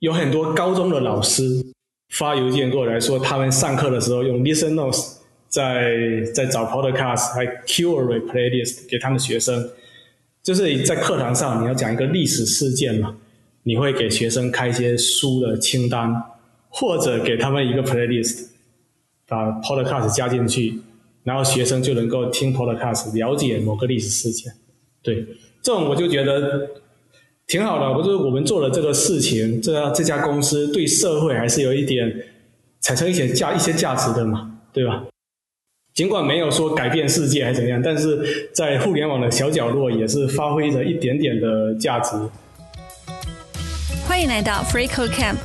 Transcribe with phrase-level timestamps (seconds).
[0.00, 1.42] 有很多高中的老师
[2.10, 5.16] 发邮件过来说，他们上课的时候用 Listen Notes
[5.48, 9.68] 在在找 Podcast，还 curate playlist 给他们学生。
[10.42, 13.16] 就是在课堂上你要讲一个历史事件嘛，
[13.64, 16.14] 你会给学生开一些书的清单，
[16.68, 18.46] 或者给他们一个 playlist，
[19.26, 20.80] 把 Podcast 加进去，
[21.24, 24.52] 然后学生就能够听 Podcast，了解某个历史事件。
[25.02, 25.26] 对，
[25.60, 26.68] 这种我就觉得。
[27.48, 32.06] 挺好的，不是我们做了这个事情，这这家公司对社会还是有一点
[32.82, 35.04] 产生一些价一些价值的嘛，对吧？
[35.94, 42.10] 尽管没有说改变世界还是怎么样，但是在互联网的小角落也是发挥着一点点的价值。
[44.06, 45.36] 欢迎来到 FreeCode Camp，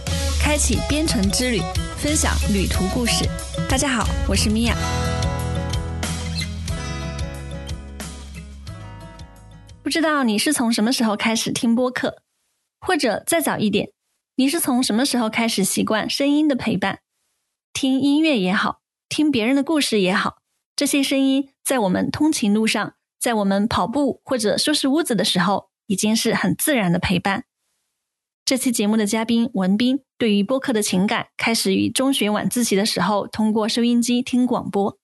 [0.41, 1.61] 开启编程之旅，
[1.95, 3.23] 分享旅途故事。
[3.70, 4.75] 大家好，我是米娅。
[9.93, 12.23] 知道你是从什么时候开始听播客，
[12.79, 13.91] 或者再早一点，
[14.38, 17.02] 你是从什么时候开始习惯声音的陪伴？
[17.73, 20.38] 听音乐也好，听别人的故事也好，
[20.75, 27.45] 这些声音在我们通勤路上，在我们跑步或者收拾屋子的时候，已经是很自然的陪伴。
[28.44, 34.97] 这期节目的嘉宾文斌，对于播客的情感开始于中学晚自习的时候，通过收音机听广播。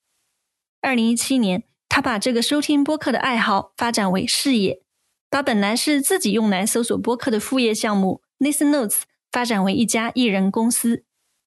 [0.82, 1.69] 二零一七年。
[1.90, 4.82] 他把这个收听播客的爱好发展为事业，
[5.30, 11.04] 把本来是自己用来搜索播客的副业项目 Listen Notes 发展为一家艺人公司。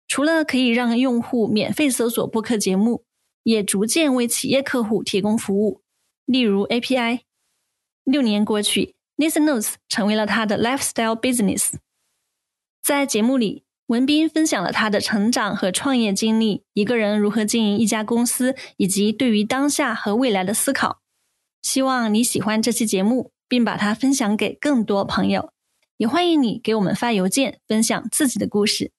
[0.09, 3.05] 除了可以让用户免费搜索播客节目，
[3.45, 5.81] 也逐渐为企业客户提供服务，
[6.27, 7.21] 例如 API。
[8.05, 11.75] 六年过去，Listen Notes 成为了他的 lifestyle business。
[12.83, 13.65] 在节目里。
[13.93, 21.03] 文斌分享了他的成长和创业经历，一个人如何经营一家公司，以及对于当下和未来的思考。
[21.61, 25.53] 希望你喜欢这期节目，并把它分享给更多朋友。
[25.99, 28.93] 也欢迎你给我们发邮件，分享自己的故事。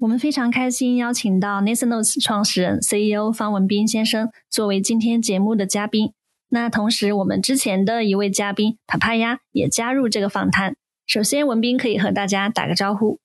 [0.00, 6.12] 我们非常开心邀请到 Nathan Notes 创始人 CEO 方文斌先生作为今天节目的嘉宾。
[6.50, 10.76] 那同时，我们之前的一位嘉宾塔帕亚也加入这个访谈。
[11.06, 13.18] 首先，文斌可以和大家打个招呼。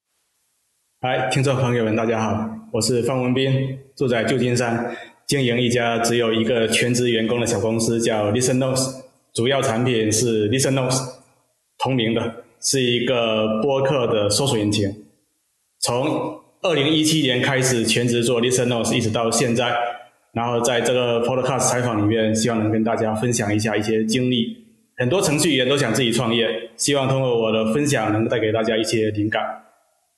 [1.07, 10.99] 嗨，听众朋友们，大家好，我是方文斌，住在旧金山，经营一家只有一个全职员工的小公司，叫 Listen Notes，主要产品是 Listen Notes，
[11.77, 14.91] 同名的，是一个播客的搜索引擎。
[15.79, 19.75] 从二零一七年开始全职做 Listen Notes，一直到现在，
[20.33, 24.57] 然后在这个 Podcast 采访里面，希望能跟大家分享一下一些经历。
[24.97, 29.43] 很多程序员都想自己创业，希望通过我的分享，能带给大家一些灵感，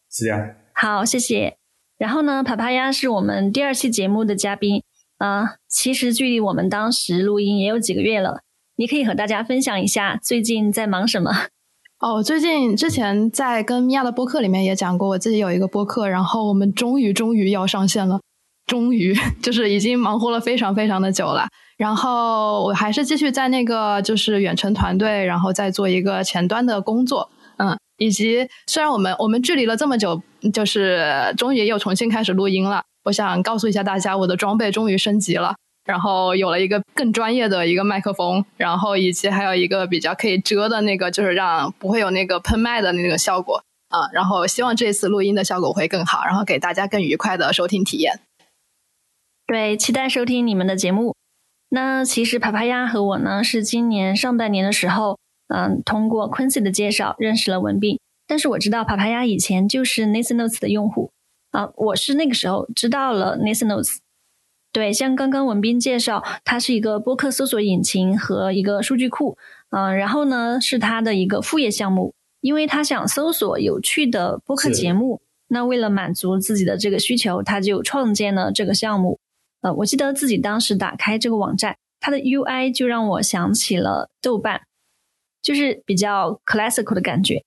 [0.09, 0.49] 是这样。
[0.79, 1.57] 好，谢谢。
[1.97, 4.83] 然后呢，帕帕鸭是我们第二期节目的嘉宾
[5.17, 5.55] 啊。
[5.67, 8.41] 其实距离我们当时录音也有几个月了，
[8.75, 11.31] 你可以和大家分享一下最近在忙什么？
[11.99, 18.21] 哦，最近之前在跟米娅的播客里面也讲过，我自己有一个播客，然后我们终于终于要上线了，
[18.67, 21.47] 终于 就是已经忙活了非常非常的久了。
[21.79, 27.75] 然后我还是继续在那个就是远程团队，然后再做一个前端的工作，嗯。
[27.99, 30.21] 以及虽然我们我们距离了这么久，
[30.51, 32.83] 就是终于又重新开始录音了。
[33.05, 44.09] 我想告诉一下大家，我的装备终于升级了，然后有了一个更专业的一个麦克风，然后以及还有一个比较可以遮的那个，就是让不会有那个喷麦的那个效果啊。
[44.11, 48.19] 然后希望这次录音的效果会更好，然后给大家更愉快的收听体验。
[49.47, 51.15] 对，期待收听你们的节目。
[51.69, 55.17] 那其实帕帕鸭和我呢，是今年上半年的时候。
[55.49, 61.11] 嗯，通过 Quincy 的介绍认识了文斌，但是我知道帕帕鸭以前就是 Notes 的用户
[61.51, 63.97] 啊，我是那个时候知道了 Notes。
[64.73, 69.37] 对，像刚刚文斌介绍，它是一个播客搜索引擎和一个数据库，
[69.71, 79.17] 嗯，然后呢是他的一个副业项目，因为他想搜索有趣的播客节目，那为了满足自己的这个需求，他就创建了这个项目。
[79.61, 84.61] 呃，我记得自己当时打开这个网站，它的 UI 就让我想起了豆瓣。
[85.41, 87.41] 就是比较 classical 的感觉，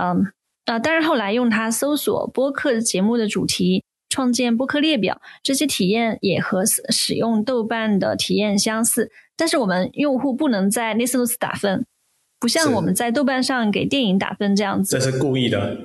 [0.00, 0.32] 嗯
[0.66, 9.10] 啊，当然后来用它搜索播客节目的主题，创建播客列表，这些体验也和使用豆瓣的体验相似。
[9.36, 11.86] 但是我们用户不能在 Listeners 打分，
[12.38, 14.98] 不像我们在豆瓣上给电影打分这样子。
[14.98, 15.76] 这是故意的。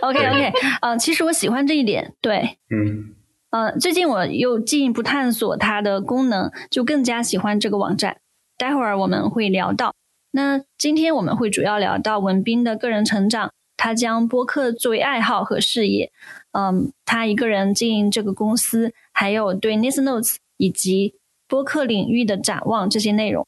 [0.00, 0.52] OK OK，
[0.82, 3.14] 嗯，其实我喜欢这一点，对，嗯，
[3.50, 8.18] 呃，最近我又进一步探索它的功能，就更加喜欢这个网站。
[8.56, 9.94] 待会儿我们会聊到。
[10.32, 16.10] 那今天我们会主要聊到文斌的个人成长，他将播客作为爱好和事业，
[16.52, 21.14] 嗯，他一个人经营这个公司，还有对 Listen Notes 以及
[21.46, 23.46] 播客领域的展望这些内容。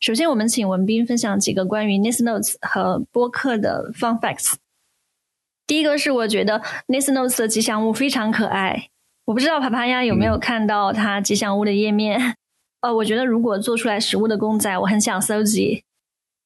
[0.00, 4.54] 首先，我们请文斌分享几个关于 Nice Notes 和播客的 fun facts。
[5.66, 8.88] 第一个是，我觉得 Nice Notes 的吉祥物非常可爱。
[9.26, 12.36] 我不知道帕帕亚有没有看到它吉祥物的页面。
[12.80, 15.82] 呃，我觉得如果做出来食物的公仔，我很想搜集。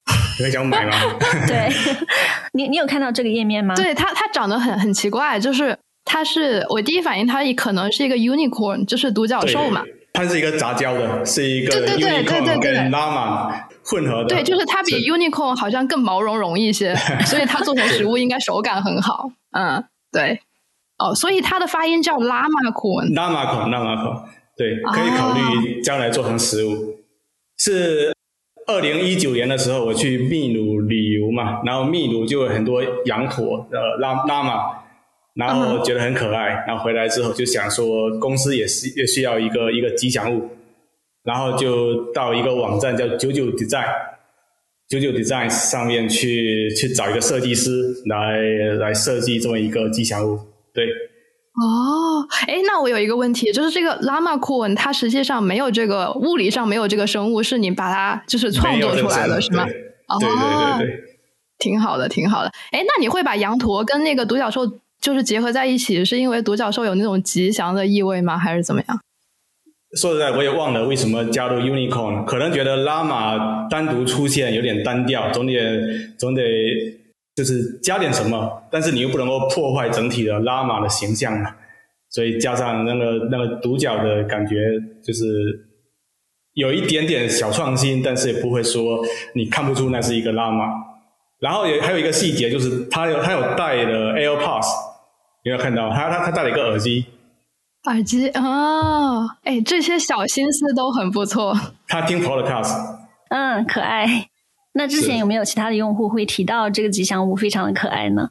[0.40, 0.92] 你想买吗？
[1.46, 1.70] 对，
[2.52, 3.74] 你你有看到这个页面吗？
[3.76, 9.82] 对，它它长得很很奇怪，就是它是我第一反应，它可能是一个 unicorn，就是独角兽嘛。
[10.14, 13.50] 它是一个杂交的，是一个 unicorn 跟 llama
[13.84, 14.26] 混合的。
[14.26, 16.94] 对，就是它比 unicorn 好像更毛茸茸一些，
[17.24, 19.30] 所以它做成食物应该手感很好。
[19.52, 19.82] 嗯，
[20.12, 20.40] 对。
[20.98, 23.14] 哦，所以它的发音叫 llama corn。
[23.14, 24.22] llama corn，llama corn。
[24.54, 26.94] 对，可以考虑将来做成食物。
[27.56, 28.14] 是
[28.66, 34.84] 二零一九年的时候，我去秘鲁旅游嘛，然后秘鲁就有很多羊驼，呃，拉拉嘛，
[35.34, 40.48] 然后觉得很可爱，然后回来之后就想说，公司也是也需要一个一个吉祥物，
[41.24, 43.88] 然后就到一个网站叫九九 design，
[44.88, 47.70] 九九 design 上面去去找一个设计师
[48.06, 48.40] 来
[48.78, 50.38] 来设计这么一个吉祥物，
[50.72, 50.86] 对。
[51.54, 59.66] 哦，哎，那我有一个问题，就是这个 llama corn 它实际上没有这个物理上没有这个生物，是你把它就是创作出来的，是吗？
[60.08, 61.00] 哦，对对对，
[61.58, 62.50] 挺好的，挺好的。
[62.70, 64.66] 哎，那你会把羊驼跟那个独角兽
[64.98, 68.38] 就是结合在一起，是因为独角兽有那种吉祥的意味吗？
[68.38, 68.98] 还是怎么样？
[70.00, 75.52] 说实在，我也忘了为什么加入 unicorn，可能觉得 llama 单独出现有点单调，总得
[76.18, 76.42] 总得。
[77.34, 81.54] 就是加点什么，但是你又不能够破坏整体的拉玛的形象嘛，
[82.10, 84.56] 所以加上那个那个独角的感觉，
[85.04, 85.24] 就是
[86.54, 90.64] 有一点点小创新，但是也不会说你看不出那是一个拉玛。
[91.40, 94.68] 然后也还有一个细节，就是他有他有带的 AirPods，
[95.42, 95.90] 有没有看到？
[95.90, 97.04] 他他他带了一个耳机。
[97.86, 101.52] 耳机啊，哎，这些小心思都很不错。
[101.88, 102.96] 他听 Podcast。
[103.30, 104.06] 嗯，可爱。
[104.74, 108.28] 那之前有没有其他的用户会提到这个吉祥物非常的可爱呢？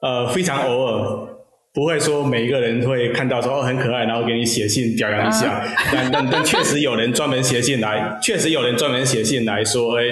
[0.00, 1.28] 呃，非常偶尔，
[1.74, 5.62] 不会说每一个人会看到说哦很可爱，然后给你写信表扬一下。
[5.92, 10.04] 但但但确实有人专门写信来，确实有人专门写信来说，哎，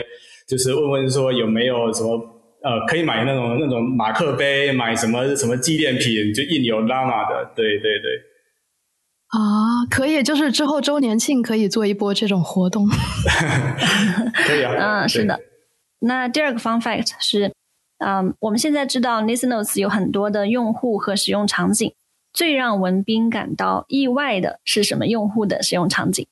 [0.48, 2.16] 就是问问说有没有什么
[2.62, 7.52] 呃可以买那种那种马克杯，买什么什么纪念品，就印有拉玛的。
[7.54, 8.35] 对对对。
[9.28, 12.88] 啊，可以，就是之后周年庆可以做一波这种活动。
[14.46, 15.40] 可以啊，嗯，是的。
[15.98, 17.52] 那第二个 fun fact 是，
[17.98, 21.92] 嗯，我们现在知道 Nice Notes 有很多的用户和使用场景，
[22.32, 26.24] 最让文斌感到意外的是什么用户的使用场景？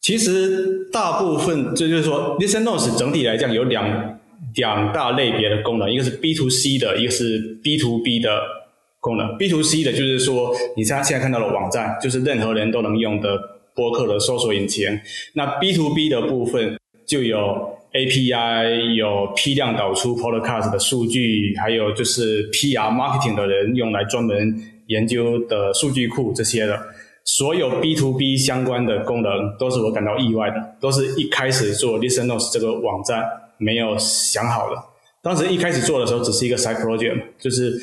[0.00, 4.18] 其实大部分，这就是说 Listen Notes 整体来讲有两
[4.54, 8.61] 两大类别的功能，一个是 B to C 的，一个是 B to B 的。
[9.02, 13.36] 功能 B to C 的，就是说你现现在看到的网站，就是任何人都能用的
[13.74, 14.96] 播客的搜索引擎。
[15.34, 24.54] 那 B to B 的部分就有 API，有批量导出 Podcast 的数据，还有就是 PR marketing 的人用来专门
[24.86, 26.80] 研究的数据库这些的。
[27.24, 33.24] 所有 B to B 相关的功能都是我感到意外的，都是一开始做 Listen Notes 这个网站
[33.58, 34.76] 没有想好的。
[35.20, 37.76] 当时一开始做的时候，只是一个 side project，就是。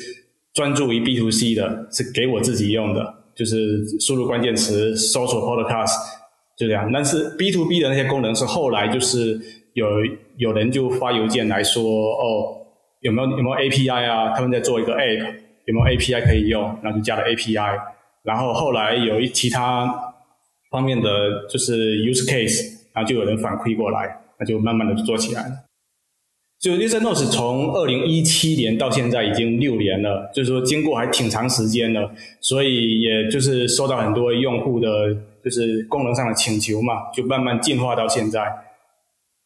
[0.60, 5.96] 专注于 B to C 的，是给我自己用的，就是输入关键词搜索 Podcast，
[6.58, 6.90] 就这样。
[6.92, 9.40] 但是 B to B 的那些功能是后来就是
[9.72, 9.86] 有
[10.36, 12.60] 有人就发邮件来说，哦，
[13.00, 14.34] 有没有有没有 API 啊？
[14.34, 16.62] 他们在做一个 App，有没有 API 可以用？
[16.82, 17.78] 然后就加了 API。
[18.22, 19.90] 然后后来有一其他
[20.70, 22.62] 方面的就是 use case，
[22.92, 25.54] 然后就有人反馈过来，那就慢慢的做起来了。
[26.60, 34.88] 就 Listen Notes 从二零一七年到现在已经六年了，就是说经过还挺长时间了，所以也就是收到很多用户的
[35.42, 38.42] 就是功能上的请求嘛，就慢慢进化到现在。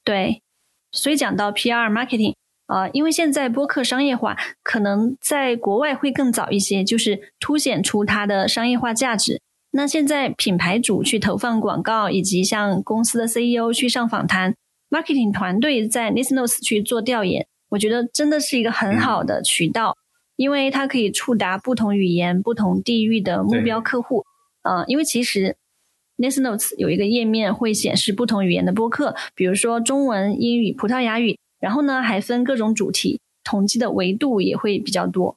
[0.02, 0.42] 对，
[0.90, 2.34] 所以讲到 PR marketing
[2.66, 9.40] 啊，因为现在播客商业化可能在国外会更早一些，就是凸显出它的商业化价值。
[9.70, 14.56] 那现在品牌主去投放广告，以及像公司的 CEO 去上访谈。
[14.94, 19.96] Marketing 团队在 Nice Notes 去做调研，我觉得真的是一个很好的渠道，
[20.36, 24.24] 因为它可以触达不同语言、不同地域的目标客户。
[24.62, 25.56] 啊，因为其实
[26.16, 35.36] Nice Notes 有一个页面会显示不同语言的播客，比如说中文、英语、葡萄牙语，然后呢还分各种主题，统计的维度也会比较多。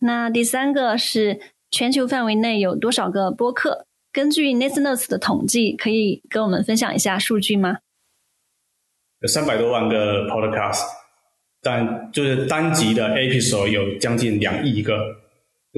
[0.00, 3.86] 那第三个是全球范围内有多少个播客？
[4.12, 7.78] 根据 Nice Notes 的统计，可以跟我们分享一下数据吗？
[9.24, 10.82] 有三百多万个 podcast，
[11.62, 14.98] 但就是单集的 episode 有将近两亿个，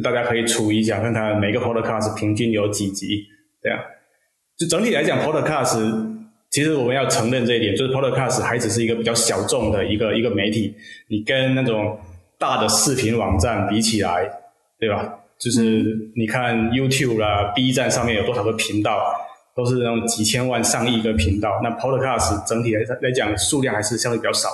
[0.02, 3.22] 大家可以除一下，看看每个 podcast 平均有几集，
[3.62, 3.78] 这样。
[4.58, 5.78] 就整体来讲，podcast
[6.50, 10.74] 其实我们要承认这一点，就是 Podcast 还只是一个比较小众的一个一个媒体，
[11.08, 11.96] 你跟那种
[12.40, 14.28] 大的视频网站比起来，
[14.80, 15.08] 对吧？
[15.38, 19.14] 就是你看 YouTube 啦、B 站上面有多少个频道，
[19.56, 21.60] 都是那种几千万、上亿个频道。
[21.62, 24.48] 那 Podcast 整体来来讲，数量还是相对比较少。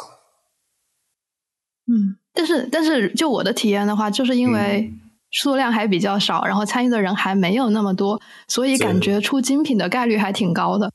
[1.86, 4.90] 嗯，但是但是就我的体验的话，就是因为
[5.30, 10.92] 数量还比较少，然后参与的人还没有那么多，所以感觉出精品的概率还挺高的。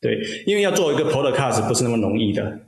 [0.00, 2.58] 对，因为要做一个 Podcast 不是那么容易的，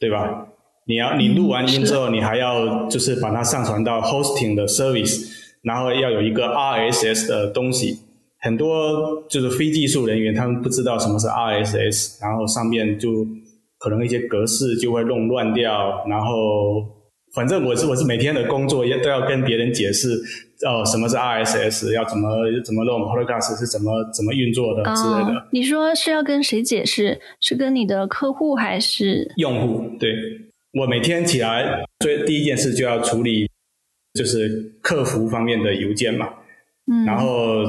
[0.00, 0.46] 对吧？
[0.86, 5.38] 你要你录完音之后，你还要就是把它上传到 Hosting 的 Service。
[5.62, 7.98] 然后要有一个 RSS 的东西，
[8.40, 13.26] 很多就是非技术人员他们不知道什么是 RSS，然后上面就
[13.78, 16.26] 可能一些格式就会弄乱掉，然后
[17.34, 20.08] 反正我是我是每天的工作也都要跟别人解释
[20.66, 22.28] 哦什么是 RSS，要怎么
[22.64, 25.48] 怎么弄 Podcast 是怎么怎么运作的之类的。
[25.52, 27.20] 你说是要跟谁解释？
[27.40, 29.84] 是跟你的客户还是用户？
[29.98, 30.14] 对
[30.80, 33.48] 我每天起来最第一件事就要处理。
[34.12, 36.28] 就是客服方面的邮件嘛，
[36.92, 37.62] 嗯，然后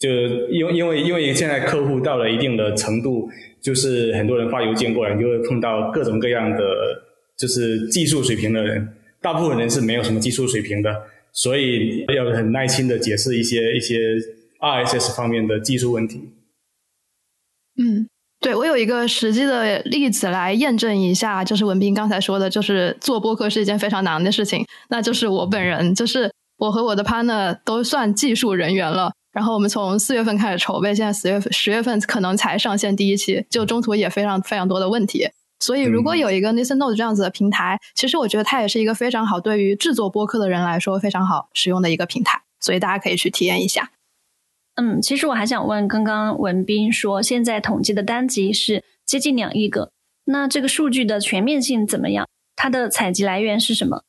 [0.00, 0.08] 就
[0.48, 3.28] 因为因为因为现在客户到了一定的程度，
[3.60, 6.58] 就是很多人发邮件过来，就会碰到各种各样的
[7.38, 8.88] 就是技术水平的人，
[9.20, 10.90] 大部分人是没有什么技术水平的，
[11.32, 13.98] 所以要很耐心的解释一些一些
[14.58, 16.30] RSS 方面的技术问题。
[17.78, 18.08] 嗯。
[18.42, 24.64] 对，我有一个实际的例子来验证一下，就是文斌刚才说的，就是做播客是一件非常难的事情。
[24.88, 29.12] 那就是我本人，就是我和我的 partner 都算技术人员了。
[29.32, 35.28] 然后我们从四月份开始筹备，现在十月份十月份可能才上线第一期，就中途也非常非常多的问题。
[35.60, 43.90] 所以如果有一个 Listen Note 这样子的平台，其实我觉得它也是一个非常好对于制作播客的人来说非常好使用的一个平台，所以大家可以去体验一下。
[44.76, 49.92] 嗯，其实我还想问，刚刚文斌说现在统计的单集是接近两亿个，
[50.24, 52.26] 那这个数据的全面性怎么样？
[52.56, 54.02] 它的采集来源是什么？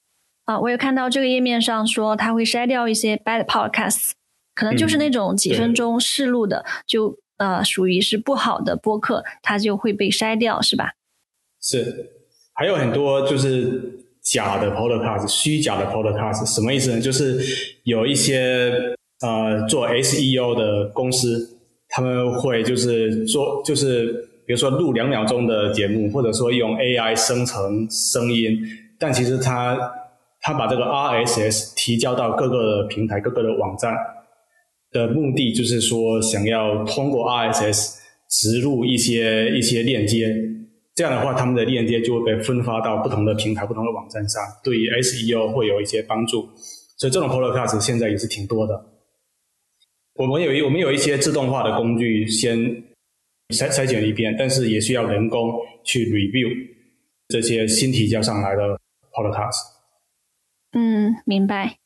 [0.45, 4.11] 啊，我有看到这个页面上说它会筛掉一些 bad podcasts，
[4.61, 10.91] 可能就是那种几分钟试录的，就呃属于是不好的播客，它就会被筛掉，是吧？
[11.59, 12.11] 是，
[12.53, 13.81] 还有很多就是
[14.21, 17.01] 假的 podcast，虚假的 podcast，什么意思呢？
[17.01, 17.41] 就是
[17.85, 18.95] 有一些。
[19.23, 21.47] 呃，做 SEO 的公司，
[21.89, 24.11] 他们会就是做，就是
[24.47, 28.59] 比如说录两秒钟的节目，或者说用 AI 生成声音，
[28.97, 29.77] 但其实他
[30.41, 33.93] 他把这个 RSS 提交到各个平台、各个的网站
[34.91, 37.98] 的目的，就是说想要通过 RSS
[38.29, 40.27] 植入一些一些链接，
[40.95, 46.50] 这样的话，他们的链接就会被分发到不同的平台、不同的网站上，对于 SEO 会有一些帮助。
[46.98, 48.86] 所以这种 Podcast 现在也是挺多的。
[50.13, 52.60] 我们有一我们有一些自动化的工具，先
[53.50, 55.51] 筛筛选一遍，但是也需要人工
[55.83, 56.50] 去 review
[57.29, 58.79] 这些新提交上来的
[59.13, 59.57] podcast。
[60.74, 61.80] 嗯，明白。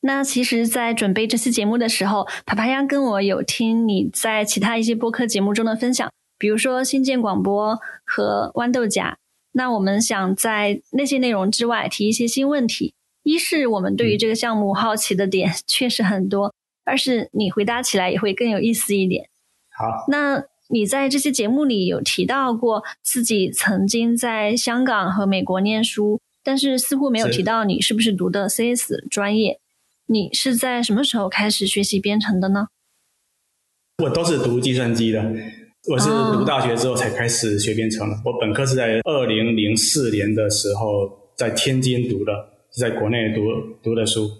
[0.00, 9.16] 那其实，在准备这期节目的时候，爬爬鸭跟我有听你在其他一些播客节目中的分享，比如说新建广播和豌豆荚。
[9.52, 12.94] 那我们想在那些内容之外提一些新问题。
[13.24, 16.54] 一是我们对于这个项目好奇的点 确实很多。
[16.84, 19.28] 二是你回答起来也会更有意思一点。
[19.76, 29.58] 好，那你在这些节目里有提到过自己曾经在香港和美国念书，但是似乎没有提到你是不是读的 CS 专业。
[30.10, 32.68] 你是在什么时候开始学习编程的呢？
[34.02, 35.22] 我都是读计算机的，
[35.90, 38.16] 我是读大学之后才开始学编程的。
[38.24, 42.32] 我本科是在二零零四年的时候在天津读的，
[42.72, 43.42] 是在国内读
[43.82, 44.30] 读的书。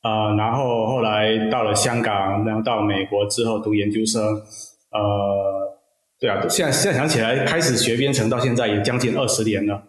[0.00, 5.78] 啊，然后后来到了香港，然后到美国之后读研究生，呃，
[6.18, 9.82] 对啊，现在现在想起来，开始学编程到现在也将近二十年了，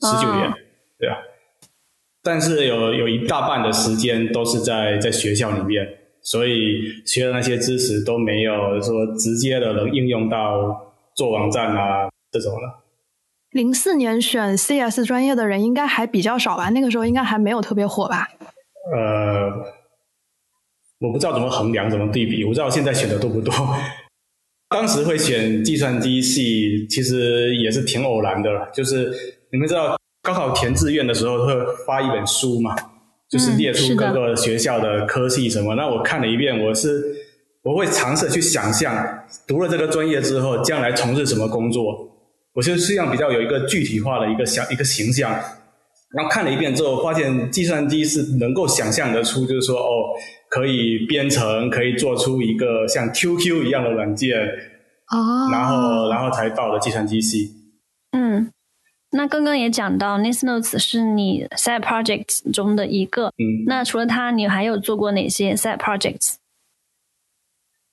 [0.00, 0.52] 十九年，
[0.96, 1.16] 对啊。
[2.24, 5.86] 但是有有一大半的时间都是在在学校里面，
[6.22, 12.82] 所以学的那些知识都没有说直接的能应用到做网站啊这种了。
[13.50, 16.70] 零四年选 CS 专业的人应该还比较少吧？
[16.70, 18.26] 那个时候应该还没有特别火吧？
[18.92, 19.52] 呃，
[20.98, 22.42] 我不知道怎么衡量，怎么对比。
[22.42, 23.54] 我不知道现在选的多不多。
[24.70, 28.68] 当时会选计算机系，其实也是挺偶然的了。
[28.74, 29.12] 就是
[29.52, 31.52] 你们知道，高考填志愿的时候会
[31.86, 32.74] 发一本书嘛，
[33.30, 35.74] 就是列出各个学校的科系什么。
[35.74, 37.14] 那我看了一遍，我是
[37.62, 42.10] 我会尝试去想象，读了这个专业之后，将来从事什么工作。
[42.54, 45.30] 我就实际上比较有一个具体化的一个想一个形象。
[46.16, 50.14] 然后看了一遍之后，发现计算机是能够想象得出，就是说，哦，
[50.48, 54.38] 可以编程，可以做出一个像 QQ 一样的软件，
[55.10, 57.50] 哦，然后然后才到了计算机系。
[58.12, 58.48] 嗯，
[59.16, 63.28] 那刚刚也讲到 n i s Notes 是你 side projects 中的一个。
[63.38, 66.34] 嗯，那除了它，你还有做过哪些 side projects？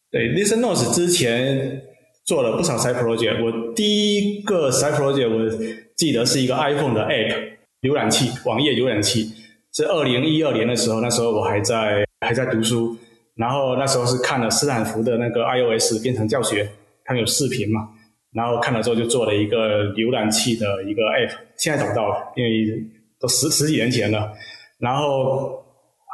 [0.09, 1.83] 对 Listen Notes 之前
[2.25, 3.43] 做了不少 side project。
[3.43, 5.47] 我第一个 side project 我
[5.95, 7.51] 记得是一个 iPhone 的 app
[7.81, 9.31] 浏览器，网页浏览器，
[9.71, 12.97] 是二零一二年的时候，那时候我还在还在读书，
[13.35, 16.67] 然后那时候是看了斯坦福的那个 iOS 编程教学，
[17.05, 17.89] 他们有视频嘛，
[18.33, 22.49] 然后看了之后就做了一个浏览器的一个 app，现在找不到了，因为
[23.19, 24.31] 都十十几年前了。
[24.79, 25.63] 然后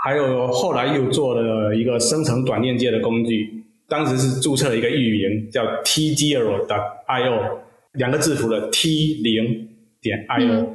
[0.03, 6.75] 还有后来又做了一个生成短链接的工具，当时是注册了一个域名叫 t zero 的
[7.07, 7.59] io，
[7.93, 9.67] 两个字符的 t 零
[10.01, 10.67] 点 io。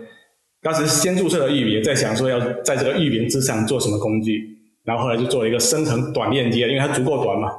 [0.62, 4.40] 当时先注册了域名，在想说要在这个域名之上做什么工具，
[4.84, 7.50] 然后后来就做了一个生成短链接，因为它足够短嘛。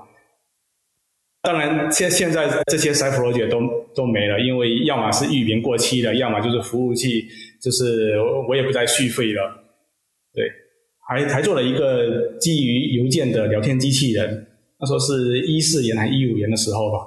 [1.44, 3.60] 当然，现现在这些 side project 都
[3.94, 7.28] 都没了，因为要么是域名过期了，要么就是服务器
[7.62, 9.54] 就是我也不再续费了。
[10.34, 10.50] 对，
[11.06, 14.48] 还还做了一个基于邮件的聊天机器人，
[14.80, 17.00] 那时候是一四年还一五年的时候吧。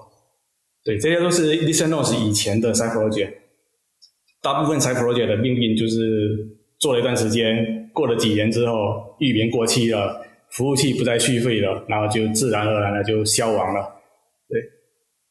[0.84, 3.32] 对，这些都是 Listen Notes 以前的 side project。
[4.42, 6.46] 大部分 side project 的命运就是
[6.78, 13.95] 做了一段时间，过了几年之后，域名过期了，服务器不再续费了，然后就自然而然的就消亡了。
[14.48, 14.60] 对，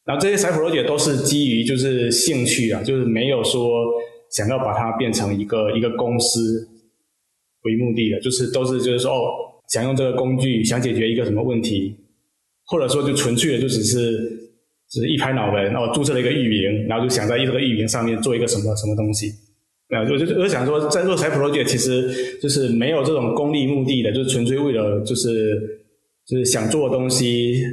[0.06, 3.86] 然后这些 side project 都是基于就是兴趣啊，就是没有说
[4.32, 6.68] 想要把它变成一个一个公司
[7.64, 9.32] 为目的的，就是都是就是说哦，
[9.70, 11.96] 想用这个工具想解决一个什么问题，
[12.66, 14.42] 或者说就纯粹的就只是。
[14.88, 19.28] 只是一拍脑门，然后注册了一个域名，然后就想在这个域名上面做一个什么什么东西。
[19.90, 25.60] 啊，我就我就想说，在做财 project 其实就是没有这种功利目的的，就是纯粹为了就是
[26.28, 27.64] 就是想做的东西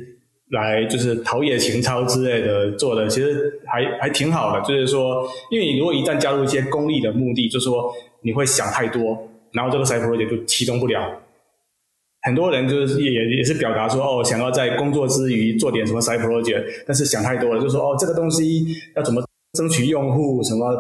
[0.53, 4.61] 来就是陶冶情操之类的做的，其实还还挺好的。
[4.67, 7.91] 就是说，因为你如果一旦加入一些功利的目的，就是说
[8.21, 11.21] 你会想太多，然后这个 side project 就启动不了。
[12.25, 20.79] 很多人就是也也是表达说哦，想要在工作之余做点什么 side project，但是想太多了，就说哦，这个东西要怎么争取用户什么？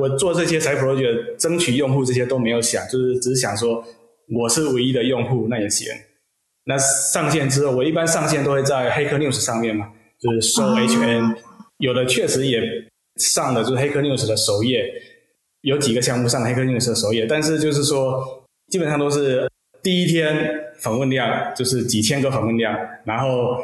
[0.00, 3.84] 我做这些 side project 争取用户这些都没有想，就是只是想说
[4.28, 5.88] 我是唯一的用户那也行。
[6.64, 11.36] 那上线之后，我一般上线都会在黑客 news 上面嘛，就是搜 HN，
[11.78, 12.60] 有的确实也
[13.16, 14.92] 上了，就是黑客 news 的首页，
[15.62, 19.48] 有几个项目上黑客 news 的首页，但是就是说基本上都是。
[19.84, 20.48] 第一天
[20.78, 22.72] 访问量就是几千个访问量，
[23.04, 23.58] 然后，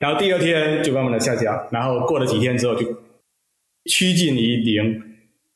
[0.00, 2.84] 然后第二天就慢慢的下降，然后过了几天之后就
[3.88, 5.00] 趋近于零，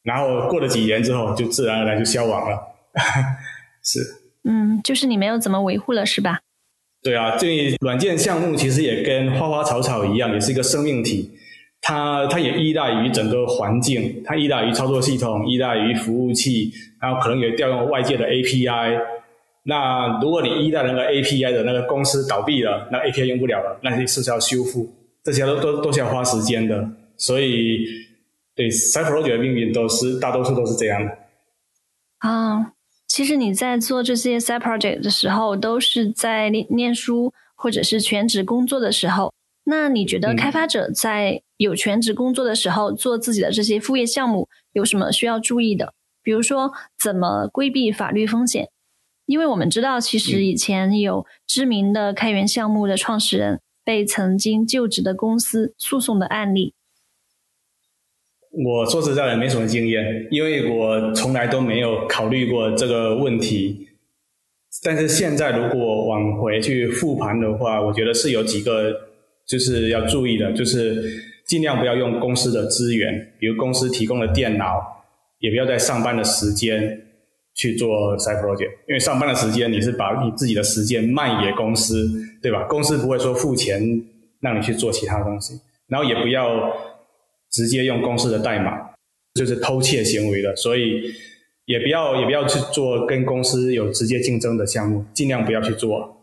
[0.05, 2.61] 然后过了几年之后就自然而然就消亡了，
[3.83, 3.99] 是。
[4.49, 6.39] 嗯，就是你没有怎么维护了，是吧？
[7.03, 7.47] 对啊，这
[7.81, 11.31] 软件项目其实也跟花花草草一样，也是一个生命体，
[11.81, 19.01] 它它也依赖于整个环境，它依赖于操作系统，依赖于服务器，然后可能也调用外界的 API。
[19.63, 24.89] 那如果你依赖那个 API 的那个公司倒闭了，那 API 用不了了，那你是不是要修复？
[25.23, 26.89] 这些都都都是要花时间的。
[27.17, 27.85] 所以，
[28.55, 31.11] 对 c y p r o j e c t 的命运都是大多数都是这样的。
[32.19, 32.73] 啊，
[33.09, 39.33] 其实你在做这些 side project 的时候，都是在念念书或者是全职工作的时候。
[39.65, 45.93] 那你觉得开发者在有全职工作的时候做自己的这些副业项目，有什么需要注意的？
[46.23, 48.69] 比如说，怎么规避法律风险？
[49.27, 56.75] 因为我们知道，其实以前有知名的开源项目的创始人被曾经就职的公司诉讼的案例。
[58.65, 63.89] 我说实在的，没什么经验，因为我从来都没有考虑过这个问题。
[64.83, 68.93] 但是现在如果往回去复盘的话，我觉得是有几个
[69.47, 71.03] 就是要注意的，就是
[71.47, 75.05] 尽量不要用公司的资源，比如公司提供的电脑，
[75.41, 77.05] 也不要在上班的时间。
[77.61, 82.09] 去做 side project，因为上班的时间你是把你自己的时间卖给公司，
[82.41, 82.63] 对吧？
[82.69, 83.83] 公司不会说付钱
[84.41, 85.55] 让你去做其他东西，
[85.89, 86.73] 然后也不要
[87.59, 88.71] 直接用公司的代码，
[89.35, 91.13] 就是偷窃行为的，所以
[91.65, 96.17] 也不要也不要去做跟公司有直接竞争的项目，尽量不要去做。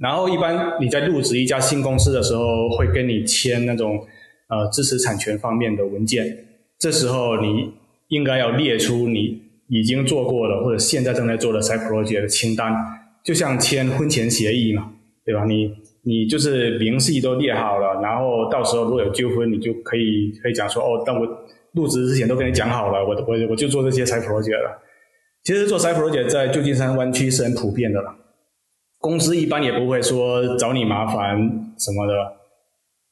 [0.00, 4.04] 然后一般你在入职一家新公司的时候，会跟你签那种
[4.48, 6.44] 呃知识产权方面的文件，
[6.76, 7.72] 这时候你
[8.08, 9.48] 应该要列出你。
[9.72, 12.74] 已经做过了，或者现在正在做的 side project 的清单，
[13.22, 14.90] 就像签婚前协议嘛，
[15.24, 15.44] 对吧？
[15.44, 21.26] 你你就是明细都列好了，然后到时候如果有纠纷，你就可以可以讲说，哦，但我
[21.72, 24.82] 入职之前都跟你讲好了，我我我就做这些 side project 了。
[25.42, 28.14] 其实做 side project 在旧金山湾区是很普遍的了，
[28.98, 31.38] 公司一般也不会说找你麻烦
[31.78, 32.12] 什么的，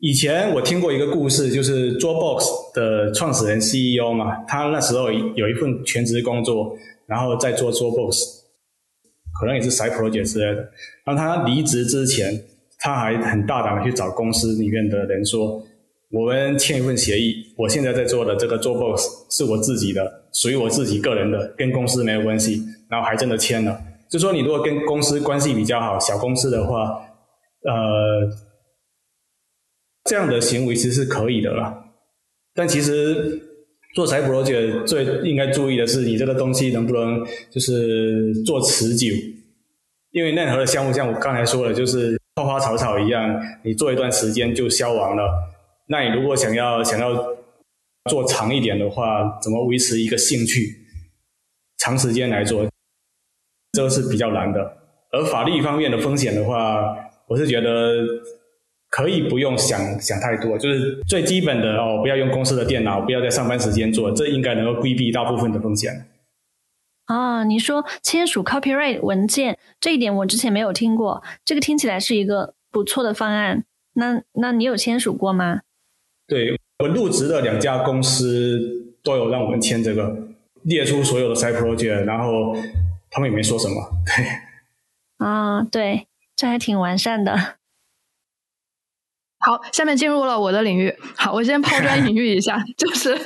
[0.01, 8.17] 以前我听过一个故事，就是 Dropbox 的创始人 CEO 嘛，他那时候有一份全职工作，然后在做 Dropbox，
[9.41, 10.71] 可能也是 side project 之类的。
[11.05, 12.33] 然后他离职之前，
[12.79, 15.63] 他还很大胆的去找公司里面的人说
[16.11, 23.81] ：“我们签一份协议，我现在在做的这个 Dropbox 是我自己的，属于我自己个人的，跟公司没有关系。”然后还真的签了。
[24.11, 27.01] 就说你如果跟公司关系比较好，小公司的话，
[27.63, 28.49] 呃。
[30.05, 31.85] 这样的行为其实是可以的啦，
[32.55, 33.39] 但其实
[33.95, 39.09] 做财 project 最应该注意的是，你这个东西能不能就是做持久？
[40.13, 45.29] 因为任何的项目，像我刚才说的，就是花花草草一样，你做一段时间就消亡了。
[45.87, 47.15] 那你如果想要想要
[48.11, 50.75] 做长一点的话，怎么维持一个兴趣，
[51.79, 52.67] 长时间来做，
[53.73, 54.77] 这个是比较难的。
[55.13, 56.97] 而法律方面的风险的话，
[57.27, 58.05] 我是觉得。
[58.91, 65.93] 可以不用想想太多，就是最基本的哦，不要用公司的电脑，不要在上班时间做，这应该能够规避大部分的风险。
[67.09, 73.65] 啊，你说签署 copyright 文件这一点，我之前没有听过，这个听起来是一个不错的方案。
[73.95, 75.63] 那那你有签署过吗？
[76.27, 80.29] 对我入职的两家公司都有让我们签这个，
[80.63, 82.55] 列出所有的 side project，然后
[83.11, 83.75] 他们也没说什么。
[84.05, 85.27] 对。
[85.27, 87.57] 啊，对，这还挺完善的。
[89.41, 90.93] 好，下面进入了我的领域。
[91.17, 93.17] 好，我先抛砖引玉一下， 就是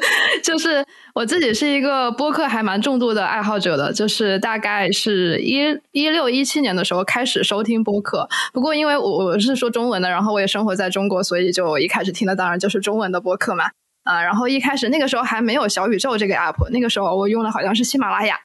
[0.42, 5.60] 就是我自己是一个播客还蛮重度的爱好者的，就是大概是一
[5.92, 8.28] 一六一七年的时候开始收听播客。
[8.52, 13.70] 不过因为我我是说中文的，然后我也生活在中国，所以就一开始听的当然就是中文的播客嘛。
[14.04, 18.36] 啊，然后一开始那个时候还没有小宇宙这个 app，那个时候我用的好像是喜马拉雅。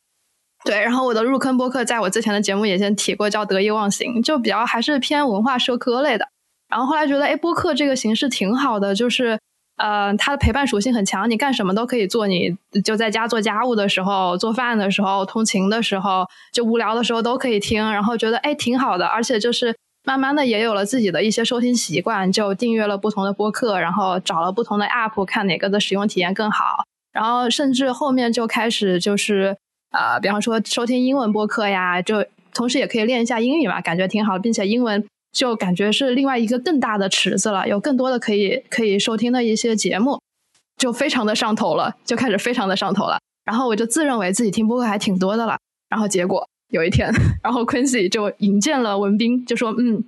[0.63, 6.27] 对，然后我的入坑播客在我之前的节目也先提过，叫得意忘形，就比较还是偏文化社科类的。
[6.69, 9.39] 然后后来觉得，哎，播客这个形式挺好的，就是，
[9.77, 17.91] 呃，它的陪伴属性很强，你干什么都可以做，你就在家做家务的时候、做饭的时候、通勤的时候，就无聊的时候都可以听。
[17.91, 26.83] 然后觉得，哎，挺好的，而且就是慢慢的也有了自己的一些收听习惯，就订阅了不同的播客，然后找了不同的 app，看哪个的使用体验更好。
[27.13, 29.55] 然后甚至后面就开始就是，
[29.91, 35.07] 呃，比方说收听英文播客呀，就同时也可以练一下英语嘛，感觉挺好，并且英文。
[35.31, 40.19] 就感觉是另外一个更大的池子了，有更多的可以可以收听的一些节目，
[40.77, 43.19] 就非常的上头了，就开始非常的上头了。
[43.45, 45.57] 然后我就自认为自己听播客还挺多的了。
[45.89, 47.09] 然后结果有一天，
[47.41, 50.03] 然后 Quincy 就引荐了文斌，就说：“嗯，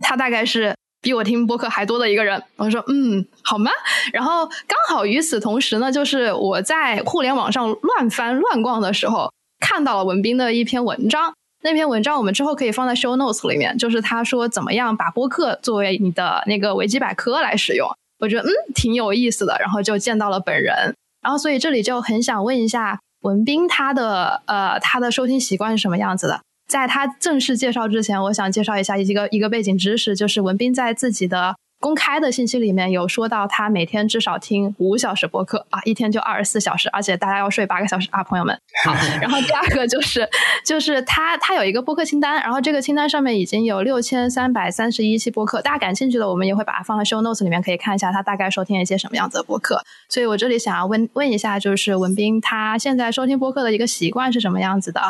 [0.00, 3.70] 他大概是比我听播客还多的一个人。”我说：“嗯，好吗？”
[4.12, 11.32] 然后刚好与此同时呢，就是我在互联网上乱翻乱逛的时候，看到了文斌的一篇文章。
[11.62, 31.56] 那篇文章我们之后可以放在 show notes 里面，就是他说怎么样把播客作为你的那个维基百科来使用，我觉得嗯挺有意思的，然后就见到了本人，然后所以这里就很想问一下文斌他的呃他的收听习惯是什么样子的，在他正式介绍之前，我想介绍一下一个一个背景知识，就是文斌在自己的。
[31.82, 38.56] 公开的信息里面有说到，他每天至少听五小时播客啊，一天就二十四小时，而且大家要睡八个小时啊，朋友们。
[38.84, 40.26] 好， 然后第二个就是，
[40.64, 49.82] 就是他他有一个播客清单，然后这个清单上面已经有六千三百三十一期播客，大家感兴趣的，我们也会把它放在 show notes 里面，可以看一下他大概收听一些什么样子的播客。
[50.08, 55.00] 所以我这里想要问问一下，就是文斌他现在收听播客的一个习惯是什么样子的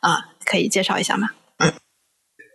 [0.00, 0.30] 啊？
[0.46, 1.28] 可以介绍一下吗？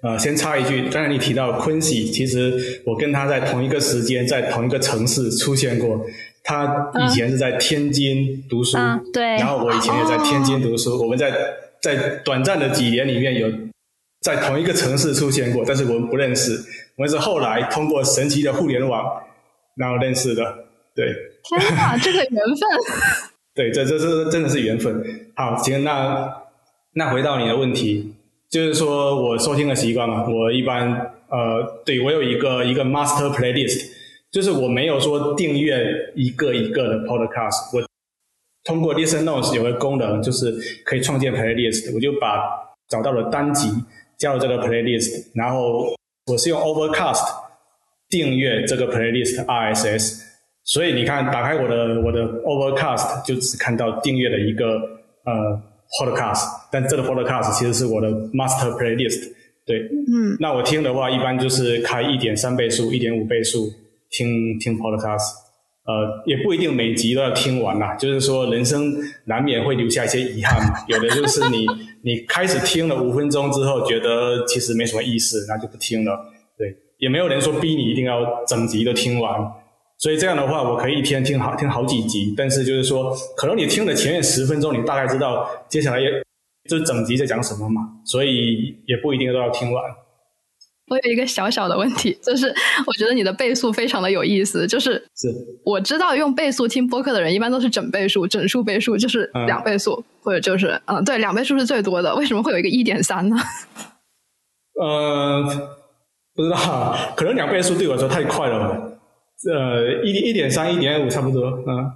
[0.04, 6.06] 呃，先插一句，刚才你提到昆西，其实我跟他在同一个时间，在同一个城市出现过。
[6.44, 8.78] 他以前是在天津读书，
[9.12, 10.98] 对，然后我以前也在天津读书。
[11.02, 11.30] 我们在
[11.82, 13.52] 在短暂的几年里面有
[14.22, 16.54] 在同一个城市出现过，但是我们不认识。
[16.96, 19.04] 我们是后来通过神奇的互联网
[19.76, 20.44] 然后认识的。
[20.96, 21.08] 对，
[21.44, 22.58] 天哪，这个缘分。
[23.54, 25.04] 对，这这这真的是缘分。
[25.36, 26.34] 好，行，那
[26.94, 28.14] 那回到你的问题。
[28.50, 30.90] 就是说我收听的习惯嘛，我一般
[31.30, 33.86] 呃，对我有一个一个 master playlist，
[34.32, 37.86] 就是我没有说订阅一个一个的 podcast，我
[38.64, 40.56] 通过 listen notes 有个功能，就是
[40.86, 42.40] 可以创建 playlist，我就把
[42.88, 43.70] 找到了单集
[44.18, 45.94] 加入这个 playlist，然后
[46.32, 47.28] 我是用 Overcast
[48.08, 50.22] 订阅这个 playlist RSS，
[50.64, 54.80] 所以你看打开我的我的 Overcast 就只看到订阅的一个
[55.26, 55.62] 呃。
[56.00, 59.32] Podcast，但这个 Podcast 其实是我的 Master Playlist，
[59.66, 63.72] 对，嗯，那我听的话一般就是开一点三倍速、一点五倍速
[64.10, 65.32] 听听 Podcast，
[65.86, 68.94] 呃，也不一定每集都要听完啦，就是说人生
[69.26, 71.66] 难免会留下一些遗憾嘛，有的就是你
[72.02, 76.18] 你开始听了五分钟之后觉得其实没什么意思，那就不听了，
[76.58, 79.40] 对，也没有人说逼你一定要整集都听完。
[80.00, 82.34] 所以这样的话，我可以一天听好听好几集。
[82.38, 86.08] 但是就是说，可能你听了前面十分钟，你大概知道接下来也
[86.70, 89.84] 就整集在讲什么嘛，所以也不一定都要听完。
[90.90, 92.48] 我有一个小小的问题，就是
[92.86, 94.66] 我觉得你的倍速非常的有意思。
[94.68, 95.28] 就是是
[95.66, 102.16] 我知道用倍速听播客的人，一般都是整倍数、整数倍数，就是两倍速，或者就是嗯，对，两倍数是最多的。
[102.16, 103.36] 为什么会有一个一点三呢？
[104.80, 105.44] 呃，
[106.34, 108.87] 不知道，可能两倍速对我来说太快了吧。
[109.46, 111.92] 呃，一一点三、一点五差不多，嗯。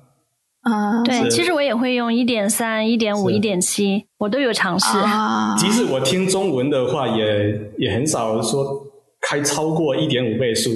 [0.62, 4.86] 啊，对，其实我也会用一点三、一点五、一点七，我都有尝试。
[5.58, 8.86] 即使我听中文的话，也也很少说
[9.20, 10.70] 开超过一点五倍速。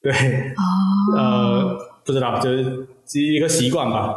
[0.00, 0.12] 对，
[1.14, 2.88] 呃，不知道，就是
[3.20, 4.14] 一个习惯吧。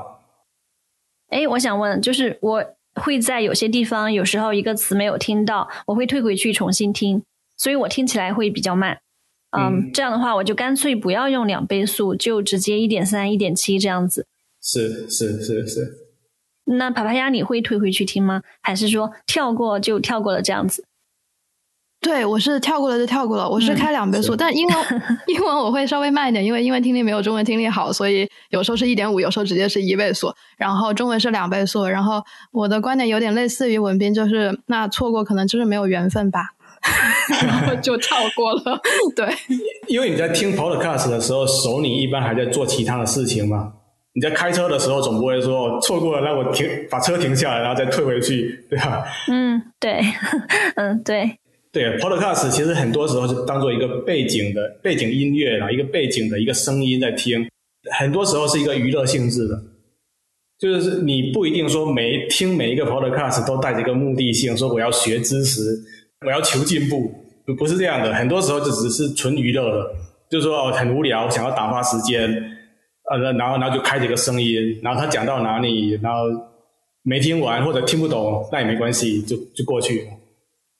[1.27, 2.63] 哎，我想问，就是我
[2.95, 7.21] 会在有些地方，有时候一个词没有听到，我会退回去重新听，
[7.57, 8.99] 所以我听起来会比较慢。
[9.57, 14.27] 嗯，这样的话，我就干脆不要用两倍速，就直接一点三、一点七这样子。
[14.61, 15.93] 是是是是，
[16.65, 18.43] 那爬爬鸭你会退回去听吗？
[18.61, 20.83] 还是说跳过就跳过了这样子？
[22.01, 23.49] 对，我是跳过了就跳过了。
[23.49, 24.77] 我是开两倍速，但英文
[25.27, 30.33] 英文我会稍微慢一点，因为英文听力没有中文听力好，所以有时候是一点五，有时候直接是一倍速。
[30.57, 31.85] 然后中文是两倍速。
[31.85, 36.51] 然后我的观点有点类似于文斌，就是那错过可能就是没有缘分吧，
[37.45, 38.79] 然后就跳过了。
[39.15, 39.27] 对，
[39.87, 43.73] 因为你在听 Podcast 的时候，手你一般还在做其他的事情嘛。
[44.13, 49.05] 你在开车的时候，总不会说错过了，让我停把车停下来，然后再退回去，对吧？
[49.31, 50.01] 嗯，对，
[50.75, 51.37] 嗯，对。
[51.71, 57.47] 对，Podcast 其实很多时候是当做一个背景的背景音乐啦，一个背景的一个声音在听，
[57.91, 59.55] 很多时候是一个娱乐性质的，
[60.57, 65.61] 就是你不一定说每听每一个 Podcast 都带着一个目的性，说我要学知识，
[66.25, 67.13] 我要求进步，
[67.57, 69.91] 不是这样的，很多时候就只是纯娱乐的，
[70.29, 72.55] 就是说哦很无聊，想要打发时间。
[73.11, 76.19] 呃，然后，然后就开几个声音，然后他讲到哪里，然后
[77.01, 80.05] 没听完或者听不懂，那也没关系，就就过去了。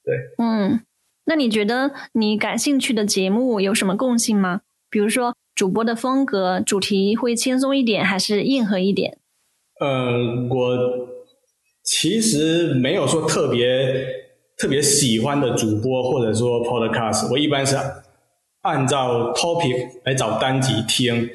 [0.04, 0.80] 对，嗯，
[1.26, 4.62] 那你觉得你感兴趣的节目有什么共性吗？
[4.92, 9.18] 比如说主播的风格、主题会轻松一点，还是硬核一点？
[9.80, 10.78] 呃，我
[11.84, 14.06] 其实没有说特别
[14.60, 17.78] 特别喜欢的主播，或者说 podcast，我一般是
[18.62, 21.30] 按照 topic 来找单集听。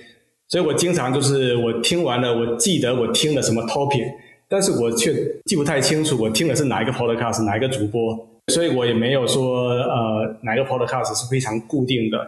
[0.47, 4.13] 所以我经常就是我听完了，我记得我听了什么 topic，
[4.47, 5.15] 但是我却
[5.47, 8.15] 记不太清楚我听的是哪一个 podcast，哪一个主播，
[8.53, 12.19] 所以我也没有说呃哪个 podcast 是非常固定的，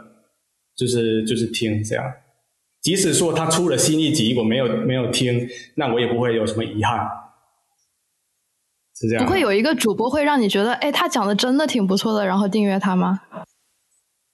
[0.74, 2.04] 就是就是听这样。
[2.80, 7.06] 即使说他出了新一集，我没有没有听，那我也不会有什么遗憾，
[8.98, 9.24] 是这样。
[9.24, 13.20] 不会有一个主播会让你觉得，哎，他讲的真的挺不错的，然后订阅他吗？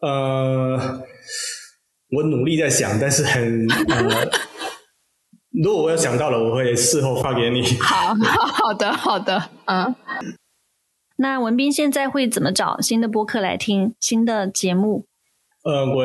[0.01, 1.03] 呃。
[2.15, 4.31] 我努力在想，但是很呃，
[5.65, 7.63] 如果我有想到了，我会事后发给你。
[7.81, 9.95] 好，好的，好的，嗯。
[11.17, 15.07] 那文斌现在会怎么找新的播客来听新的节目？
[15.65, 16.05] 呃，我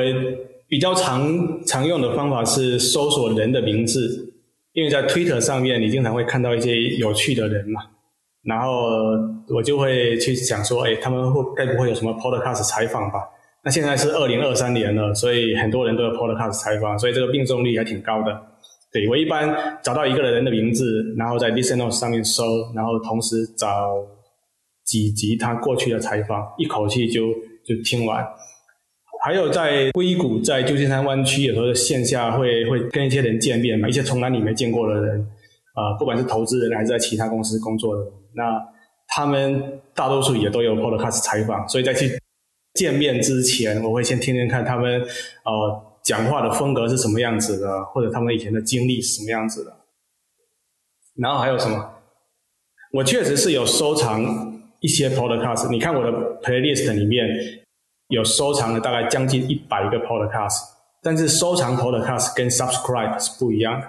[0.69, 4.33] 比较常常用的方法是搜索人的名字，
[4.71, 7.81] 因为在 Twitter 上面你经常会看到一些有趣的人嘛，
[8.47, 8.71] 然后
[9.49, 13.19] 我就会去想说，哎，他们会该不会有什么 Podcast 采访吧？
[13.63, 18.41] 那现在是二零二三年了，所以很多人都有 podcast 采访，所以这个命中率还挺高的。
[18.93, 23.67] 对我一般找到一个人的名字，然后在 Listen Notes 上面搜，然后同时找
[24.85, 27.27] 几集他过去的采访，一口气就
[27.65, 28.25] 就听完。
[29.25, 35.19] 还有在硅谷，在旧金山湾区，有时候线下会会跟一些人见面嘛，一些从来你没见过的人，
[35.73, 38.03] 啊，不管是投资人还是在其他公司工作的，
[38.37, 38.63] 那
[39.07, 42.17] 他们大多数也都有 podcast 采访，所以再去。
[42.73, 49.75] 见面之前，我会先听听看他们呃讲话的风格是什么样子的，或者他们以前的经历是什么样子的。
[51.15, 51.95] 然后还有什么？
[52.93, 55.71] 我确实是有收藏一些 podcast。
[55.71, 57.27] 你看我的 playlist 里面
[58.09, 60.61] 有收藏了大概将近一百个 podcast，
[61.01, 63.87] 但是收藏 podcast 跟 subscribe 是不一样的。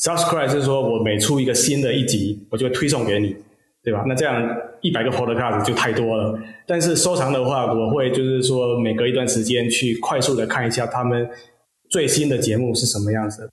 [0.00, 3.36] subscribe 是说我每出一个新的一集，我就会推送给你。
[3.84, 4.02] 对吧？
[4.06, 4.42] 那这样
[4.80, 6.38] 一百个 podcast 就太多了。
[6.66, 11.28] 但是收藏的话，我会就是说每隔一段时间去快速的看一下他们
[11.90, 13.50] 最新的节目是什么样子。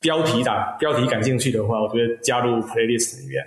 [0.00, 3.44] 标题党，标题感兴趣的话，我觉得加入 playlist 里面。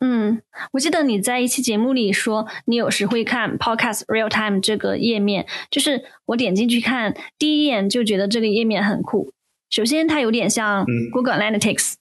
[0.00, 0.40] 嗯，
[0.72, 9.32] 我记得你在一期节目里说，你有时会看 podcast real time 这个页面，就是我点进去看，第一眼就觉得这个页面很酷。
[9.70, 11.94] 首先，它有点像 Google Analytics。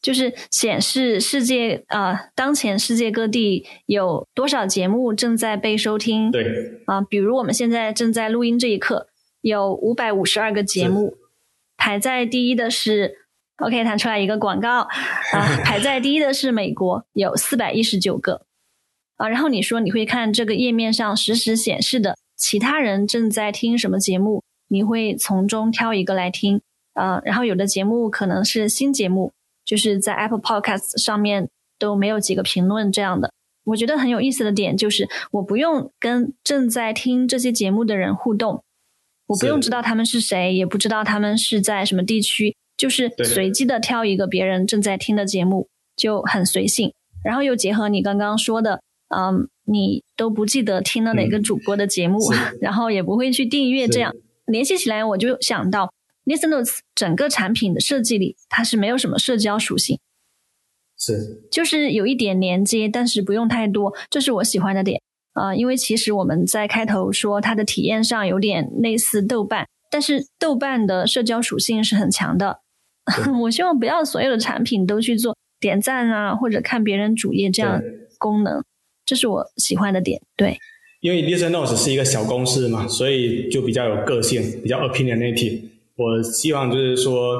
[0.00, 6.30] 就是显示世界啊，当前世界各地有多少节目正在被收听？
[6.30, 6.44] 对
[6.86, 9.08] 啊，比如我们现在正在录音这一刻，
[9.40, 11.16] 有五百五十二个节目。
[11.80, 13.14] 排在第一的是
[13.58, 14.88] ，OK，弹出来一个广告啊，
[15.64, 18.42] 排在第一的是美国，有四百一十九个
[19.16, 19.28] 啊。
[19.28, 26.60] 然后你说你会看这个页面上实时显示的其他人正在听什么节目，你会从中挑一个来听
[26.94, 27.20] 啊。
[27.24, 29.32] 然后有的节目可能是新节目，
[29.68, 33.30] 就是在 Apple Podcast 上面都没有几个评论这样的。
[33.64, 38.64] 我觉得很有意思的点就是，我不用跟正在听这些节目的人互动。
[39.26, 46.94] 我不用知道他们是谁，也不知道他们是在什么地区，就是随机的挑一个别人正在听的节目，就很随性。
[47.22, 48.80] 然后又结合你刚刚说的，
[49.14, 52.18] 嗯，你都不记得听了哪个主播的节目，
[52.62, 54.14] 然后也不会去订阅，这样
[54.46, 55.92] 联系起来，我就想到
[56.28, 59.98] Listen Notes 整个产品的设计里，它是没有什么社交属性，
[60.98, 65.00] 是，就是有一点连接，但是不用太多，这是我喜欢的点。
[65.32, 72.60] 啊，因为其实我们在开头说它的体验上有点类似豆瓣，但是豆瓣的社交属性是很强的。
[73.42, 77.80] 我希望不要所有的产品都去做点赞啊，或者看别人主页这样
[78.18, 78.62] 功能，
[79.06, 80.20] 这是我喜欢的点。
[80.36, 80.58] 对，
[81.00, 85.62] 因为 Listen Notes 是一个小公司嘛，所以就比较有个性，比较 opinionative。
[85.98, 87.36] 我希望就是说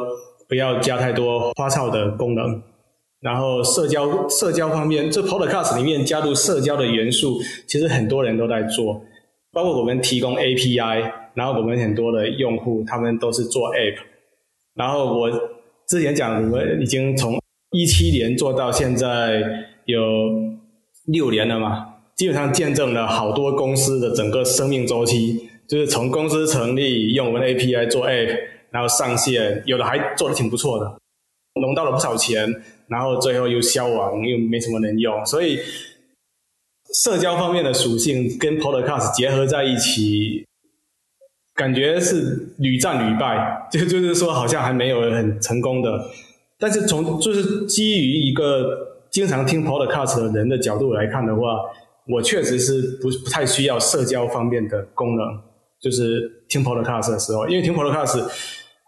[0.49, 2.61] 不要加太多花哨的功能。
[3.21, 9.03] 然后社交社交方面，这 Podcast 里面加入社交的元素，其实很多人都在做，
[9.53, 13.97] 包括我们提供 API，然后我们很多的用户他们都是做 App。
[14.75, 15.29] 然后我
[15.88, 17.40] 之前讲，我们已经从
[17.73, 19.42] 一七年做到现在
[19.87, 20.01] 有
[21.07, 28.38] 六年了嘛，基本上见证了好多公司的整个生命周期，就是从公司成立用我们的 API 做 App，
[28.70, 30.98] 然后上线，有的还做的挺不错的，
[31.61, 32.62] 融到了不少钱。
[32.88, 35.59] 然后最后又消亡，又没什么人用，所以
[37.04, 40.46] 社交方面的属性跟 Podcast 结合在一起，
[41.54, 46.11] 感觉是屡战屡败， 就就是说好像还没有很成功的。
[46.59, 51.42] 但是从就是基于一个经常听 Podcast 的人的角度来看的话，
[52.07, 55.26] 我确实是不不太需要社交方面的功能，
[55.81, 58.29] 就是听 Podcast 的时候，因为听 Podcast。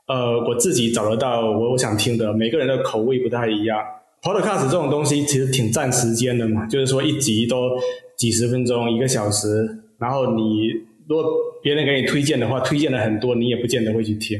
[0.06, 3.78] 呃，我自己找得到我我想听的，每个人的口味不太一样。
[4.20, 7.78] Podcast 这种东西其实挺占时间的嘛，就是说一集都
[8.18, 10.66] 几十分钟、一个小时，然后你
[11.08, 11.24] 如果
[11.62, 14.36] 别人给你推荐的话，推荐了很多，你也不见得会去听。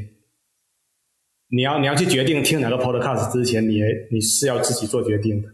[1.50, 5.48] 你要你要去决定听哪个 Podcast 之前，你你是要自己做决定的，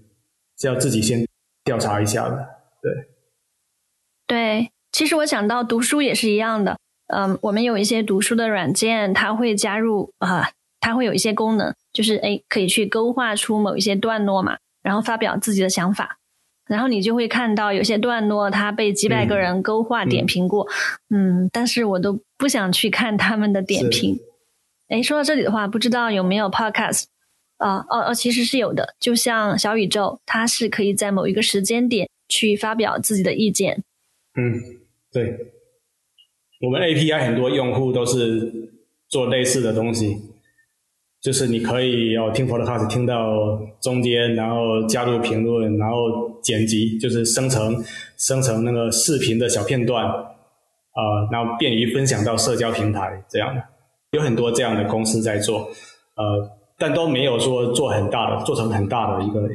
[0.59, 1.27] 是要自己先
[1.63, 2.49] 调查一下的。
[2.81, 2.93] 对，
[4.27, 6.79] 对，其实我想到读书也是一样的。
[7.09, 16.19] 嗯，我们有一些读书的软件，它会加入啊，它会有一些功能，就是哎，可以去勾画出某一些段落嘛，然后发表自己的想法，
[16.67, 20.67] 然后你就会看到有些段落它被几百个人勾画点评过，
[21.11, 24.19] 嗯，但是我都不想去看他们的点评。
[24.89, 27.05] 哎，说到这里的话，不知道有没有 Podcast
[27.59, 27.79] 啊？
[27.89, 33.83] 哦哦，其实是有的，就像小宇宙，它是可以在某一个时间点去发表自己的意见。
[34.37, 34.61] 嗯，
[35.13, 35.53] 对。
[36.61, 38.51] 我们 API 很多用户都是
[39.09, 40.17] 做类似的东西，
[41.21, 47.85] 就是你可以要听 Podcast 听到中间，然后加入评论，然后剪辑，就是生成
[48.17, 53.63] 生成那个视频的小片段，啊，然后便于分享到社交平台这样的，
[54.13, 55.69] 有很多这样的公司在做，
[56.15, 59.49] 呃，但都没有说做很大的，做成很大的一个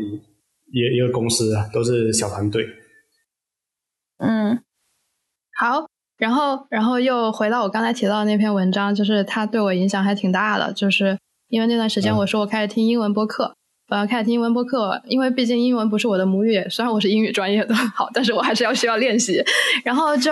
[0.71, 2.65] 一一个公司啊，都是小团队。
[4.19, 4.63] 嗯，
[5.57, 5.90] 好。
[6.21, 10.71] 然后，然后又回到我刚才提到的那篇文章，就是它对我影响还挺大的。
[10.71, 11.17] 就是
[11.49, 13.55] 因为那段时间，我说我开始听英文播客，
[13.89, 19.43] 我要开始听英文播客，因为毕竟英文不是我的母语，虽然我是英语专业的，好，但是我还是要需要练习。
[19.83, 20.31] 然后就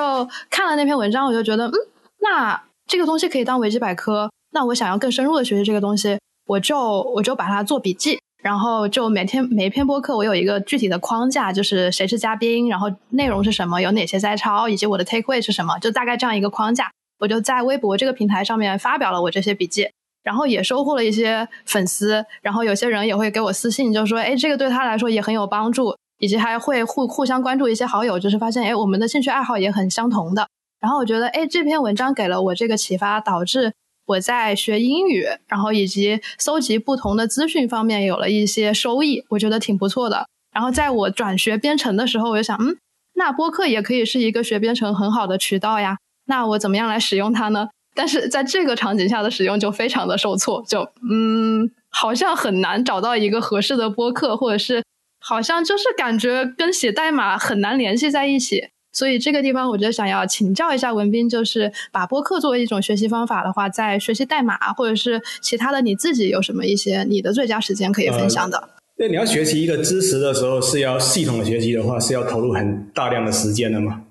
[0.51, 1.73] 看了那篇文章，我就觉得，嗯，
[2.21, 4.29] 那这个东西可以当维基百科。
[4.51, 8.19] 那我想要更深入的学习这个东西，我就我就把它做笔记。
[8.41, 16.89] 然后就每天每一篇播客，我有一个具体的框架，就是谁是嘉宾，然后内容是什么，有哪些摘抄，以及我的 take away 是什么，就大概这样一个框架。
[17.19, 19.89] 我就在微博这个平台上面发表了我这些笔记，
[20.23, 30.47] 然后也收获了一些粉丝，然后有些人也会给我私信，就说，哎，这个对他来说也很有帮助，以及还会互互相关注一些好友，就是发现，哎，我们的兴趣爱好也很相同的。
[30.79, 33.73] 然后我觉得，哎，这篇文章给了我这个启发，导致。
[34.09, 40.27] 我在学英语，然后以及搜集不同的资讯方面有了一些收益，我觉得挺不错的。
[40.51, 42.75] 然后在我转学编程的时候，我就想，嗯，
[43.13, 45.97] 那播客也可以是一个学编程很好的渠道呀。
[46.25, 47.69] 那我怎么样来使用它呢？
[47.93, 50.81] 但是在这个场景下的使用就非常的受挫，就
[51.11, 54.83] 嗯，好像很难找到一个合适的播客，或者是
[55.19, 58.69] 好像就是感觉跟写代码很难联系在一起。
[58.91, 68.69] 所以这个地方，我觉得想要请教一下文斌，就是把播客作为一种学习方法的话，在学习代码或者是其他的，你自己有什么一些你的最佳时间可以分享的？
[68.97, 74.01] 对，你要学习一个知识的时候，是要系统的学习的话，是要投入很大量的时间的嘛？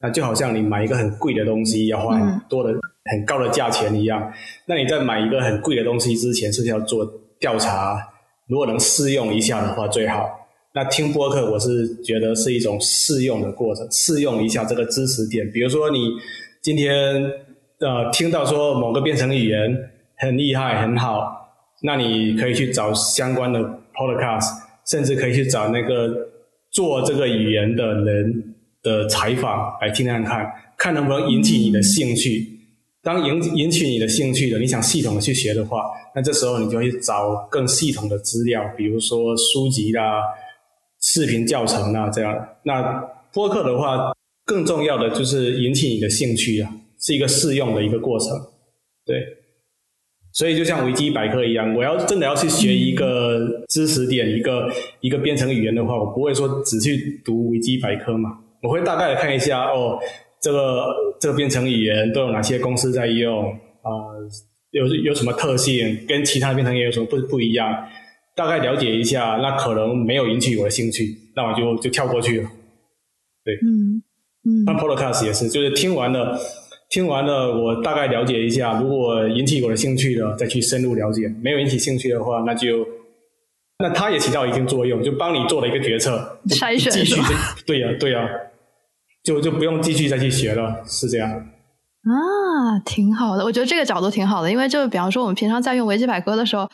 [0.00, 2.70] 那就好像你买一个很贵的东西，要花很多的、
[3.10, 4.32] 很高的价钱一样。
[4.66, 7.04] 那你在买一个很贵的东西之前，是要做
[7.38, 7.98] 调查，
[8.46, 10.39] 如果能试用一下的话最好。
[10.72, 15.50] 那听播客，我是觉得是一种试用的过程，试用一下这个知识点。
[15.50, 15.98] 比如说，你
[16.62, 17.20] 今天
[17.80, 19.76] 呃听到说某个编程语言
[20.18, 21.28] 很厉害、很好，
[21.82, 23.58] 那你可以去找相关的
[23.94, 24.48] podcast，
[24.88, 26.14] 甚至可以去找那个
[26.70, 28.54] 做这个语言的人
[28.84, 30.46] 的采访来听看看，
[30.78, 32.46] 看能不能引起你的兴趣。
[33.02, 40.20] 当引引起你的兴趣的，你想系统的去学的话，那这时候你就会找更系统的资料，比如说书籍啦。
[41.00, 42.48] 视频教程啊，这样。
[42.64, 42.82] 那
[43.32, 44.12] 播客的话，
[44.44, 46.70] 更重要的就是引起你的兴趣啊，
[47.00, 48.28] 是一个试用的一个过程。
[49.06, 49.16] 对，
[50.32, 54.70] 所以就像维基百科一样，我要真的要去学一个知识点，一个
[55.00, 59.98] 一个编程语言的话，我不会说只去读维基百科嘛，我会大概看一下哦，
[60.42, 60.86] 这个
[61.20, 63.50] 这个编程语言都有哪些公司在用
[63.82, 63.90] 啊，
[64.72, 67.72] 有有什么特性，跟其他编程语言有什么不不一样。
[68.34, 72.48] 大概了解一下，那可能没有引起我的兴趣，那我就就跳过去了。
[73.44, 74.02] 对，嗯
[74.44, 74.64] 嗯。
[74.64, 76.38] 那 Podcast 也是，就是听完了，
[76.90, 82.86] 听完了，我大概了解一下，如果引起我的兴趣了，再去深入了解；没有引起兴趣的话，那就
[83.78, 87.20] 那它也起到一定作用，就帮你做了一个决策，筛选继续。
[87.66, 88.28] 对呀，对呀，
[89.24, 91.46] 就就不用继续再去学了，是这样。
[92.02, 96.66] 啊，挺好的，我觉得这个角度挺好的，因为就比方说我们平常在用维基百科的时候，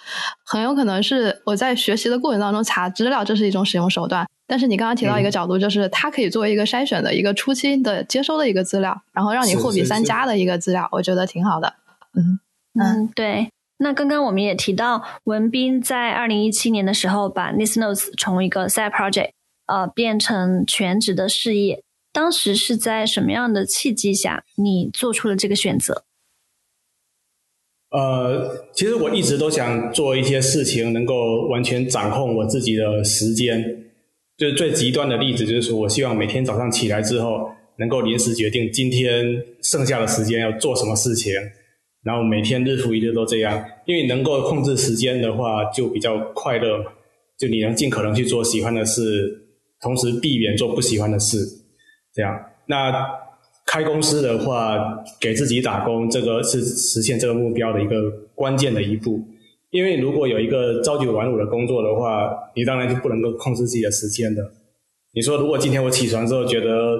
[0.45, 4.25] 很有可能是我在学习的过程当中查资料，这是一种使用手段。
[4.47, 11.75] 但是你刚刚提到一个角度，就是它可以作为一个筛选的一个初期的接收的一个资料，然后让你货比三家的一个资料，我觉得挺好的。
[12.15, 12.39] 嗯
[12.81, 13.49] 嗯，对。
[13.79, 19.31] 那刚刚我们也提到，文斌在二零一七年的时候把 Nis Notes 从一个 side project
[19.67, 21.83] 呃变成全职的事业。
[22.17, 26.07] 当时是在什么样的契机下，你做出了这个选择？
[27.91, 33.85] 呃，其实我一直都想做一些事情，能够完全掌控我自己的时间。
[34.39, 41.35] 就是最极端的例子，就是说我希望每天早上起来之后，能够临时决定今天剩下的时间要做什么事情，
[42.03, 43.63] 然后每天日复一日都这样。
[43.85, 46.83] 因为能够控制时间的话，就比较快乐，
[47.39, 49.03] 就你能尽可能去做喜欢的事，
[49.83, 51.66] 同时避免做不喜欢的事。
[52.17, 53.07] 这样，那
[53.67, 59.23] 开公司的话，给自己打工，这个是实现这个目标的一个关键的一步。
[59.69, 64.43] 因为如果有一个朝九晚五的工作的话，你当然就不能够控制自己的时间的。
[65.13, 66.99] 你说，如果今天我起床之后觉得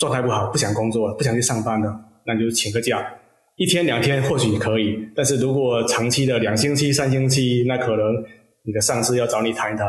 [0.00, 1.96] 状态不好，不想工作，不想去上班了，
[2.26, 3.06] 那你就请个假，
[3.54, 4.98] 一天两天或许可以。
[5.14, 8.24] 但是如果长期的两星期、三星期，那可能
[8.64, 9.86] 你的上司要找你谈一谈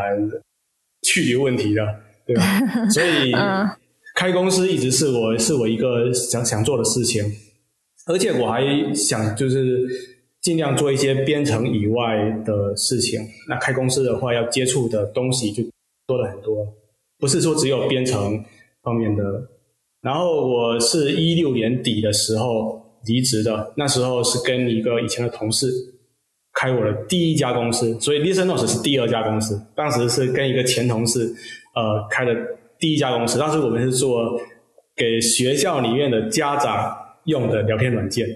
[1.02, 1.84] 去留问题的，
[2.28, 2.44] 对吧？
[2.92, 3.34] 所以。
[4.18, 7.24] 开公司一直是我是我一个想想做的事情，
[8.08, 9.88] 而且我还想就是
[10.42, 13.22] 尽量做一些编程以外的事情。
[13.48, 15.62] 那开公司的话，要接触的东西就
[16.08, 16.66] 多了很多，
[17.20, 18.44] 不是说只有编程
[18.82, 19.24] 方面的。
[20.02, 25.72] 然后我是一六年底的时候离职的，那时候是跟一个以前的同事
[26.54, 29.62] 开我的第一家公司，所以 ListenNotes 是第二家公司。
[29.76, 31.32] 当时是跟一个前同事
[31.76, 32.34] 呃开的。
[32.80, 34.40] 第一家公司，当时我们是做
[34.96, 38.28] 给学校里面的家长用的聊天软件，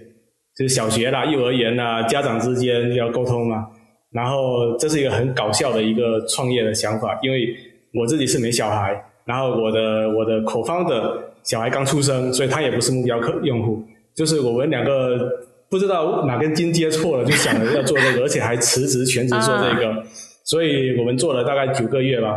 [0.58, 3.68] 就是小学啦、幼儿园啦，家长之间要沟通嘛。
[4.12, 7.56] 然后这是一个很搞笑的一个创业的想法，因为
[7.94, 13.82] 我自己是没小孩，然后我的我的口方的小孩刚出生，所以他也不是目标客用户。
[14.14, 15.30] 就是我们两个
[15.70, 20.04] 不知道哪根筋接错了，就想着要做这个，而且还辞职全职做这个，
[20.44, 22.36] 所以我们做了大概九个月吧。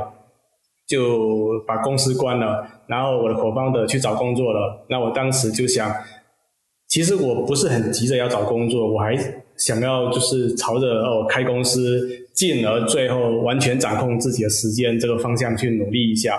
[0.87, 4.87] 就把公司关了，然后我的伙伴的去找工作了。
[4.89, 5.93] 那我当时就想，
[6.89, 9.17] 其实我不是很急着要找工作，我还
[9.57, 16.39] 想要就是朝着哦开公司，进而最后完全掌控自己的时间这个方向去努力一下。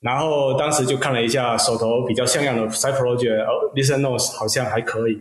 [0.00, 5.18] 然后当时就看了一下手头比较像样的 Side Project，Listen Notes 好像还可以。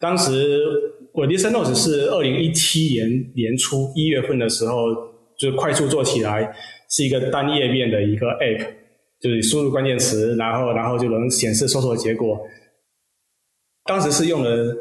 [0.00, 0.62] 当时
[1.12, 4.86] 我 Listen Notes 是二零一七年年初一月份的时候
[5.50, 6.54] 就快速做起来。
[6.90, 8.66] 是一个单页面的一个 App，
[9.18, 12.38] 就是输入关键词，然后然后就能显示搜索结果。
[13.84, 14.76] 当时是用了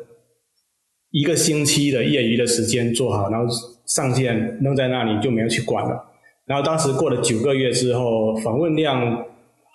[1.10, 3.52] 一个星期的业余的时间做好，然后
[3.88, 6.04] 上线扔在那里就没有去管了。
[6.46, 9.26] 然后当时过了九个月之后，访问量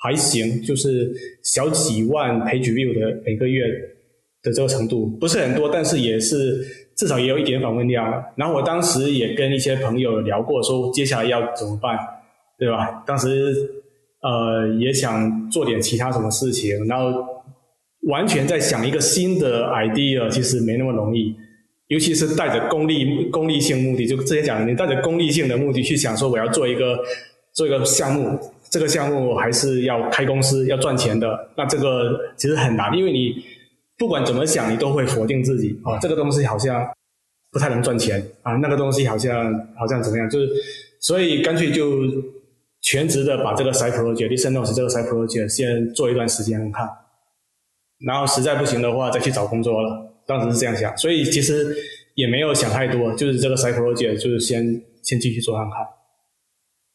[0.01, 1.11] 还行，就是
[1.43, 3.65] 小几万 page view 的每个月
[4.43, 6.65] 的这个程度，不是很多，但是也是
[6.99, 8.23] 至少也有一点访问量了。
[8.37, 11.97] 然后我当时也跟一些朋友聊过，说接下来要怎么办，
[12.59, 13.03] 对吧？
[13.07, 13.55] 当时
[14.21, 17.25] 呃也想做点其他什么事情，然后
[18.09, 21.35] 完全在想一个新的 idea，其实没那么容易。
[21.87, 26.99] 尤其是带着功利功利性目的，就之前讲的，你带着功利性的目的去想说我要做一个
[27.55, 28.39] 做一个项目，
[28.69, 33.43] 这个项目还是要开公司要赚钱的，那这个其实很难，因为你
[33.99, 36.89] 不管怎么想，你都会否定自己啊，这个东西好像
[37.51, 40.49] 不太能赚钱啊，那个东西好像好像怎么样，就是
[41.01, 42.03] 所以干脆就
[42.81, 46.89] 全职的把这个 side project，listenos 这个 side project 先做一段时间看，
[48.07, 50.15] 然后实在不行的话再去找工作了。
[50.27, 51.75] 当时是这样想，所以其实
[52.15, 54.63] 也没有想太多，就是这个 side project 就是先
[55.03, 55.81] 先继续做看看，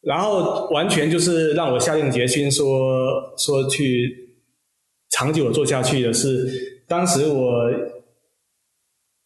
[0.02, 4.38] 然后完全就是让我下定决心说说去
[5.10, 7.70] 长久的做下去的是，当时我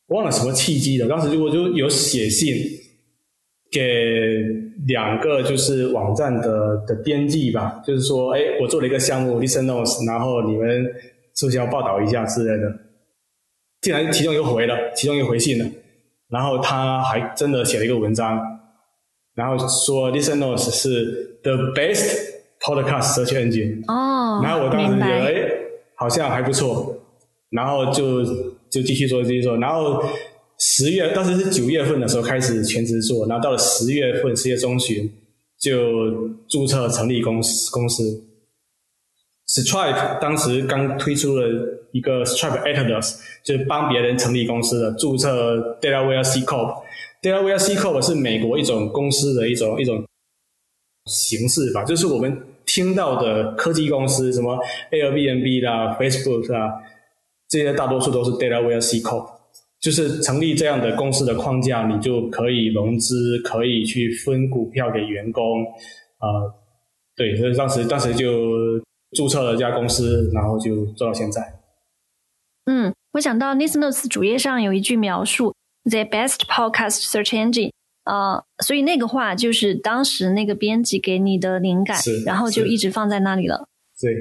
[0.09, 2.57] 忘了什么契机了，当时就我就有写信
[3.71, 4.43] 给
[4.87, 10.85] 两个就是网站的的编辑吧，就是说，哎，我做了一个项目 Listen Notes，然后你们
[11.35, 12.73] 是不是要报道一下之类的。
[13.81, 15.71] 竟然其中一个回了，其中一个回信了，
[16.29, 18.41] 然后他还真的写了一个文章，
[19.35, 22.17] 然后说 Listen Notes 是 the best
[22.61, 23.85] podcast search engine。
[23.87, 25.51] 哦，然后我当时觉得，哎，
[25.95, 26.97] 好像还不错，
[27.51, 28.25] 然后就
[28.71, 30.03] 就继续做，继续做，然后
[30.59, 35.11] 十月当时是九月份的时候开始全职做，然后到了十月份，十月中旬
[35.59, 38.25] 就注册成立公司公司。
[39.47, 41.49] Stripe 当时刚推出了
[41.93, 46.83] 一个 Stripe Atlas，就是帮别人成立公司的注册 Delaware C Corp。
[47.23, 50.05] Delaware C Corp 是美国一种公司的一种一种
[51.07, 52.37] 形式吧，就是我们
[52.67, 54.59] 听到的科技公司，什么
[54.93, 56.71] Airbnb 啦、Facebook 啊，
[57.49, 59.29] 这些大多数都是 Delaware C Corp。
[59.81, 65.65] 就是成立这样的公司的框架，你就可以融资，可以去分股票给员工。
[66.19, 66.53] 啊，
[67.17, 68.29] 对，所以当时当时就。
[69.17, 71.41] 注册了一家公司，然后就做到现在。
[72.67, 75.55] 嗯，我想到 Listenos 主页上有一句描述
[75.91, 77.71] ：“The best podcast search engine。”
[78.05, 83.67] 啊，所以那个话就是当时那个编辑给你的灵感，然后就一直放在那里了。
[83.99, 84.13] 对。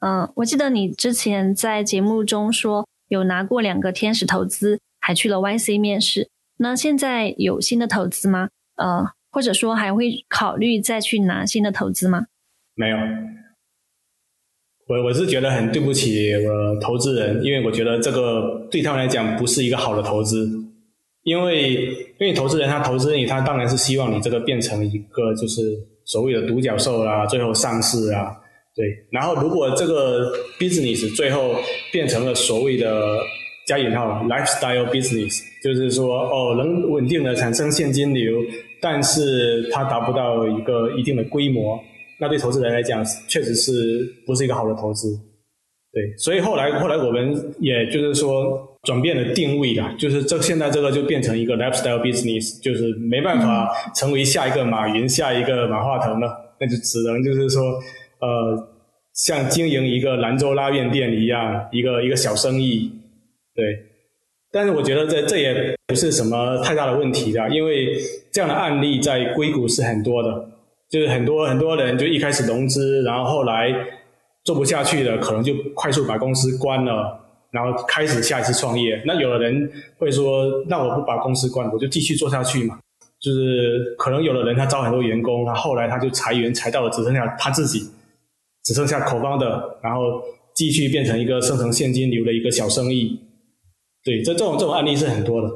[0.00, 6.28] 嗯，我记得你之前在节目中说有拿过两个天使投资，还去了 YC 面试。
[6.58, 8.48] 那现在有新的投资吗？
[8.76, 12.26] 呃，或者说还会考虑再去拿新的投资吗？
[12.74, 12.96] 没有。
[14.88, 20.48] 我我是觉得很对不起我投资人，因为我觉得这个对他们来讲不是一个好的投资，
[21.24, 21.86] 因为
[22.20, 25.62] 因为投资人他投资你，他当然是希望你这个变成一个就是
[26.04, 28.36] 所谓的独角兽啦，最后上市啊，
[28.76, 28.86] 对。
[29.10, 31.56] 然后如果这个 business 最后
[31.90, 33.18] 变成了所谓的
[33.66, 38.38] 加引号 lifestyle business，就是说哦能稳定的产生现金流，
[38.80, 41.82] 但是它达不到一个一定的规模。
[42.18, 45.08] 那对投资人来讲，确实是不是一个好的投资，
[45.92, 57.78] 对，所以后来后来我们也就是说转变了定位啦，就是这现在这个就变成一个 lifestyle business，就是没办法成为下一个马云、下一个马化腾了，那就只能就是说，
[58.20, 58.68] 呃，
[59.12, 62.92] 像经营一个兰州拉面店一样，一个一个小生意，
[63.54, 63.64] 对，
[64.52, 67.96] 但是我觉得这这也不是什么太大的问题的，因为
[68.32, 70.50] 这样的案例在硅谷是很多的。
[70.88, 73.74] 就是很多很多人就一开始融资，然后后来
[74.44, 77.18] 做不下去了，可能就快速把公司关了，
[77.50, 79.02] 然后开始下一次创业。
[79.04, 82.78] 那有的人会说：“那我不把公司关，我就继续做下去嘛。”
[83.20, 87.80] 就是可能有的人他招很多员工，他后来他就裁员裁到了只剩下他自己，
[88.66, 90.20] 只剩下口方的，然后
[90.56, 93.20] 继续变成一个生成现金流的一个小生意。
[94.04, 95.48] 对，这这种这种案例是很多的。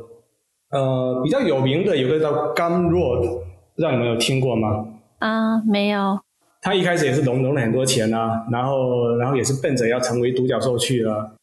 [0.70, 4.86] 呃，比较有名的有个叫 Gumroad，不知道你们有听过吗？
[5.18, 6.20] 啊，没有。
[6.62, 11.34] 他一开始也是融融了很多钱啊，然后然后也是奔着要成为独角兽去了，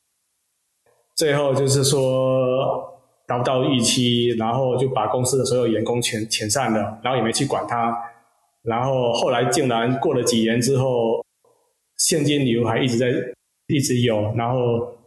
[1.16, 2.94] 最后就是说
[3.28, 7.94] 达不到预期，然后就把公司的所有员工全遣散了，然后也没去管他，
[8.64, 11.26] 然后后来竟然过了几年之后，
[11.98, 13.08] 现金流还一直在
[13.68, 14.98] 一直有，然后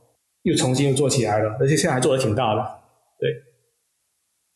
[0.43, 2.62] 又重新又做起来了，而且现在还做的挺大的，
[3.18, 3.30] 对，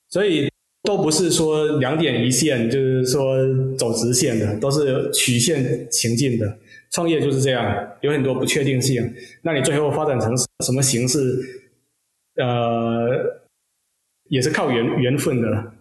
[0.09, 0.49] 所以。
[0.87, 3.39] 都不是说两点一线，就是说
[3.75, 6.59] 走直线的，都是曲线行进的。
[6.91, 9.15] 创业就是这样，有很多不确定性。
[9.41, 10.31] 那你最后发展成
[10.63, 11.19] 什么形式，
[12.37, 13.49] 呃，
[14.29, 15.73] 也是靠缘缘分的。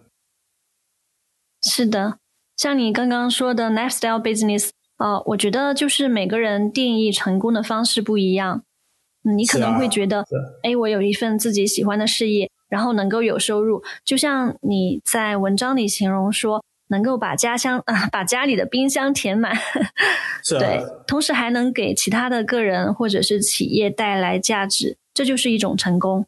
[1.60, 2.16] 是的，
[2.56, 4.70] 像你刚刚说的 lifestyle business，
[5.04, 8.62] 呃，我觉得就是每个人定义成功的方式不一样。
[9.36, 10.24] 你可能会觉得，
[10.62, 19.54] 哎，我有一份自己喜欢的事业，然后能够有收入，就像你在文章里形容说，能够把家乡啊， 把家里的冰箱填满，
[20.58, 26.24] 对，同时还能给其他的个人或者是企业带来价值，这就是一种成功。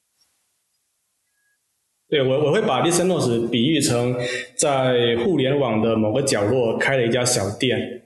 [2.10, 4.14] 对我，我会把 Listen Notes 比喻成
[4.54, 8.02] 在互联网的某个角落开了一家小店。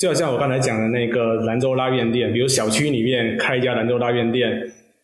[0.00, 4.50] 就好像我刚才讲的那个兰州拉面店，比如小区里面开一家兰州拉面店，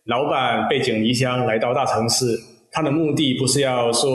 [0.05, 2.25] 老板背井离乡来到大城市，
[2.73, 4.09] 他的目的不是要说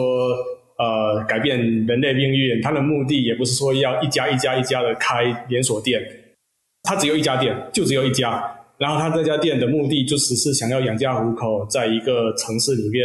[0.79, 6.01] 呃改变人类命运，他的目的也不是说要一家一家一家的开连锁店，
[6.82, 8.43] 他只有一家店，就只有一家，
[8.79, 13.03] 然后他这家店的目的就只是想要养家糊口，在一个城市里面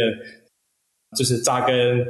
[1.15, 2.03] 就是扎根，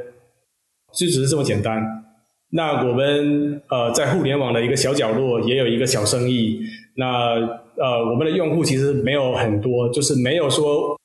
[0.93, 2.06] 就只是这么简单。
[2.49, 6.61] 那我们呃在互联网的一个小角落也有一个小生意，
[6.95, 7.33] 那
[7.75, 10.97] 呃我们的用户其实没有很多，就是没有说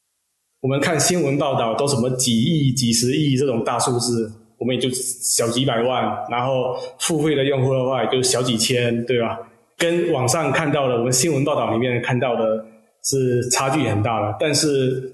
[0.60, 9.36] 我们看新闻报道都什么几亿、几十亿这种大数字，我们也就小几百万，然后付费的用户的话也就小几千，对吧？
[9.76, 12.64] 跟网上看到的我们新闻报道里面看到的
[13.02, 14.36] 是差距很大的。
[14.38, 15.12] 但是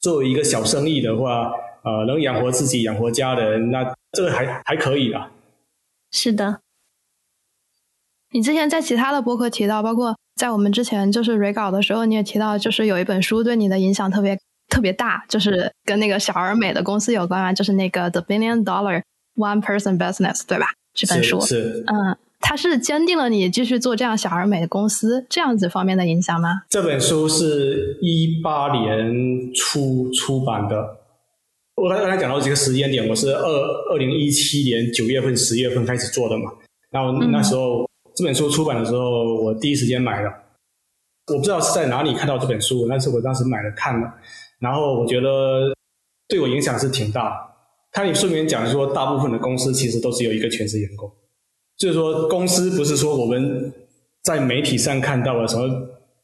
[0.00, 1.52] 作为一个小生意的话，
[1.84, 5.30] 呃能养活自己、养活家人，那这个还还可以啊。
[6.10, 6.60] 是的，
[8.32, 14.38] 你之前在其他的播客提到，包括在我们之前就是 re 稿的时候，你也提到，就是有一本书对你的影响特别
[14.68, 19.02] 特别大，就是跟那个小而美的公司有关啊，就是那个 The Billion Dollar
[19.36, 20.66] One Person Business，对吧？
[20.92, 26.62] 这本书是嗯，它是坚定了你继续做这样小而美的公司这样子方面的影响吗？
[26.68, 30.99] 这本书是一八年初出版的。
[31.80, 33.42] 我刚才讲到几个时间点，我是二
[33.90, 36.52] 二零一七年九月份、十月份开始做的嘛。
[36.90, 40.30] 然后那时候这本书出版的时候，我第一时间买了。
[41.28, 44.12] 我不知道是在哪里看到这本书，但是我当时买了看了。
[44.58, 45.74] 然后我觉得
[46.28, 47.32] 对我影响是挺大。
[47.92, 51.10] 它里顺便讲说，大部分的公司其实都只有一个全职员工，
[51.78, 53.72] 就是说公司不是说我们
[54.22, 55.66] 在媒体上看到的什么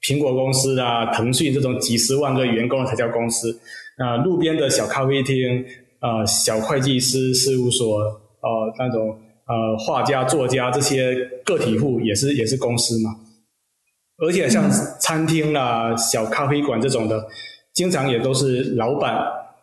[0.03, 3.59] 苹果公司啊、腾讯这种几十万个员工才叫公司。
[3.97, 5.65] 啊，路边的小咖啡厅，
[6.01, 13.11] 呃，小会计师事务所，呃，那种呃，画家、作家这些个体户也是也是公司嘛。
[14.19, 17.27] 而且像餐厅啦、小咖啡馆这种的，
[17.75, 19.19] 经常也都是老板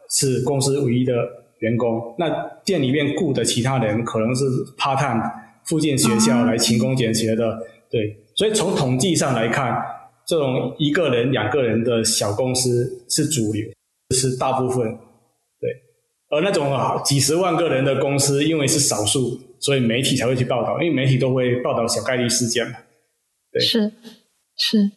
[0.09, 1.13] 是公司唯一的
[1.59, 2.01] 员工。
[2.19, 2.29] 那
[2.63, 4.45] 店里面雇的其他人可能是
[4.77, 5.23] part time，
[5.65, 7.57] 附近学校来勤工俭学的。
[7.89, 9.75] 对，所以从统计上来看，
[10.27, 13.67] 这种一个人、两个人的小公司是主流。
[14.13, 14.85] 是大部分，
[15.59, 15.69] 对，
[16.29, 22.77] 而那种啊几十万个人的公司，因为是少数，所以媒体才会去报道，因为媒体都会报道小概率事件嘛。
[23.51, 23.91] 对，是
[24.55, 24.91] 是，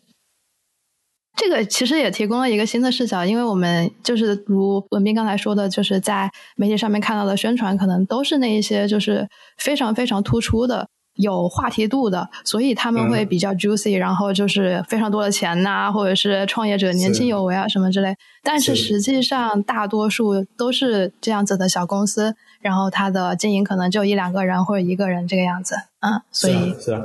[1.36, 10.88] 这个其实也提供了一个新的视角，因为我们就是如文斌刚才说的，就是在媒体上面看到的宣传，可能都是那一些就是非常非常突出的。
[11.16, 18.14] 有话题度的，所以他们会比较 juicy，然后就是非常多的钱呐，或者是创业者年轻有为啊什么之类。
[18.42, 25.74] 但是实际上，大多数都是这样子的小公司，然后它的经营可能就一两个人或者一个人这个样子。
[26.00, 27.02] 嗯，所以是啊，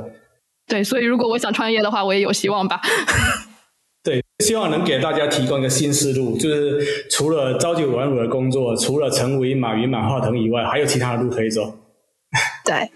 [0.68, 2.80] 对，所以如果我想创业的话，我也有希望吧。
[4.04, 11.78] 对，希望能给大家提供一个新思路，就是除了朝九晚五的工作，除了成为马云、马化腾以外，还有其他的路可以走。
[12.66, 12.90] 对。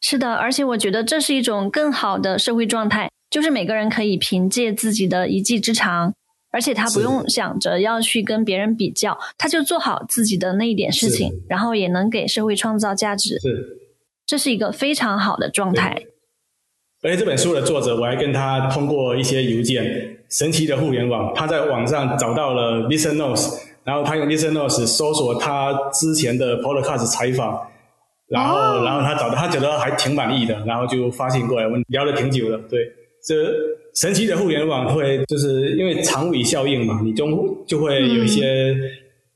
[0.00, 6.14] 是的，而且我觉得这是一种更好的社会状态，就是每个人可以凭借自己的一技之长，
[6.52, 13.40] 而且他不用想着要去跟别人比较，他就做好自己的那一点事情，然后也能给社会创造价值。
[13.40, 13.76] 是，
[14.24, 16.04] 这是一个非常好的状态。
[17.02, 27.68] 而且这本书的作者，我还跟他通过一些邮件，神奇的互联网，他在网上找到了 Listen Notes，然后他用 Listen Notes 搜索他之前的 Podcast 采访。
[28.28, 32.58] 然后，然后他找到，他觉得还挺满意的，然后就发信过来问，聊了挺久的。
[32.68, 32.80] 对，
[33.26, 33.34] 这
[33.94, 38.76] 神奇的互联网会就是因为长尾效应嘛，你中就会有一些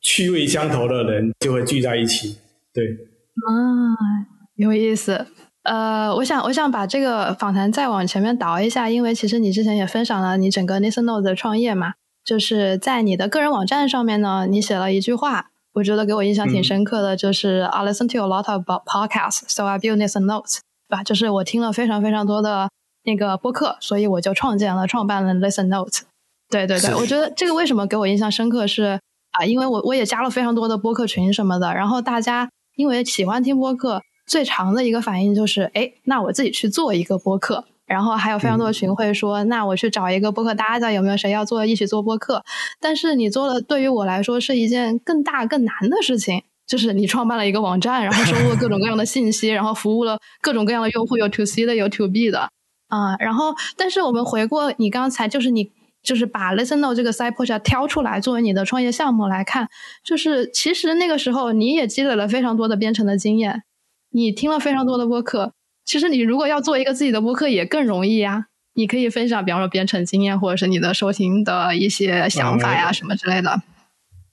[0.02, 2.36] 趣味相投的人就会聚在一起。
[2.74, 5.26] 对，啊，有意思。
[5.62, 15.51] 呃，我想，我想把这个访谈再往前面倒一下，因为其实你之前也分享了你整个 Listen Notes 的创业嘛，就是在你的个人网站上面呢，你写了一句话。
[15.74, 20.58] 我觉得给我印象挺深刻的，就是 I listen to a lot of podcasts, so I build this notes，
[20.88, 21.02] 对吧？
[21.02, 22.68] 就是我听了非常非常多的
[23.04, 26.02] 那个播客，所以我就创建了、创办了 Listen Notes。
[26.50, 29.00] 对对对，我觉得这个为什么给我印象深刻是
[29.30, 37.64] 啊，因为我我也加了非常多的播客群什么的，然后大家因为喜欢听播客，最长的一个反应就是，哎，那我自己去做一个播客。
[37.92, 42.42] 然后还有非常多的群会说，那我去找一个播客搭子，有没有谁要做一起做播客？
[42.80, 52.48] 但是你做了对于我来说是一件更大更难的事情，就是你创办了一个网站，然后收录了各种各样的信息，然后服务了各种各样的用户，有 to C 的，有 to B 的
[52.88, 53.14] 啊。
[53.20, 55.70] 然后，但是我们回过你刚才，就是你
[56.02, 59.68] 就是把 Listen No 这个 Side Project 挑出来作为你的创业项目来看，
[60.02, 63.64] 就是其实那个时候你也积累了非常多的编程的经验，
[64.12, 65.52] 你听了非常多的播客。
[65.84, 73.60] 其实你如果要做一个自己的播客也更容易呀，你可以分享，比方说编程经验，或者是你的收听的一些想法呀，什么之类的。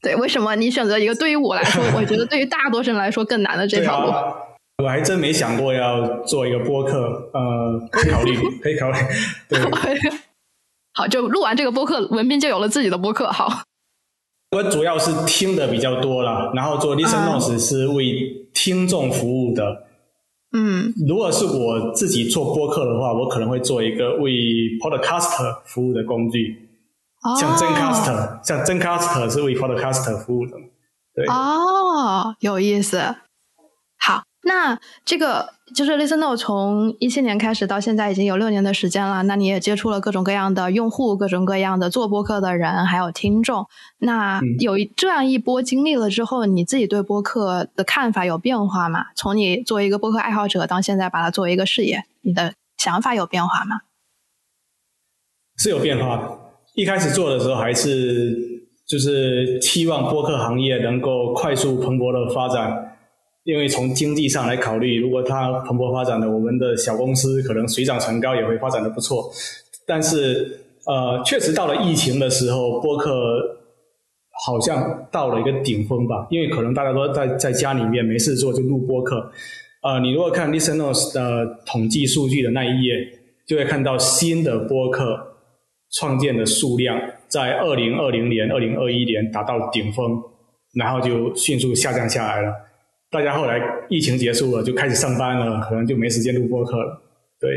[0.01, 4.13] 对，为什么你选择一个对于我来说，我觉得对于大多数人来说更难的这条路？
[4.81, 8.97] 我还真没想过要做一个播客，呃，可以考虑，可以考虑。
[9.49, 9.59] 对，
[10.95, 13.29] 好，就录完这个播客，文斌就有了自己的播客。
[13.29, 13.63] 好，
[14.55, 19.88] 我主要是听的比较多了，然后做 Listen Notes 是为听众服务的。
[20.51, 24.31] 嗯，如果是我自己做播客的话，我可能会做一个为
[24.79, 26.69] Podcaster 服务的工具，
[27.39, 30.53] 像 ZenCaster，像 ZenCaster 是为 Podcaster 服务的。
[31.13, 32.99] 对，哦，有意思。
[33.97, 35.58] 好，那这个。
[35.73, 43.67] 就是 Listen No 从一七年开始到现在已经有六年的时间了，那你也接触了各种各样的用户，各种各样的做播客的人，还有听众。
[43.99, 49.05] 那有这样一波经历了之后，你自己对播客的看法有变化吗？
[49.15, 53.81] 从你作为一个播客爱好者到现在把它作为一个事业，你的想法有变化吗？
[55.57, 56.39] 是有变化的。
[56.73, 62.95] 一开始做的时候还是就是期望播客行业能够快速蓬勃的发展。
[63.43, 69.31] 因为从经济上来考虑，如果它蓬勃发展的，我们的小公司可能水涨船高，也会发展的不错。
[69.87, 73.11] 但是，呃，确实到了疫情的时候，播客
[74.45, 76.27] 好像到了一个顶峰吧。
[76.29, 79.31] 因为可能大家都在在家里面没事做，就录播客。
[79.81, 82.95] 呃，你如果看 Listeners 的统计数据的那一页，
[83.47, 85.17] 就会看到新的播客
[85.93, 90.21] 创建的数量在二零二零年、二零二一年达到顶峰，
[90.75, 92.53] 然后就迅速下降下来了。
[93.11, 97.01] 大家后来疫情结束了，就开始上班了，可能就没时间录播客了。
[97.39, 97.49] 对，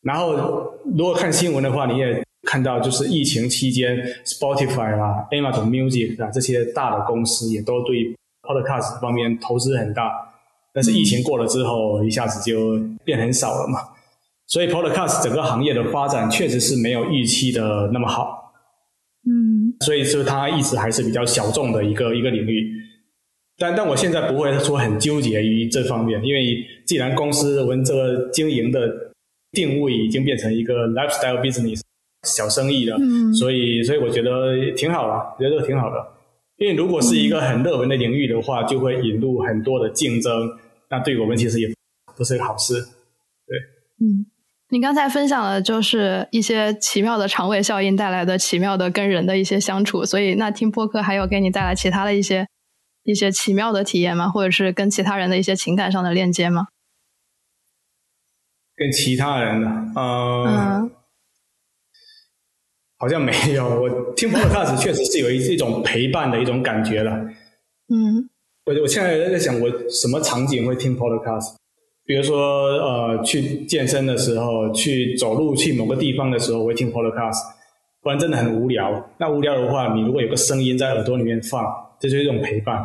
[0.00, 10.10] 然后如果看新闻的话，你也看到，就是疫情期间，Spotify 啊、Amazon Music 啊这些大的公司也都对 Podcast 方面投资很大。
[10.72, 13.78] 但是疫情过了之后，一下子就变很少了嘛。
[14.46, 18.54] 所以 Podcast 整个行业的发展确实是没有预期的那么好。
[19.26, 22.81] 嗯，所以说它一直还是比较小众的一个一个领域。
[23.62, 28.90] 但但我现在不会说很纠结于这方面，因为既然公司我们这个经营的
[29.52, 31.80] 定位已经变成一个 lifestyle business
[32.26, 32.98] 小生意了，
[33.38, 35.96] 所以所以我觉得挺好的，觉得挺好的。
[36.56, 40.32] 因为如果是一个很热门的领域的话，就会引入很多的竞争，
[40.90, 41.68] 那对我们其实也
[42.16, 42.74] 不是一个好事。
[42.74, 43.56] 对，
[44.00, 44.26] 嗯，
[44.70, 52.44] 你刚才分享的就是一些奇妙的肠胃效应带来的奇妙的跟人的一些相处，所以那听播客还有给你带来其他的一些。
[53.04, 54.28] 一些奇妙的体验吗？
[54.28, 56.68] 或者是跟其他人的一些情感上的链接吗？
[58.74, 60.90] 跟其他人的，嗯，
[62.98, 63.68] 好像没有。
[63.82, 67.12] 我听 podcast 确实是有一一种陪伴的一种感觉了。
[67.88, 68.28] 嗯，
[68.64, 71.56] 我我现在在想，我什么场景会听 podcast？
[72.04, 72.38] 比如说，
[72.78, 77.61] 呃，去健身的时候，去走路去某个地方的时候，我会听 podcast。
[78.02, 79.10] 不然真的很无聊。
[79.18, 81.64] 那无聊的话，你如果有个声音在耳朵里面放。
[82.00, 82.84] 这就是一种陪伴。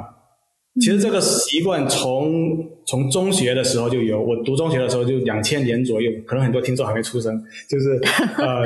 [0.80, 4.22] 其实这个习惯从从中学的时候就有。
[4.22, 7.43] 我读中学的时候就两千年左右，可能很多听众还没出生。
[7.68, 7.99] 就是
[8.38, 8.63] 呃，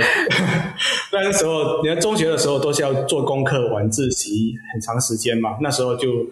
[1.13, 5.57] 那个时候，你看中学的时候都是要做功课、晚自习很长时间嘛。
[5.61, 6.25] 那时候就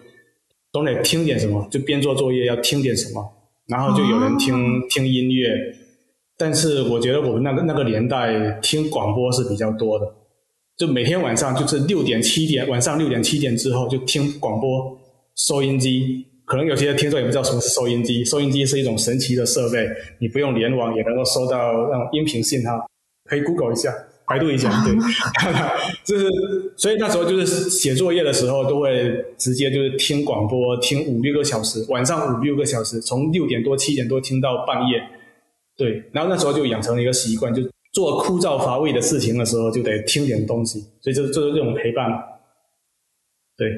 [0.70, 3.24] 总得听点什么，就边做作业要听点什么。
[3.66, 5.48] 然后就有人听听音乐，
[6.40, 10.06] 但是我觉得我们那个那个年代听广播是比较多的。
[10.78, 14.98] 就每天晚上就是六点七点，晚上六点七点之后就听广播
[15.36, 16.24] 收音机。
[16.46, 18.24] 可能有些听众也不知道什么是收音机。
[18.24, 19.86] 收音机是一种神奇的设备，
[20.18, 22.88] 你不用联网也能够收到那种音频信号。
[23.26, 23.94] 可以 Google 一下，
[24.26, 24.94] 百度一下，对，
[26.02, 26.26] 就是
[26.78, 35.19] 所以那时候就是写作业的时候都会直接就是听广播，听五六个小时，晚上五六个小时，从六点多七点多听到半夜。
[35.80, 37.62] 对，然后那时候就养成了一个习惯，就。
[37.92, 42.06] 做枯燥乏味的事情的时候，就得听点东西，所以就就是这种陪伴。
[43.56, 43.68] 对，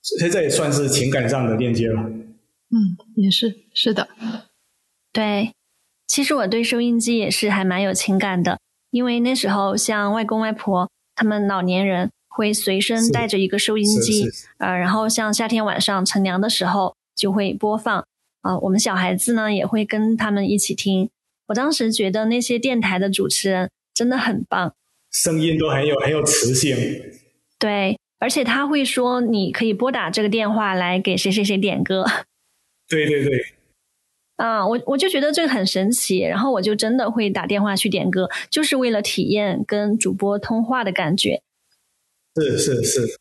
[0.00, 2.00] 所以这也算是情感上的链接了。
[2.00, 4.08] 嗯，也是，是的。
[5.12, 5.52] 对，
[6.06, 8.58] 其实我对收音机也是还蛮有情感的，
[8.90, 14.24] 因为那时候像外公外婆他们老年人会随身带着一个收音机，
[14.56, 18.02] 呃，然后像夏天晚上乘凉的时候就会播放，
[18.40, 21.10] 啊，我们小孩子呢也会跟他们一起听。
[21.48, 24.74] 我当时觉得那些电台的主持人真的很棒，
[25.10, 26.76] 声音都很有很有磁性。
[27.58, 32.04] 对，而且他会说你可以拨打这个电话来给谁谁谁点歌。
[32.88, 33.40] 对对对。
[34.36, 41.42] 啊，我我就觉得这个很神奇，然后我就真的会打电话去点歌，就是为了体验跟主播通话的感觉。
[42.36, 43.18] 是是是。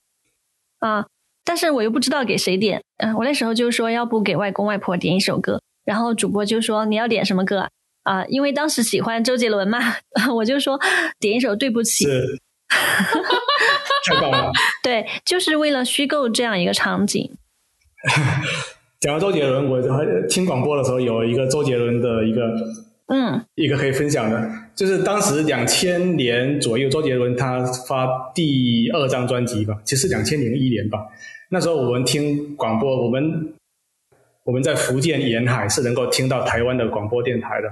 [0.80, 1.07] 啊，
[1.43, 2.84] 但是我又不知道给谁点。
[2.97, 7.69] 嗯，我那时候就说要不给外公外婆点一首歌，然后主播就说你要点什么歌啊？
[8.30, 9.80] 因为当时喜欢周杰伦嘛，
[10.36, 10.80] 我就说
[11.20, 12.05] 点一首对不起。
[12.05, 12.39] 是。
[14.05, 14.51] 太棒了。
[14.84, 17.30] 对，就是为了虚构这样一个场景。
[18.99, 19.82] 讲到周杰伦，我
[20.28, 22.41] 听广播的时候有一个周杰伦的一个，
[23.08, 30.99] 嗯，一个可以分享的，就是当时两千年左右，周杰伦他发第二张专辑吧，其实两千零一年吧。
[31.49, 33.53] 那时候我们听广播，我们
[34.43, 37.70] 我们在福建沿海是能够听到台湾的广播电台的。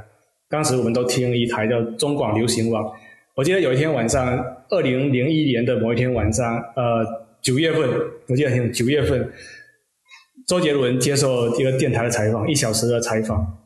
[0.49, 2.91] 当时我们都听一台叫中广流行网。
[3.35, 4.37] 我记得有一天晚上，
[4.69, 7.05] 二零零一年的某一天晚上，呃，
[7.41, 7.81] 九月份，
[8.27, 9.29] 我记得很九月份。
[10.47, 13.57] 周杰伦接受一个电台的采访，一小时的采访。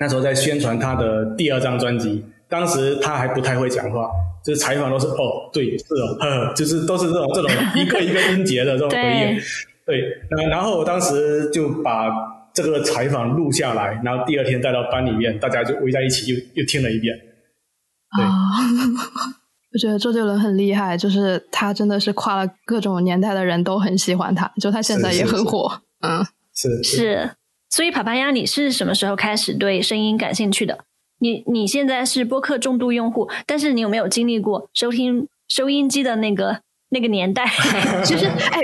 [0.00, 4.10] 那时候在宣传他的第二张专辑，当时他还不太会讲话，
[4.44, 9.40] 就是采访都是哦，对，是哦， 呵，就是都是这种这种一个一个音节的这种回应。
[9.86, 12.10] 对，那然后我当时就把
[12.62, 17.14] 这个采访录下来，然后第二天带到班里面，大家就围在一起又又听了一遍。
[18.10, 18.20] 啊，
[19.72, 25.82] 我觉得周杰伦很厉害，就是他真的是跨了各种年代的人都很喜欢他，就他现在也很火。
[26.00, 27.30] 嗯，是是，
[27.70, 30.84] 所以帕帕亚，你是什么时候开始对声音感兴趣的？
[31.20, 37.46] 你你现在是播客重度用户，但是你有没有经历过收听收音机的那个那个年代？
[38.04, 38.60] 其 实，哎，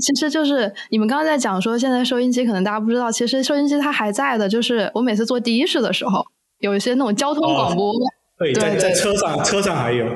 [0.00, 4.48] 其实就是你们刚刚在讲说，现在收音机可能大家不知道，其实收音机它还在的。
[4.48, 6.24] 就是我每次坐的士的时候，
[6.58, 7.92] 有一些那种交通广播，
[8.38, 10.06] 对，在在车上车上还有。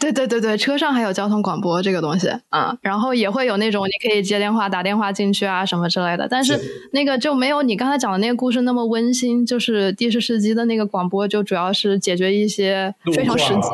[0.00, 6.58] 对对对对，车上还有交通广播这个东西，嗯，然后也会有那种你可以接电话、打电话进去啊什么之类的，但是
[6.92, 9.46] 那个就没有你刚才讲的那个故事那么温馨。
[9.46, 13.68] 就是的士司机的那个广播，就主要是解决一些非常实际。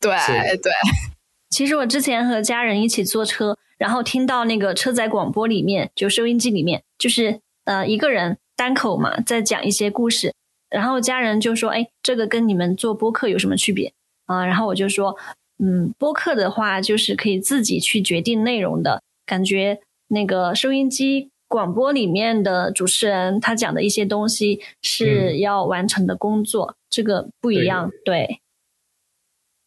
[0.00, 0.12] 对
[0.62, 0.70] 对。
[1.50, 10.34] 其实我之前和家人一起坐车，然后听到那个车载广播里面，就收音机里面，就是呃一个人单口嘛，在讲一些故事，
[10.68, 13.92] 然后家人就说：“哎，这个跟你们做播客有什么区别
[14.26, 15.16] 啊？”然后我就说。
[15.60, 19.80] 嗯，播客的话就是可以自己去决定内容的感觉。
[20.06, 27.90] 那个收音机广播里面的主持人，他讲的一些东西是要完成的工作，这个不一样。
[28.04, 28.38] 对，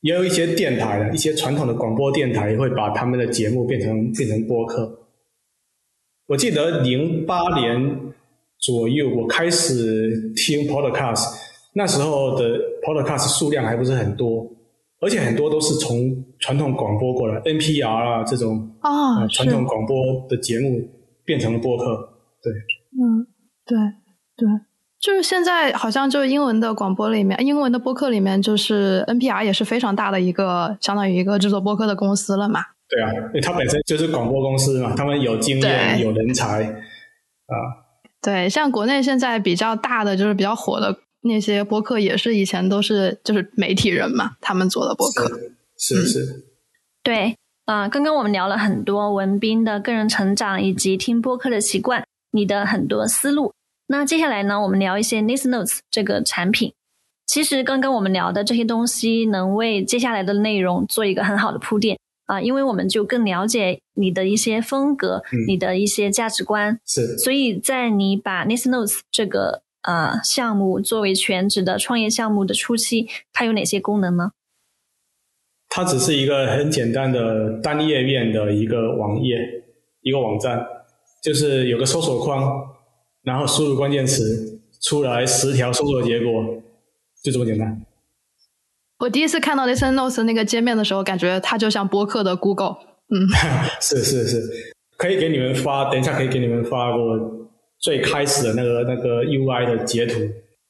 [0.01, 4.99] 也有一些电台的一些传统的广播电台会把他们的节目变成变成播客。
[6.27, 8.13] 我记得零八年
[8.59, 11.25] 左右，我开始听 podcast，
[11.73, 14.47] 那时候的 podcast 数量还不是很多。
[15.03, 19.97] 而且很多都是从传统广播过来，NPR 啊这种啊传统广播
[20.29, 20.79] 的节目
[21.25, 21.83] 变成了播客，
[22.39, 22.53] 对，
[23.01, 23.25] 嗯，
[23.65, 23.77] 对
[24.37, 24.47] 对，
[25.01, 32.61] 就是现在好像就是英文的广播里面，英文的播客里面，就是 NPR 也是非常大的一个，相当于一个制作播客的公司了嘛。
[32.87, 37.55] 对啊，因为它本身就是广播公司嘛，他们有经验、有人才啊。
[38.21, 40.95] 对，像国内现在比较大的就是比较火的。
[41.23, 45.29] 那些播客也是以前都是就是媒体人嘛，他们做的播客
[45.77, 46.45] 是是，
[47.03, 47.35] 对
[47.65, 47.87] 啊。
[47.87, 53.53] 刚刚我们聊了很多文斌的个人成长以及听播客的习惯，你的很多思路。
[53.91, 56.71] 那接下来呢，我们聊一些 Listen Notes 这个产品。
[57.27, 66.79] 其实刚刚我们聊的这些东西，能为接下来的内容做一个很好的铺垫啊，因为我们就更了解你的一些风格，你的一些价值观。
[66.85, 74.31] 是，所以在你把 Listen Notes 这个呃，项目作为全职的创业项目的初期，它有哪些功能呢？
[75.67, 79.37] 它只是一个很简单的单页面的一个网页，
[80.01, 80.65] 一个网站，
[81.21, 82.70] 就是有个搜索框，
[83.23, 86.61] 然后输入关键词，出来十条搜索结果，
[87.23, 87.85] 就这么简单。
[88.99, 92.77] 我第一次看到 Listen Notes 那个界面的时候，感觉它就像播客的 Google。
[93.09, 93.27] 嗯，
[93.81, 97.39] 是是是，可以给你们发，等一下可以给你们发我。
[97.79, 100.19] 最开始的那个那个 UI 的截图，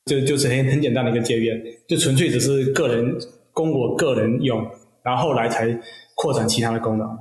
[0.06, 3.18] 就就是很很简单的一个界面，就纯粹只是个人
[3.52, 4.66] 供我个人用，
[5.04, 5.78] 然后后来才
[6.16, 7.18] 扩展其他的功能。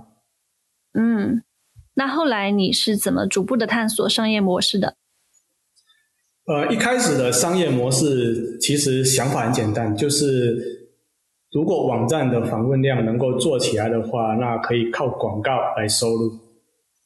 [0.95, 1.43] 嗯，
[1.95, 4.95] 那后来你是怎么逐步的探索商业模式的？
[6.51, 10.59] 呃，一开始的商业模式其实想法很简单，就是
[11.53, 16.33] 如果网站的访问量能够做起来的话，那可以靠广告来收入。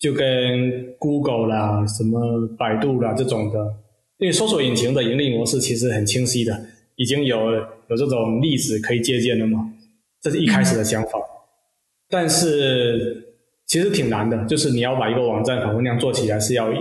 [0.01, 3.59] 就跟 Google 啦、什么百度啦这种的，
[4.17, 6.59] 因为搜索引擎的盈利模式其实很清晰的，
[6.97, 9.71] 已经有有这种例子可以借鉴了嘛。
[10.23, 11.19] 这是一开始的想法，
[12.09, 13.35] 但是
[13.67, 16.73] 其实挺难的，就是你要把一个网站访问量做起来是要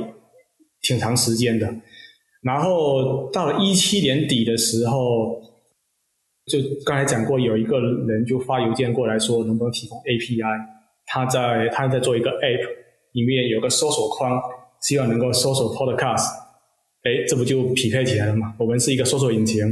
[0.82, 1.68] 挺长时间的。
[2.44, 5.42] 然后到了一七年底的时候，
[6.46, 10.60] 就刚才讲过，有一个人就发邮件过来说，能不能提供 API？
[11.06, 12.68] 他在他在做一个 App，
[13.14, 14.42] 里面有个搜索框，
[14.82, 16.28] 希望能够搜索 Podcast。
[17.04, 18.54] 哎，这不就匹配起来了吗？
[18.58, 19.66] 我们是一个搜索引擎，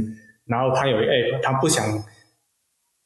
[0.46, 1.86] 然后他有一个 App，他不想，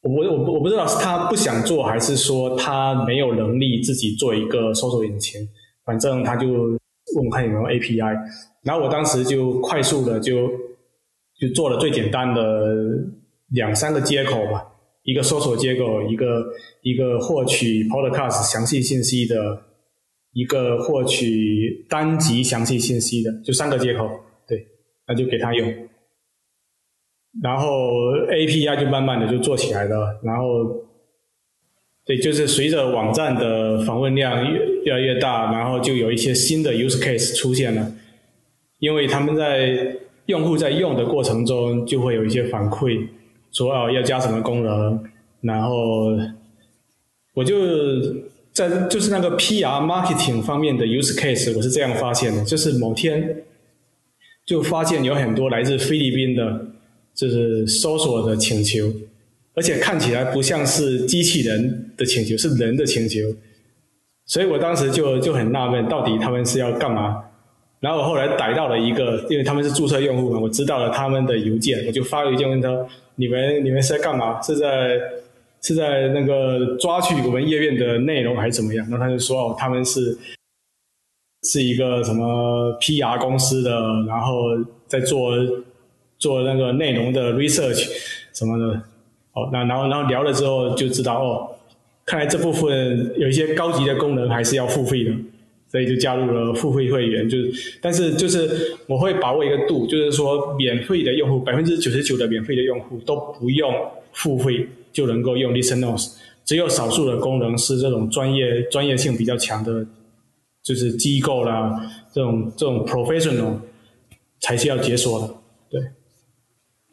[0.03, 5.41] 我我我不知道是他不想做，还是说他没有能力自己做一个搜索引擎。
[5.85, 6.77] 反正他就
[7.15, 8.17] 问我看有没有 API。
[8.65, 10.49] 然后我当时就快速的就
[11.39, 12.75] 就做了最简单的
[13.51, 14.67] 两三个接口吧，
[15.05, 16.45] 一个搜索接口，一个
[16.83, 19.63] 一个获取 Podcast 详细信息的，
[20.33, 24.11] 一个获取单集详细信息的，就三个接口，
[24.49, 24.67] 对，
[25.07, 25.89] 那就给他用。
[27.43, 27.69] 然后
[28.31, 30.45] API 就慢慢的就做起来了，然后
[32.07, 37.93] 对，就是随着网站的访问量越越来越大，然后就有一些新的 use case 出现了。
[38.79, 39.97] 因为他们在
[40.27, 43.09] 用户在用的过程中，就会有一些反馈，
[43.51, 45.03] 说哦要加什么功能，
[45.41, 46.17] 然后
[47.35, 47.57] 我就
[48.53, 53.43] 在就是那个 PR marketing 方面的 use case，我是这样发现的，就是某天
[54.45, 56.67] 就发现有很多来自菲律宾的，
[57.15, 58.93] 就是搜索的请求，
[59.57, 63.21] 而且看起来不像是机器人的请求，是人的请求，
[64.27, 67.25] 所以我当时就就很纳闷，到底他们是要干嘛？
[67.81, 72.69] 然后我后来逮到了一个，因为他们是注册用户嘛，我知道了他们的邮件，我就发邮件问他：
[73.15, 74.41] 你们你们是在干嘛？
[74.43, 75.01] 是在
[75.63, 78.87] 是在那个抓取我们页面的内容还是怎么样？
[78.91, 80.19] 然后他就说：哦，他们是
[81.45, 83.71] 是一个什么 PR 公司的，
[84.07, 84.43] 然后
[84.87, 85.33] 在做
[86.19, 87.89] 做那个内容的 research
[88.35, 88.83] 什么的。
[89.37, 91.49] 哦，那然后然后聊了之后就知道哦，
[92.05, 95.12] 看来这部分有一些高级的功能还是要付费的。
[95.68, 98.49] 所以就加入了付费会员，就是，但是就是
[98.87, 103.74] 我会把握一个度，就是说免费的用户百分之九十九的免费的用户都不用
[104.12, 106.14] 付费就能够用 Listenos，
[106.45, 109.84] 只有少数的功能是这种专业专业性比较强的，
[110.62, 111.74] 就是机构啦
[112.12, 113.57] 这种这种 professional
[114.41, 115.34] 才需要解锁的，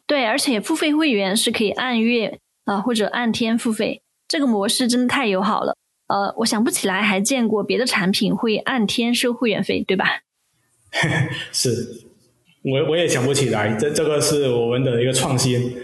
[0.08, 0.26] 对。
[0.26, 5.76] 而且付费会员是可以按月啊或者按天付费，这个模式真的太友好了。
[6.08, 10.06] 呃，我想不起来还见过别的产品会按天收会员费，对吧？
[11.52, 11.70] 是，
[12.64, 15.76] 我我也想不起来，这这个是我们的一个创新，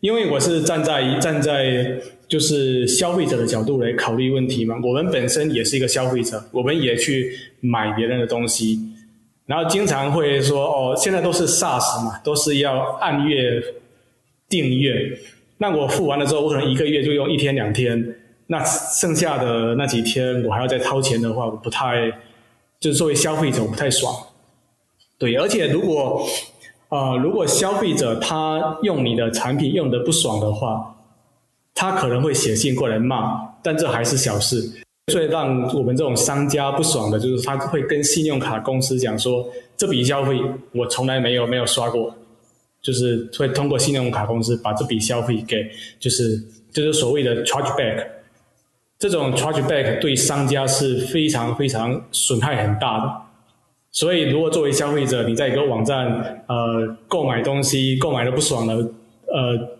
[0.00, 1.98] 因为我是站在站在
[2.28, 4.74] 就是消费者的角度来考虑问题嘛。
[4.82, 8.78] 我们本身也是一个消费者，我们也去买别人的东西，
[9.48, 13.62] 然后经常会说哦，现在都是 SaaS 嘛，都是要按月
[14.46, 15.18] 订阅，
[15.56, 18.14] 那我付完了之后，我可能一个月就用一天两天。
[18.48, 22.12] 那剩下的那几天，我还要再掏钱的话，我不太，
[22.78, 24.14] 就作为消费者我不太爽。
[25.18, 26.26] 对，而且如果，
[26.90, 30.94] 呃，如果消费者他用你的产品用的不爽的话，
[31.74, 34.84] 他可能会写信过来骂，但这还是小事。
[35.08, 40.38] 最让我们这种商家不爽的就是他会跟信用卡公司讲说，这笔消费
[40.72, 42.14] 我从来没有没有刷过，
[42.80, 46.38] 就是会通过信用卡公司把这笔消费给，就是
[46.72, 48.06] 就是所谓的 charge back。
[48.98, 53.12] 这种 chargeback 对商家是非常非常损害很大的，
[53.92, 59.78] 所以如果作为消费者，你在一个网站呃购买东西购买的不爽了，呃，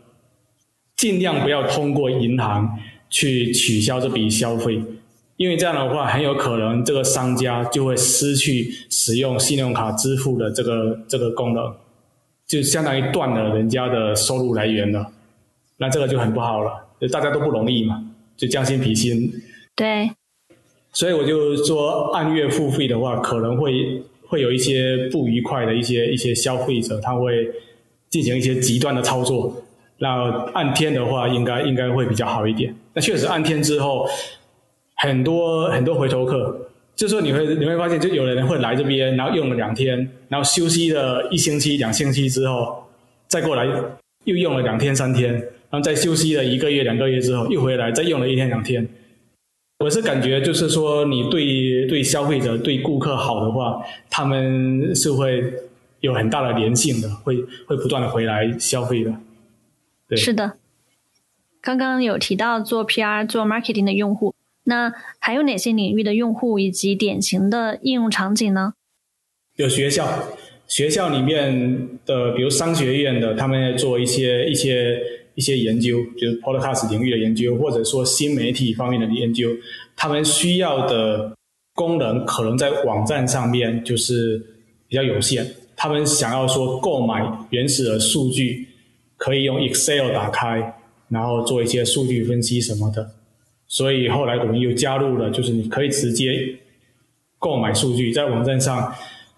[0.97, 2.79] 尽量不要通过银行
[3.11, 4.81] 去取消这笔消费，
[5.39, 11.75] 因为这样的话很有可能这个商家就会失去使用信用卡支付的这个这个功能，
[12.47, 15.11] 就相当于断了人家的收入来源了，
[15.79, 18.05] 那这个就很不好了，大家都不容易嘛。
[18.37, 19.33] 就将心比心，
[19.75, 20.13] 对，
[20.93, 27.49] 所以我就说按月付费的话，可能会会有一些不愉快的一些一些消费者，他会
[28.09, 29.53] 进行一些极端的操作。
[29.99, 32.73] 那按天的话，应该应该会比较好一点。
[32.95, 34.09] 那确实按天之后，
[34.99, 42.85] 很多很多回头客，就说你会你会发现，就有的人会来这边，然后用了两天，然后休息了一星期、两星期之后，
[43.27, 43.67] 再过来
[44.25, 45.43] 又用了两天、三天。
[45.71, 48.89] 然后再休息了一个月、两个月之后，又回来再用了一天两天。
[49.81, 53.79] 我是感觉就是说，你对对消费者、对顾客好的话，
[54.09, 55.45] 他们是会
[56.01, 57.37] 有很大的粘性的，会
[57.67, 59.13] 会不断的回来消费的。
[60.09, 60.55] 对，是的。
[61.61, 64.35] 刚刚有提到做 PR、做 marketing 的用户，
[64.69, 68.75] 那还有哪些领域的用户以及典型的应用场景呢？
[69.57, 70.07] 有学校，
[70.67, 75.01] 学校里面的，比如商学院的，他们在做一些一些
[75.35, 79.49] 一些研究，比如 Podcast 领域的研究，或者说新媒体方面的研究，
[79.97, 81.35] 他们需要的
[81.75, 84.39] 功能可能在网站上面就是
[84.87, 85.47] 比较有限。
[85.75, 88.69] 他们想要说购买原始的数据，
[89.17, 90.75] 可以用 Excel 打开，
[91.09, 93.18] 然后做一些数据分析什么的。
[93.69, 96.57] 所以后来我们又加入了，就是你可以直接
[97.39, 98.93] 购买数据，在网站上，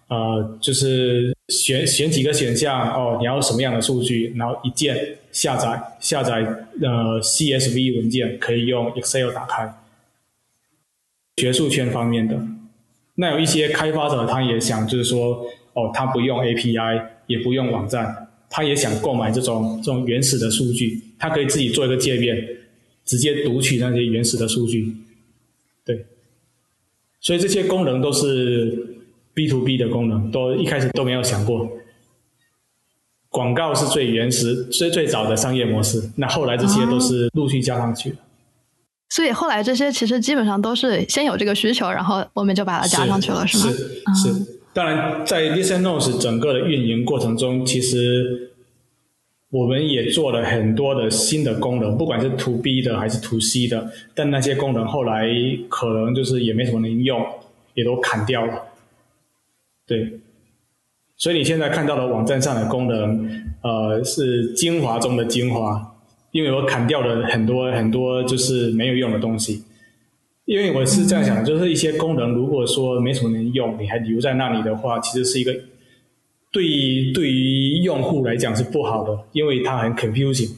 [0.07, 6.43] 呃，就是选选几个选项哦，你要什么样的数据，然后一键下载下载
[6.81, 9.75] 呃 CSV 文件，可以用 Excel 打开。
[11.37, 12.41] 学术圈方面的，
[13.17, 22.47] 那有一些开发者他也想，就是说哦，他不用 API，也不用网站，他也想购买这种这种原始的数据，他可以自己做一个界面。
[23.11, 24.95] 直接读取那些原始的数据，
[25.85, 26.07] 对，
[27.21, 29.03] 所以这些功能都是
[29.35, 31.69] B to B 的功能，都一开始都没有想过。
[33.29, 38.17] 广告是最原始、最最早的商业模式，那后来这些都是陆续加上去的。
[39.09, 43.73] 所以后来这些其实基本上都是先有这个需求，然后我们就把它加上去了，是吗？
[43.73, 44.61] 是是。
[44.73, 48.50] 当然，在 Listen Notes 整个的运营过程中，其实。
[49.51, 55.29] 我们也做了很多的新的功能，不管是 To B 的还是 To C 的，但那些功能后来
[55.69, 57.21] 可能就是也没什么人用，
[57.75, 58.63] 也都砍掉了。
[59.89, 60.21] 对，
[61.17, 63.29] 所以你现在看到的网站上的功能，
[63.63, 65.97] 呃，是精华中的精华，
[66.31, 69.65] 因为我砍掉了很多很多就是没有用的东西。
[70.45, 75.53] 因为我是这样想的，就是一些功能如果说没什么人用，你还留在那里的话，其实是一个。
[76.53, 80.51] 对于对于用户来讲是不好的，因为它很 confusing，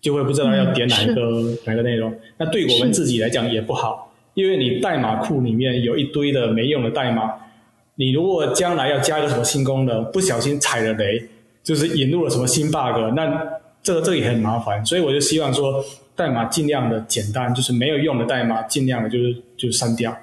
[0.00, 2.12] 就会不知道要点哪一个哪个内容。
[2.36, 7.32] 那对我们自己来讲也不好，因为你代码库里面有一堆的没用的代码，
[7.94, 11.22] 你如果将来要加一个什么新功能，不小心踩了雷，
[11.62, 13.40] 就是引入了什么新 bug，那
[13.82, 14.84] 这个这也很麻烦。
[14.84, 15.84] 所以我就希望说，
[16.16, 20.16] 代码尽量的简单，就是没有用的代码尽量的就是就删掉。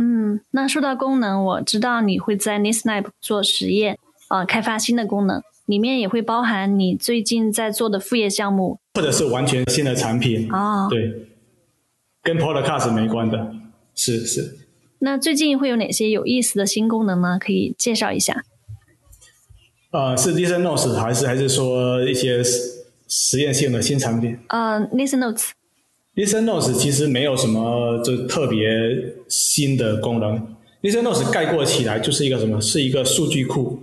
[0.00, 3.98] 嗯，那说到功能，我知道你会在 Nisnap 做实验，
[4.30, 11.28] 呃，开发新的功能，里面也会包含你最近在做的副业项目，或者是完全新的产品哦，对，
[12.22, 13.52] 跟 Podcast 没关的，
[13.96, 14.58] 是是。
[15.00, 17.36] 那最近会有哪些有意思的新功能呢？
[17.40, 18.44] 可以介绍一下？
[19.90, 22.42] 呃，是 Listen Notes 还是还是说一些
[23.08, 24.38] 实验性的新产品？
[24.48, 25.50] 呃，Listen Notes。
[26.18, 28.58] Listen Notes 其实没有什么就特别
[29.28, 30.36] 新的功能。
[30.82, 32.60] Listen Notes 概括起来就是一个什么？
[32.60, 33.78] 是一个数据库，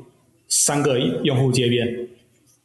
[0.49, 2.09] 三个用户界面，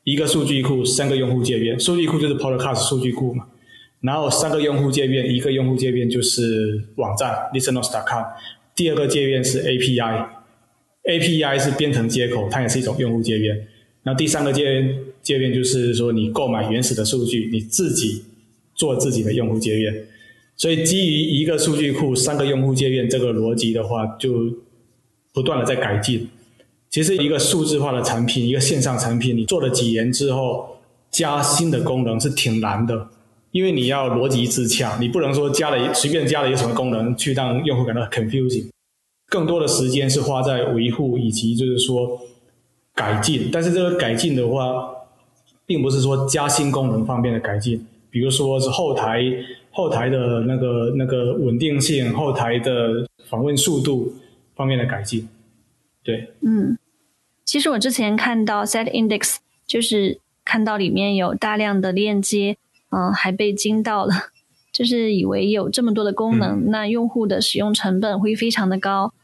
[0.03, 1.79] 一个数据库，三个用户界面。
[1.79, 3.47] 数据库就是 Podcast 数据库嘛。
[4.01, 8.25] 然后三个用户界面，一个用户界面就是网站 ListenNotes.com。
[8.75, 13.69] 第二个界面是 API，API 是编程接口，它也是一种用户界面。
[14.03, 14.85] 那第三个界
[15.23, 18.25] 界面就是说你购买原始的数据，你自己。
[18.81, 20.07] 做自己的用户界面，
[20.57, 24.57] 所以基于一个数据库三个用户界面这个逻辑的话，就
[25.35, 26.27] 不断的在改进。
[26.89, 30.79] 其实一个数字化的产品，一个线上产品，你做了几年之后，
[31.11, 33.09] 加新的功能是挺难的，
[33.53, 38.71] 因为你要逻辑自洽，你不能说加了随便加了一个什么功能去让用户感到 confusing。
[39.29, 42.19] 更多的时间是花在维护以及就是说
[42.95, 44.89] 改进，但是这个改进的话，
[45.67, 47.87] 并不是说加新功能方面的改进。
[48.11, 49.23] 比如说是后台
[49.71, 54.13] 后台的那个那个稳定性，后台的访问速度
[54.57, 55.29] 方面的改进，
[56.03, 56.77] 对，嗯，
[57.45, 62.57] 其实我之前看到 Set Index，就是看到里面有大量的链接，
[62.91, 64.13] 嗯，还被惊到了，
[64.73, 69.15] 就是以为有这么多的功能，那用户的使用成本会非常的高，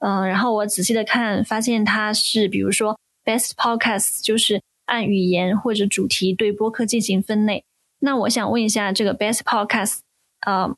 [0.00, 7.64] 嗯，然后我仔细的看，发现它是比如说 Best Podcast，就是按语言或者主题对播客进行分类。
[8.04, 10.00] 那我想问一下，这个 Best Podcast，
[10.44, 10.76] 呃，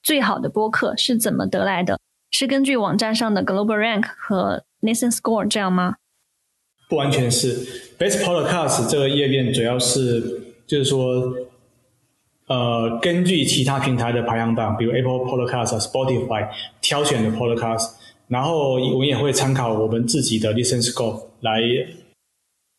[0.00, 1.98] 最好的播客是怎么得来的？
[2.30, 5.96] 是根据网站上的 Global Rank 和 Listen Score 这样吗？
[6.88, 7.66] 不完全是
[7.98, 11.34] ，Best Podcast 这个页面主要是就是说，
[12.46, 16.48] 呃，根据其他平台的排行榜，比如 Apple Podcast、Spotify
[16.80, 17.90] 挑选的 Podcast，
[18.28, 21.60] 然后我也会参考我们自己的 Listen Score 来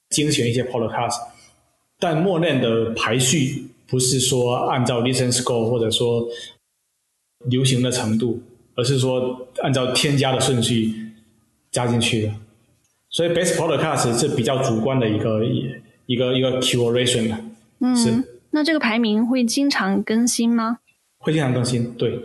[0.10, 1.18] 精选一些 Podcast，
[2.00, 3.69] 但默认的排序。
[3.90, 6.28] 不是说按照 listen score 或者说
[7.50, 8.42] 流行的程度，
[8.76, 10.94] 而是说按照添加的顺序
[11.72, 12.34] 加进去的。
[13.10, 15.44] 所以 best podcast 是比较主观的一个
[16.06, 17.38] 一个一个 curation 的。
[17.80, 18.24] 嗯，是。
[18.52, 20.80] 那这个排名会经常更新吗？
[21.20, 22.20] 会经常更新，对，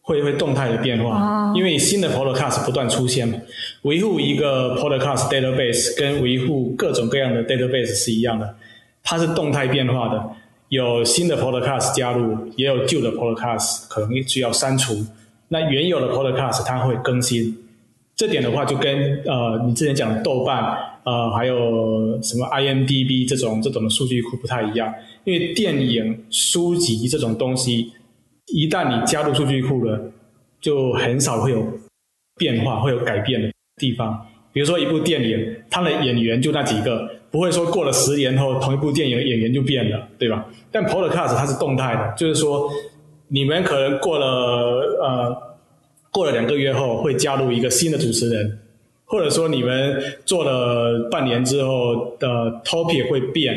[0.00, 3.38] 会会动态的变化，因为新的 podcast 不断出现嘛。
[3.82, 8.56] 维护一个 podcast database 跟维护各种各样的 database 是一样的，
[9.02, 10.30] 它是动态变化的。
[10.68, 14.94] 有新的 podcast 加入，也有旧的 podcast 可能需要删除。
[15.48, 17.56] 那原有的 podcast 它会更新，
[18.16, 27.92] 这点的话就跟呃你之前讲的豆瓣呃还有什么 IMDB 这种这种的数据库不太一样，因为电影、书籍这种东西，
[28.52, 30.12] 一旦你加入数据库了，
[30.60, 31.64] 就很少会有
[32.36, 34.26] 变化、会有改变的地方。
[34.52, 37.15] 比如说一部电影，它的演员就那几个。
[37.30, 40.46] 不会说过了十年后同一部电影演员就变了，对吧？
[40.70, 42.70] 但 Podcast 它是动态的，就是说
[43.28, 44.26] 你们可能过了
[45.00, 45.56] 呃
[46.10, 48.58] 过了两个月后会加入一个新的主持人，
[49.04, 52.28] 或者说你们做了半年之后的
[52.64, 53.54] topic 会变，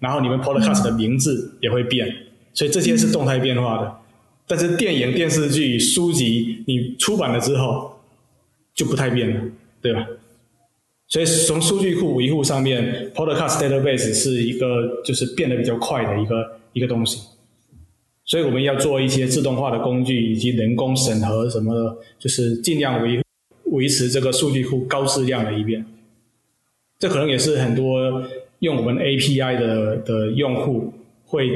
[0.00, 2.06] 然后你们 Podcast 的名字也会变，
[2.52, 3.94] 所以这些是动态变化的。
[4.46, 7.90] 但是电影、电视剧、书籍你出版了之后
[8.74, 9.40] 就不太变了，
[9.80, 10.06] 对吧？
[11.06, 17.20] 所以从数据库维护上面，Podcast database 是一个就是变得比较快的一个一个东西。
[18.24, 23.22] 所以我们要做一些自动化的工具以及人工审核什么的，就是尽量维
[23.66, 25.84] 维持这个数据库高质量的一面。
[26.98, 28.24] 这可能也是很多
[28.60, 30.90] 用我们 API 的的用户
[31.26, 31.50] 会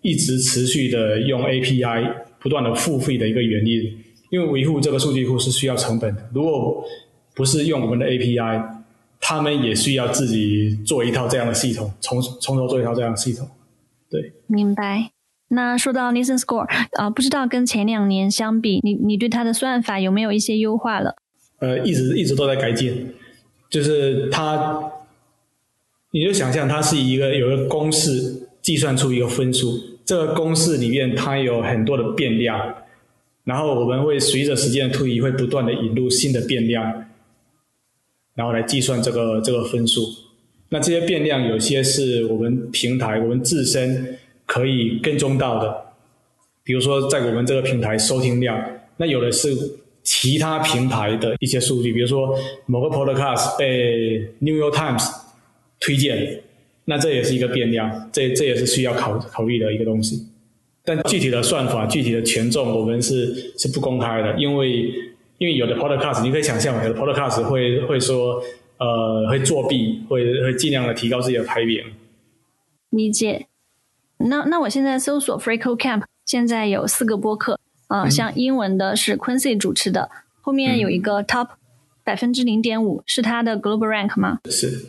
[0.00, 3.82] 一直持续的用 API 不断的付费的一个原因，
[4.30, 6.30] 因为维护这个数据库是需要成本的。
[6.32, 6.84] 如果
[7.34, 8.75] 不是用我们的 API，
[9.20, 13.48] 他们也需要自己做一套这样的系统，从从头做一套这样的系统。
[14.10, 15.10] 对，明白。
[15.48, 16.66] 那说到 Listen Score
[16.98, 21.14] 啊，不知道跟前两年相比，你你对它的算法有没有一些优化了？
[21.60, 23.14] 呃，一直一直都在改进。
[23.68, 24.80] 就是它，
[26.12, 32.74] 你就想象它是一个有一个公式计算出一个分数，这个公式里面它有很多的变量，
[33.44, 37.05] 然后我们会随着时间的推移，会不断的引入新的变量。
[38.36, 40.02] 然后来计算这个这个分数，
[40.68, 45.74] 那这些变量有些是我们平台我们自身可以跟踪到的，
[46.62, 48.62] 比如说在我们这个平台收听量，
[48.98, 49.56] 那有的是
[50.02, 55.10] 其他平台的一些数据，比如说某个 podcast 被 New York Times
[55.80, 56.42] 推荐，
[56.84, 60.26] 那这也是一个变量，这这也是需要考考虑的一个东西，
[60.84, 64.92] 但具体的算法、具体的权重我们是是不公开的，因为。
[65.38, 68.42] 因为有的 podcast，你可以想象，有的 podcast 会会说，
[68.78, 71.84] 呃，会作弊，会会尽量的提高自己的排名。
[72.90, 73.46] 理解。
[74.18, 80.08] 那那我现在搜索 Freako Camp，现在有四个播客，啊，像英文的是 Quincy 主持的，
[80.40, 81.48] 后面有一个 Top
[82.02, 84.38] 百分之零点五，是他的 Global Rank 吗？
[84.50, 84.86] 是。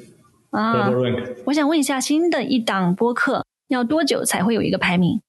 [0.51, 0.89] 啊。
[0.89, 1.35] Global Rank。
[1.47, 5.19] 我想问一下，新的一档播客要多久才会有一个排名？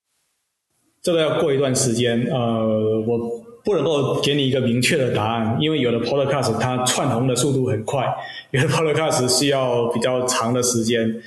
[1.02, 3.47] 这个要过一段时间，呃，我。
[3.68, 8.02] 不能够给你一个明确的答案，因为有的 podcast 它窜红的速度很快，
[8.52, 11.20] 有的 podcast 需要比较长的时间。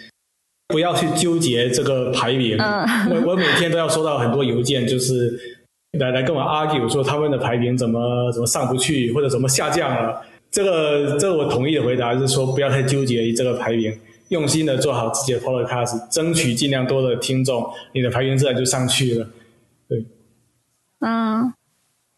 [0.69, 5.39] 不要去纠结这个排名，我我每天都要收到很多邮件，就是
[5.99, 10.19] 来来跟我 argue 说他们的排名怎么怎么上不去，或者怎么下降了。
[10.49, 13.95] 这个这个我统一的回答是说，不要太纠结于这个排名，
[14.30, 17.63] 用心的做好自己的 podcast，争取尽量多的听众，
[17.93, 19.27] 你的排名自然就上去了。
[19.88, 20.03] 对，
[21.01, 21.53] 嗯。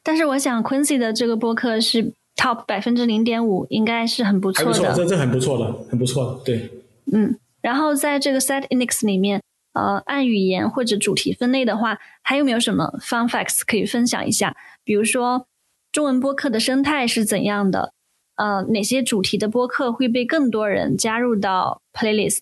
[0.04, 4.72] 但是我想，Quincy 的这个播客是 Top 百分之零点五，应该是很不错的。
[4.72, 6.70] 不错，这这很不错的，很不错的，对。
[7.12, 9.42] 嗯，然后在这个 Set Index 里面，
[9.74, 14.56] 呃，按语言或者主题分类的话，还有没有什么 Fun Facts 可以分享一下？
[14.84, 15.46] 比如说，
[15.92, 17.94] 中文播客的生态是怎样的？
[18.36, 22.40] 呃，哪些主题的播客会被更多人加入到 Playlist？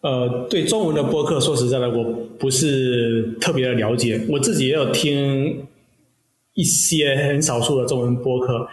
[0.00, 2.04] 呃，对中文的播客，说实在的，我
[2.38, 5.66] 不是特别的了解，我自己也有听。
[6.54, 8.66] 一些很少数的中文播客，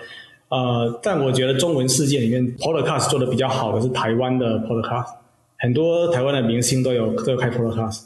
[0.50, 5.06] 呃，但我觉得中文世界里面 podcast 做的比较好的是台湾的 podcast，
[5.58, 8.02] 很多台湾的明星都有都有开 podcast。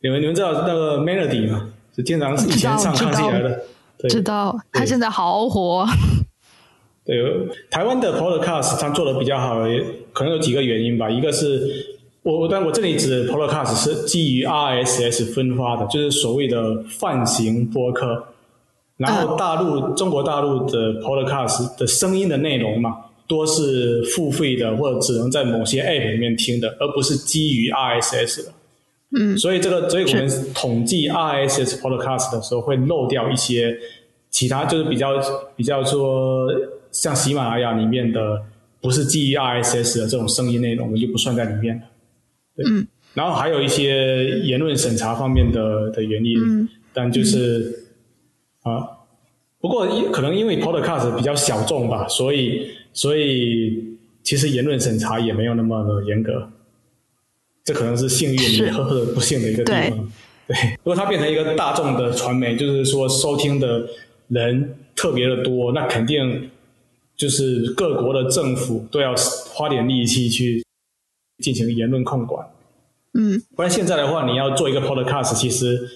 [0.00, 1.70] 你们你们知道那个 Melody 吗？
[1.94, 3.62] 是经常以前上康熙来的，
[3.98, 5.86] 对知道他现在好火。
[7.04, 7.16] 对，
[7.70, 9.60] 台湾的 podcast 他做的比较好，
[10.12, 11.08] 可能有几个原因吧。
[11.10, 11.60] 一个是
[12.22, 18.26] 我但我这里指 podcast 是基于 RSS 分发的，就是所谓的泛型播客。
[18.96, 22.96] 然后大陆中国大陆的 podcast 的声音的内容嘛，
[23.26, 28.52] 多是付费的，或者只能在某些 app 里面听的，而不是基于 RSS 的。
[29.18, 33.76] 嗯，所以这个，所以我们统计 RSS podcast 的时候，会漏掉一些
[34.30, 35.12] 其他，就是比较
[35.54, 36.48] 比较说
[36.90, 38.42] 像喜马拉雅里面的
[38.80, 41.82] 不是基于 RSS 的这种声音内容，我们就不算在里面了。
[42.70, 47.82] 嗯，然后还有一些言论审查方面的的原因，但就是。
[48.66, 48.98] 啊，
[49.60, 56.50] 不过可能因为 Podcast 比较小众吧，所以所以其实言论审查也没有那么的严格。
[57.64, 60.08] 这可能是幸运或者不幸的一个地方。
[60.46, 63.88] 对，如果它变成一个大众的传媒，就是说收听的
[64.28, 66.48] 人特别的多，那肯定
[67.16, 69.12] 就是各国的政府都要
[69.52, 70.64] 花点力气去
[71.42, 72.46] 进行言论控管。
[73.14, 75.88] 嗯，不然现在的话，你要做一个 podcast，其实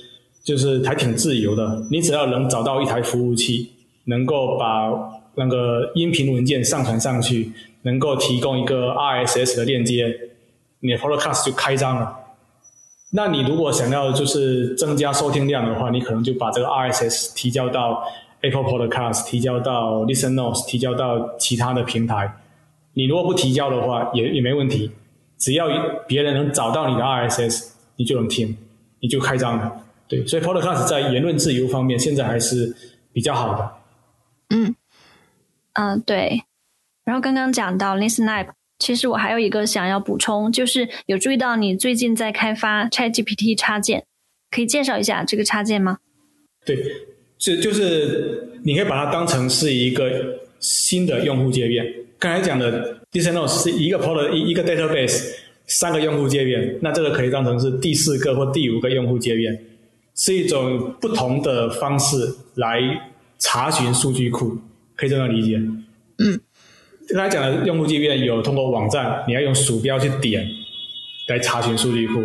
[0.42, 1.82] 就是还挺自由的。
[1.90, 3.70] 你只要能找到一台服务器，
[4.04, 4.90] 能够把
[5.34, 7.52] 那个音频文件上传上去，
[7.82, 10.14] 能够提供一个 RSS 的链接，
[10.80, 12.16] 你的 podcast 就开张了。
[13.12, 18.02] 那你如果想要就是增加收听量的话，你可能就把这个 RSS 提交到
[18.42, 22.32] Apple Podcast，提交到 Listen Notes，提交到其他的平台。
[22.94, 24.90] 你如果不提交的话，也也没问题。
[25.38, 25.66] 只要
[26.06, 28.56] 别人能找到你的 RSS，你就能听，
[29.00, 29.72] 你就开张了。
[30.11, 32.77] 对，所以 Podcast 在言论自由方面现在还是
[33.12, 33.73] 比较好的。
[34.51, 34.74] 嗯，
[35.73, 36.43] 嗯，对。
[37.05, 38.49] 然后刚刚讲到 Listen App。
[38.81, 44.07] 其实我还有一个想要补充，就是有注意到你最近在开发 ChatGPT 插件，
[44.51, 45.99] 可以介绍一下这个插件吗？
[46.65, 46.82] 对，
[47.39, 51.85] 是就是你可以把它当成是一个新的用户界面。
[52.19, 55.31] 刚才讲的 Listen Notes 是一个 pod 一一个 database
[55.66, 59.62] 三个用户界面，那这个可以当成是第四个或第五个用户界面，
[60.20, 62.78] 是一种不同的方式来
[63.38, 64.59] 查询数据库，
[64.94, 65.56] 可以这样理解。
[66.18, 66.38] 嗯。
[67.09, 70.47] 刚才讲的用户界面有通过网站，你要用鼠标去点
[71.28, 72.22] 来查询数据库，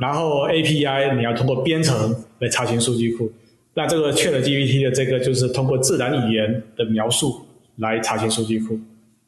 [0.00, 3.30] 然后 API 你要通过编程来查询数据库。
[3.74, 7.46] 那这个 ChatGPT 的这个就是通过自然语言的描述
[7.76, 8.76] 来查询数据库。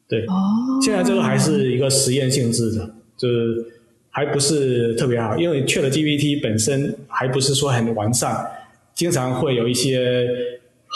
[0.09, 0.35] 对，哦
[0.81, 3.65] 现在这个还是一个实验性质的，就是
[4.13, 8.47] 还不是特别好，因为 ChatGPT 本身还不是说很完善，
[8.95, 10.29] 经常会有一些。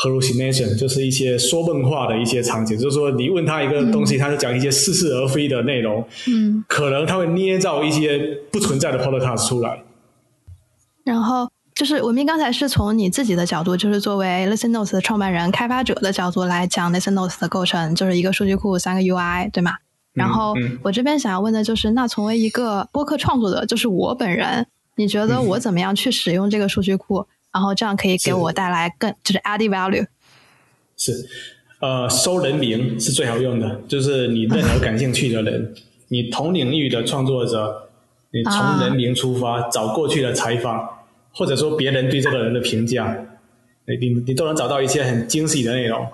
[0.05, 8.19] hallucination 就是一些说梦话的一些场景，就是说你问他一个东西，他就讲一些似是而非的内容，嗯，可能他会捏造一些
[8.51, 9.81] 不存在的 podcast 出来。
[11.03, 19.71] 然后就是文斌刚才是从你自己的角度，就是作为 Listen Notes 的创办人、开发者的角度来讲 Listen Notes 的构成，就是一个数据库、三个 UI，对吗？
[20.17, 24.65] 然后我这边想要问的就是，那作为一个播客创作者，就是我本人，
[24.95, 27.27] 你觉得我怎么样去使用这个数据库？
[27.53, 30.05] 然后这样可以给我带来更就是 added value。
[30.97, 31.27] 是，
[31.79, 35.73] 呃，收人名是最好用的，就是你任何感兴趣的人，
[36.07, 37.89] 你同领域的创作者，
[38.31, 40.87] 你从人名出发找过去的采访，
[41.31, 43.15] 或者说别人对这个人的评价，
[43.85, 46.07] 你你都能找到一些很惊喜的内容。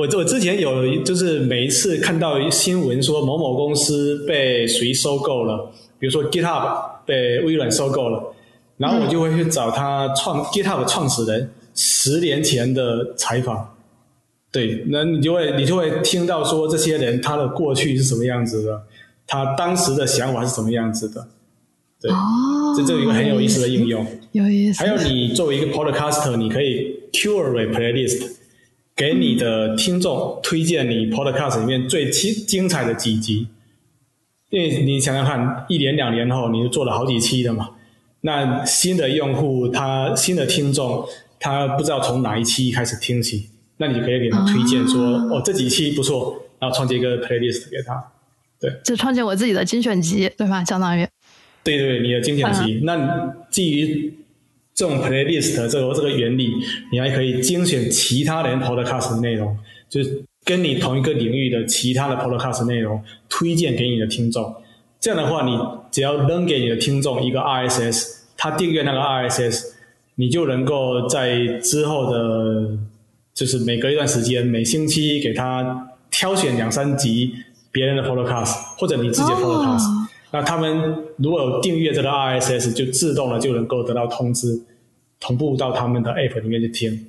[0.00, 8.34] 我我之前有就是每一次看到新闻说某某公司被谁收购了，比如说 GitHub 被微软收购了。
[8.78, 13.76] 然后我就会去找他创 GitHub 创始人十年前的采访，
[14.50, 18.80] 对，那你就会你就会听到说这些人他的过去是什么样子的，
[19.26, 21.28] 他当时的想法是什么样子的，
[22.00, 22.10] 对，
[22.74, 24.82] 这这有一个很有意思的应用，有意思。
[24.82, 28.26] 还有你作为一个 Podcaster，你可以 curate playlist，
[29.00, 33.48] 给你的听众推荐你 Podcast 里面最精精彩的几集，
[34.50, 37.70] 因为你想想看，一年两年后你就做了好几期的嘛。
[38.20, 41.02] 那新的用户，他新的听众，
[41.38, 43.48] 他不知道从哪一期开始听起，
[43.78, 48.12] 那你就可以给他推荐说，哦，这几期不错，然后创建一个 playlist 给他，
[48.60, 50.62] 对，就创建我自己的精选集，对吧？
[50.62, 51.08] 相当于，
[51.64, 52.80] 对对，你的精选集。
[52.82, 54.12] 那基于
[54.80, 56.54] 这种 playlist 这个这个原理，
[56.90, 59.54] 你还可以精选其他人 podcast 的内容，
[59.90, 62.98] 就是跟你同一个领域的其他的 podcast 内容
[63.28, 64.54] 推荐给你的听众。
[64.98, 65.54] 这样的话，你
[65.90, 69.66] 只要扔给你的听众一个 RSS，他订阅那个 RSS，
[70.14, 72.70] 你就能够在之后的，
[73.34, 77.34] 就是每隔一段时间，每星期给他挑选两三集
[77.70, 79.84] 别人的 Podcast，或者你自己的 Podcast，
[80.32, 84.58] 那他们如果有订阅这个 RSS，就自动的就能够得到通知，
[85.20, 87.06] 同步到他们的 App 里面去听。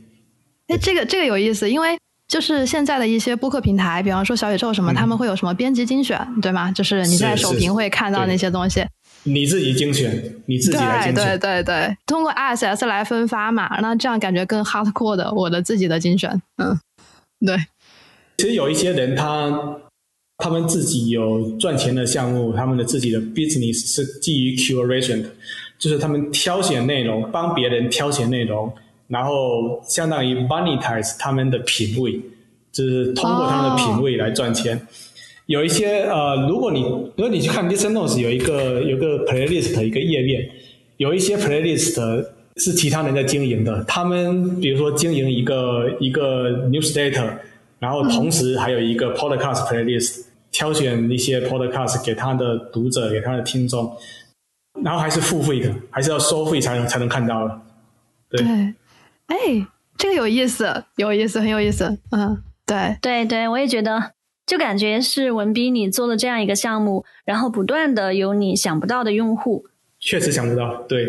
[0.68, 1.98] 哎，这个这个有意思，因为。
[2.28, 6.72] 就是现在的一些播客平台，比方说小宇宙什么，他们会有什么编辑精选，对吗？
[6.72, 8.86] 就是你在首屏会看到那些东西。
[9.24, 11.14] 你自己精选，你自己来精选。
[11.14, 16.80] 对对对对，通过 RSS 来分发嘛，那这样感觉更 hardcore 的，我的自己的精选，嗯，
[17.46, 17.58] 对。
[18.38, 19.82] 其实有一些人，他
[20.38, 25.30] 他们自己有赚钱的项目，他们的自己的 business 是基于 curation 的，
[25.82, 28.72] 就是他们挑选内容，帮别人挑选内容。
[29.08, 32.18] 然后相当于 monetize 他们的品味，
[32.72, 34.80] 就是通过他们的品味来赚钱。
[35.48, 40.50] 有一些呃，如果你如果你去看 Listen Notes 有一个有个 playlist 一个页面，
[40.96, 42.26] 有一些 playlist
[42.56, 43.84] 是其他人在经营的。
[43.86, 47.34] 他们比如说经营一个一个 newsletter，
[47.80, 50.22] 然后同时还有一个 podcast playlist，
[50.54, 53.92] 挑选一些 podcast 给他的读者，给他的听众，
[54.84, 57.62] 然后还是付费的，还是要收费才能才能看到的。
[58.30, 58.46] 对，
[59.28, 59.68] 哎，
[59.98, 61.98] 这个有意思，有意思，很有意思。
[62.12, 64.12] 嗯，对，对，对，我也觉得，
[64.46, 69.66] 就感觉是文斌你做了这样一个项目，然后不断的有你想不到的用户。
[70.00, 71.06] 确实想不到，对，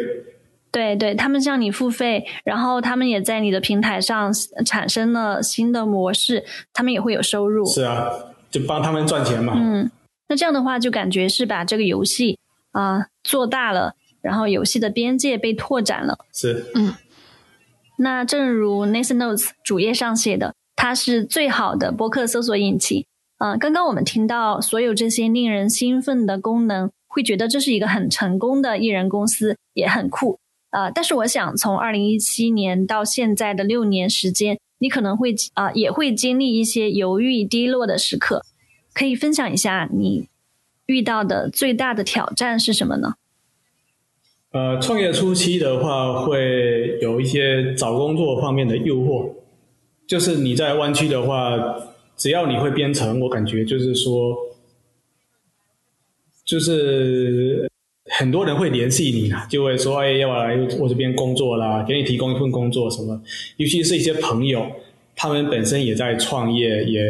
[0.70, 4.30] 对对，他们向你付费，然后他们也在你的平台上
[4.66, 7.64] 产生了新的模式，他们也会有收入。
[7.66, 8.10] 是啊，
[8.50, 9.54] 就帮他们赚钱嘛。
[9.56, 9.90] 嗯，
[10.28, 12.38] 那这样的话，就感觉是把这个游戏
[12.72, 16.18] 啊做大了，然后游戏的边界被拓展了。
[16.32, 16.94] 是，嗯。
[17.98, 23.04] 那正如 Nathan Notes 主页上写的，它是最好的播客搜索引擎。
[23.38, 26.90] 嗯，刚刚我们听到所有这些令人兴奋的功能。
[27.14, 30.40] 会觉得这是一个很成功的艺人公司，也很酷
[30.70, 30.90] 啊！
[30.90, 38.40] 但是我想，从二零一七年到现在的六年时间，你可能会啊也会经历一些犹豫、低落的时刻。
[38.94, 40.26] 可以分享一下你
[40.86, 43.14] 遇到的最大的挑战是什么呢？
[44.52, 49.32] 呃，创业初期的话，会有一些找工作方面的诱惑。
[50.06, 51.52] 就是你在湾区的话，
[52.16, 54.36] 只要你会编程，我感觉就是说。
[56.44, 57.70] 就是
[58.10, 61.84] 很多人会联系你啊，就会说：“哎，要不来我这边工作啦？
[61.86, 63.18] 给你提供一份工作什么？”
[63.58, 64.66] 尤其是一些朋友，
[65.14, 67.00] 他们本身也在创业，也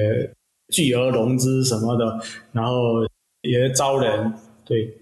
[0.69, 2.21] 巨额融资什么的，
[2.53, 3.05] 然后
[3.43, 4.33] 也招人。
[4.65, 4.93] 对，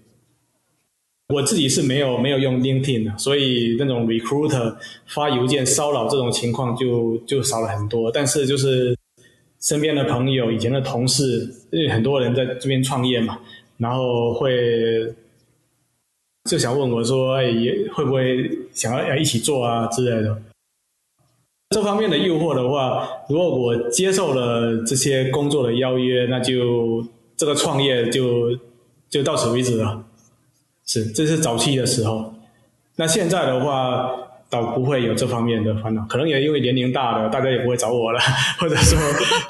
[1.29, 4.75] 我自己是没有没有用 LinkedIn 的，所以那种 recruiter
[5.07, 8.11] 发邮件骚扰这种情况就就少了很多。
[8.11, 8.97] 但是就是
[9.59, 13.39] 身边的朋友、以前的同事，因为很多人在这边创业嘛。
[13.77, 15.11] 然后会
[16.47, 17.51] 就想问我说：“哎，
[17.95, 20.39] 会不会想要要一起做啊之类的？”
[21.73, 27.03] 这方面的诱惑的话，如果我接受了这些工作的邀约，那就
[27.41, 28.55] 这个创业就
[29.09, 30.05] 就到此为止了。
[30.85, 32.35] 是，这是早期的时候。
[32.97, 34.11] 那现在的话，
[34.47, 36.05] 倒不会有这方面的烦恼。
[36.05, 38.19] 可能也因为年龄大了，大家也不会找我了，
[38.61, 38.99] 或者说，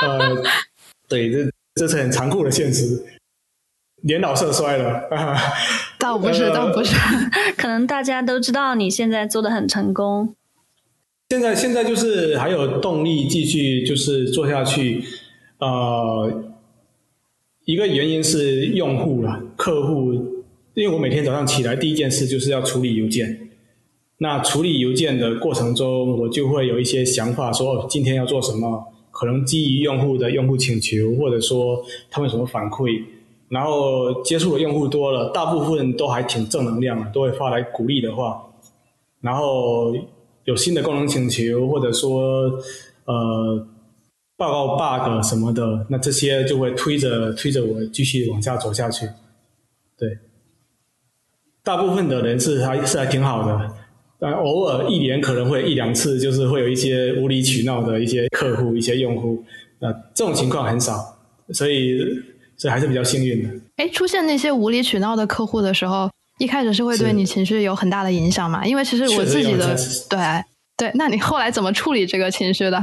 [0.07, 0.41] 呃，
[1.09, 3.03] 对，这这是很残酷的现实。
[4.03, 5.37] 年老色衰了 啊，
[5.99, 6.95] 倒不是，倒不是，
[7.57, 10.33] 可能大家都知道你现在做的很成功。
[11.29, 15.03] 现在现在就是还有动力继续就是做下去，
[15.57, 16.50] 呃，
[17.71, 20.11] 一个原因是用户了，客户，
[20.73, 23.47] 因为我每天早上起来第一件事就是要处理邮件，
[24.17, 33.01] 那处理邮件的过程中，我就会有一些想法，说今天要做什么，可能基于用户的用户请求，或者说他们什么反馈。
[33.47, 38.41] 然后接触的用户多了，大部分都还挺正能量的，都会发来鼓励的话。
[39.21, 39.95] 然后
[40.43, 42.51] 有新的功能请求，或者说
[43.05, 43.65] 呃
[44.41, 49.07] 报告 bug 什么的，那这些就会推着推着我继续往下走下去。
[49.95, 50.17] 对，
[51.63, 53.71] 大部分的人是还是还挺好的，
[54.19, 59.43] 但偶尔一年可能会一两次，就是会有一些无理取闹的一些客户、一些用户，
[59.77, 61.19] 那这种情况很少，
[61.53, 61.99] 所以。
[62.57, 63.49] 所以还是比较幸运的。
[63.77, 66.07] 哎，出现那些无理取闹的客户的时候，
[66.37, 68.63] 一开始是会对你情绪有很大的影响嘛？
[68.67, 69.75] 因为其实我自己的
[70.07, 70.43] 对
[70.77, 72.79] 对，那你后来怎么处理这个情绪的？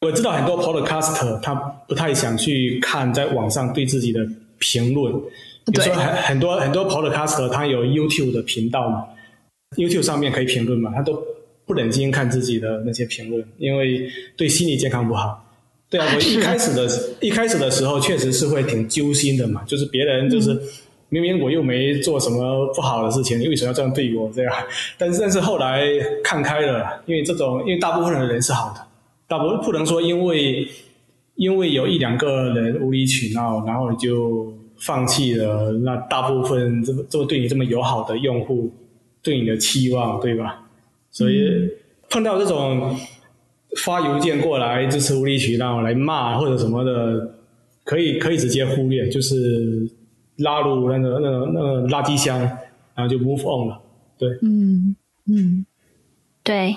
[0.00, 1.54] 我知道很多 podcast 他
[1.86, 4.26] 不太想去看在网上对自己的
[4.58, 5.12] 评论，
[5.66, 9.04] 比如说很很多很多 podcast 他有 YouTube 的频道嘛
[9.76, 11.22] ，YouTube 上面可以评论嘛，他都
[11.66, 14.08] 不忍心看自己的那些评论，因为
[14.38, 15.46] 对心理健康不好。
[15.90, 16.88] 对啊，我一开始的
[17.20, 20.58] 一开始的时候确实是会挺揪心的嘛，就是别人就是
[21.10, 24.54] 明明我又没做什么不好的事情，你为什么要这样对我这样？
[24.96, 25.82] 但是但是后来
[26.24, 28.80] 看开了，因为这种因为大部分的人是好的，
[29.30, 30.68] 大不不能说因为
[31.36, 38.70] 因为有一两个人无理取闹，然后你就放弃了那大部分这么这么对你这么友好的用户
[39.22, 40.68] 对你的期望，对吧？
[41.10, 41.70] 所以
[42.10, 42.96] 碰到这种。
[43.84, 47.36] 发邮件过来就是无理取闹来骂或者什么的，
[47.84, 49.88] 可以可以直接忽略，就是
[50.38, 52.36] 拉入那个那个那个垃圾箱，
[52.96, 53.80] 然后就 move on 了。
[54.18, 54.96] 对，嗯
[55.26, 55.64] 嗯，
[56.42, 56.76] 对，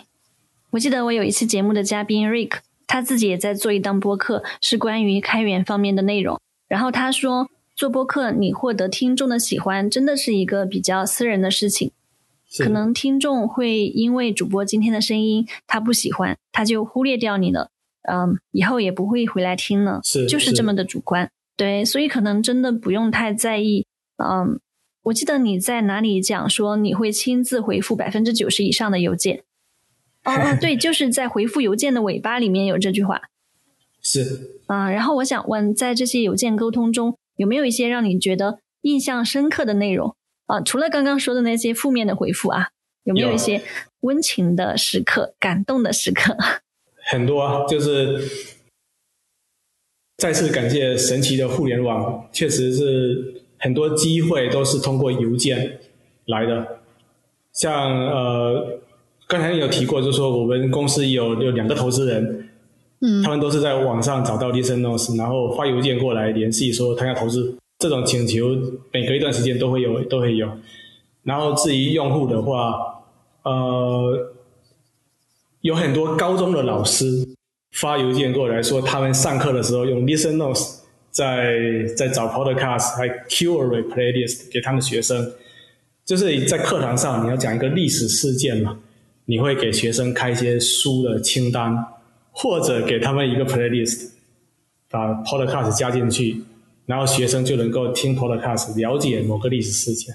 [0.74, 2.54] 我记得我有一期节目的嘉宾 Rick，
[2.88, 6.40] 他自己也在做一档播客，是关于开源方面的内容。
[6.68, 11.92] 然后他说，做播客你获得听众的喜欢，真的是一个比较私人的事情。
[12.58, 17.70] 可能听众会因为主播今天的声音他不喜欢，他就忽略掉你了，
[18.12, 23.86] 嗯，以后也不会回来听了，是就是这么的主观，对，所以可能真的不用太在意，
[24.18, 24.60] 嗯，
[25.04, 29.44] 我记得你在哪里讲说你会亲自回复百分之九十以上的邮件。
[30.26, 33.22] 哦哦，对， 就是在回复邮件的尾巴里面有这句话。
[34.02, 34.60] 是。
[34.68, 40.16] 啊，然后我想问，在这些邮件沟通中，有没有一些让你觉得印象深刻的内容？
[40.46, 42.70] 啊，除了刚刚说的那些负面的回复啊，
[43.04, 43.62] 有没有一些
[44.02, 46.36] 温情的时刻、感动的时刻？
[47.06, 48.22] 很多啊，就是
[50.18, 55.80] 再次感谢神奇的互联网，确实是很多机会都是通过邮件
[56.26, 56.80] 来的。
[57.54, 58.80] 像呃，
[59.34, 62.50] 刚才有提过，就是说我们公司有有两个投资人，
[63.02, 67.58] 嗯，他们都是在网上找到 Listen Notes，然后发邮件过来联系，说他要投资。
[67.80, 68.56] 这种请求
[68.92, 70.48] 每隔一段时间都会有，都会有。
[71.24, 73.04] 然后至于用户的话，
[73.42, 74.34] 呃，
[75.62, 77.28] 有很多高中的老师
[77.72, 80.76] 发邮件过来说，他们上课的时候用 Listen Notes
[81.10, 85.34] 在在找 Podcast，还 curate playlist 给他们学生。
[86.06, 88.78] 就是在课堂上你要讲一个历史事件嘛，
[89.26, 91.78] 你会给学生开一些书的清单，
[92.32, 94.10] 或者给他们一个 playlist，
[94.90, 96.42] 把 Podcast 加进去。
[96.86, 100.14] 然后学生就能够听 podcast 了解某个历史事件，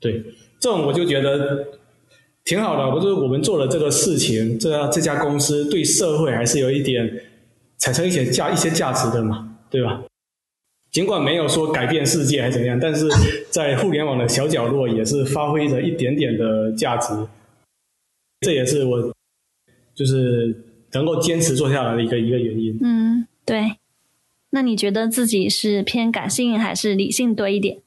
[0.00, 0.20] 对，
[0.58, 1.64] 这种我就觉得
[2.42, 2.90] 挺好的。
[2.90, 7.08] 不是我们做的这个事情，这这家公司对社会还是有一点
[7.78, 10.02] 产生一些价一些价值的嘛，对吧？
[10.90, 13.06] 尽管没有说改变世界还是怎么样，但是
[13.50, 17.14] 在互联网的小角落也是发挥着一点点的价值。
[18.40, 19.12] 这也是我
[19.94, 20.54] 就是
[20.92, 22.78] 能够坚持做下来的一个一个原因。
[22.82, 23.76] 嗯，对。
[24.50, 27.82] 那你觉得自己是偏感性还是理性多一点？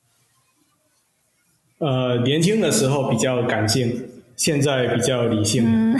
[1.79, 5.65] 呃，年轻的时候比较感性，现在比较理性。
[5.65, 5.97] 嗯，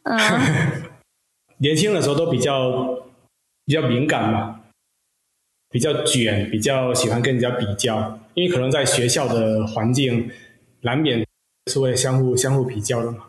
[1.58, 3.04] 年轻的时候都比较
[3.66, 4.62] 比较敏感嘛，
[5.68, 10.30] 比较卷，比较喜欢跟人家比较，因为可能在学校的环境
[10.80, 11.26] 难免
[11.70, 13.26] 是会相互相互比较的嘛。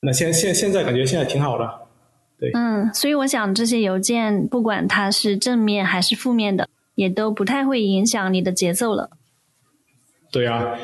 [0.00, 1.68] 那现现现在感觉现在挺好的。
[2.38, 9.10] 对，嗯，所以我想这些邮件，不管它是正面还是负面的，也都不太会影响你的节奏了。
[10.30, 10.78] 对啊，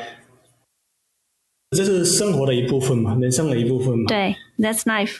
[1.71, 4.05] 这是生活的一部分嘛，人生的一部分嘛。
[4.07, 5.19] 对，That's life。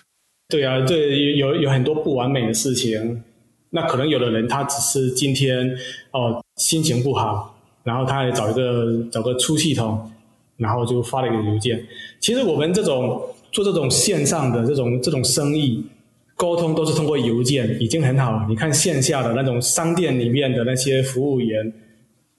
[0.49, 3.23] 对啊，对，有有很多不完美的事情，
[3.69, 5.73] 那可能有的人他只是今天
[6.11, 10.11] 哦心情不好，然后他也找一个找个出气筒，
[10.57, 11.87] 然后就发了一个邮件。
[12.19, 13.21] 其实我们这种
[13.55, 15.83] 做这种线上的这种这种生意。
[16.37, 18.45] 沟通都是通过邮件，已经很好了。
[18.49, 21.73] 你看线下的那种商店里面的那些服务员，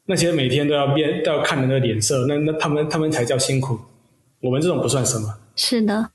[0.04, 3.78] 那些每天都要面都要看人的脸色，那那他们他们才叫辛苦。
[4.42, 5.38] 我们这种不算什么。
[5.54, 6.10] 是的，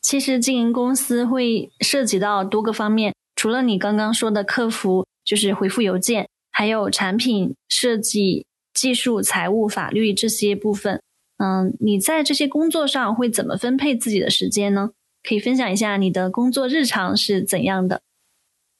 [0.00, 11.02] 其实经营公司会涉及到多个方面，除了你刚刚说的客服，就是回复邮件，还有产品设计、技术、财务、法律这些部分。
[11.42, 14.90] 嗯，你在这些工作上会怎么分配自己的时间呢？
[15.28, 18.00] 可以分享一下你的工作日常是怎样的？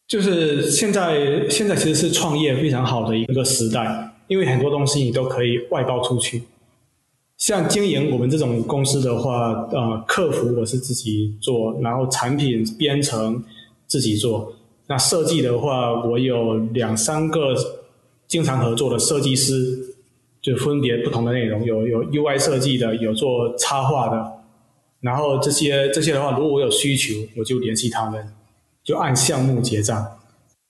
[0.07, 6.45] 就是现在，现在其实是创业非常好的一个时代，因为很多东西你都可以外包出去。
[7.37, 13.43] 像经营我们这种公司的话，呃，客服我是自己做，然后产品编程
[13.89, 14.55] 自己做。
[14.87, 17.55] 那设计的话，我有两三个
[18.29, 19.92] 经常合作的设计师，
[20.43, 24.33] 就分别不同的内容，有有 UI 设计的，有做插画的。
[25.01, 28.35] 然后这些这些的话，如果我有需求，我就联系他们，
[28.85, 30.19] 就按项目结账。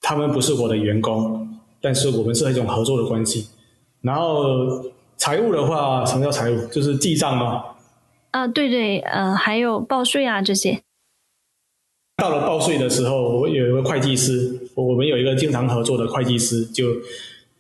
[0.01, 3.49] 他们不是我的员工，但是我们是一种合作的关系。
[4.01, 4.82] 然后
[5.16, 6.66] 财务的话，什么叫财务？
[6.66, 7.62] 就是记账吗？
[8.32, 10.81] 啊，对对，呃，还有报税啊这些。
[12.16, 16.86] 到了报税的时候，我有一个会计师，我们有一个经常合作的会计师，就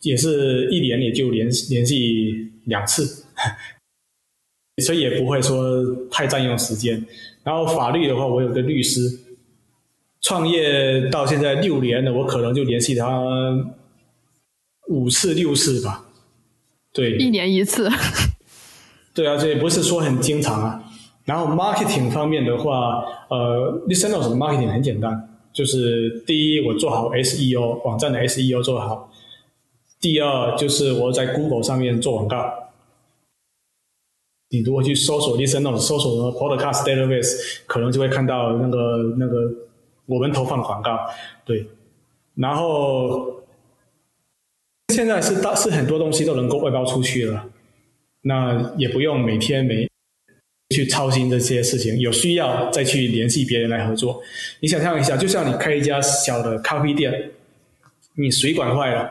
[0.02, 3.24] 也是一年也就联联系两次。
[4.82, 7.04] 所以也不会说太占用时间。
[7.44, 9.00] 然后法律的话，我有个律师，
[10.22, 13.22] 创业到现在六年了，我可能就联系他
[14.88, 16.06] 五次六次吧。
[16.92, 17.90] 对，一年一次。
[19.14, 20.82] 对啊，这也不是说很经常啊。
[21.26, 29.11] 然后 marketing 方面的话，呃，Listenos 的 marketing 很简单，就是第一，我做好 SEO 网站的 SEO 做好；
[30.02, 32.52] 第二，就是我在 Google 上面做广告。
[34.50, 39.50] 你如果去搜索 Listenos，搜索 Podcast Database，可能就会看到那个那个
[40.06, 40.98] 我们投放的广告，
[41.44, 41.64] 对。
[42.34, 43.42] 然后
[44.92, 47.48] 现在是大是很多东西都能够外包出去了，
[48.22, 49.88] 那也不用每天每
[50.74, 54.20] 去操心这些事情，有需要再去联系别人来合作。
[54.58, 57.30] 你想象一下，就像你开一家小的咖啡店，
[58.16, 59.10] 你水管坏了，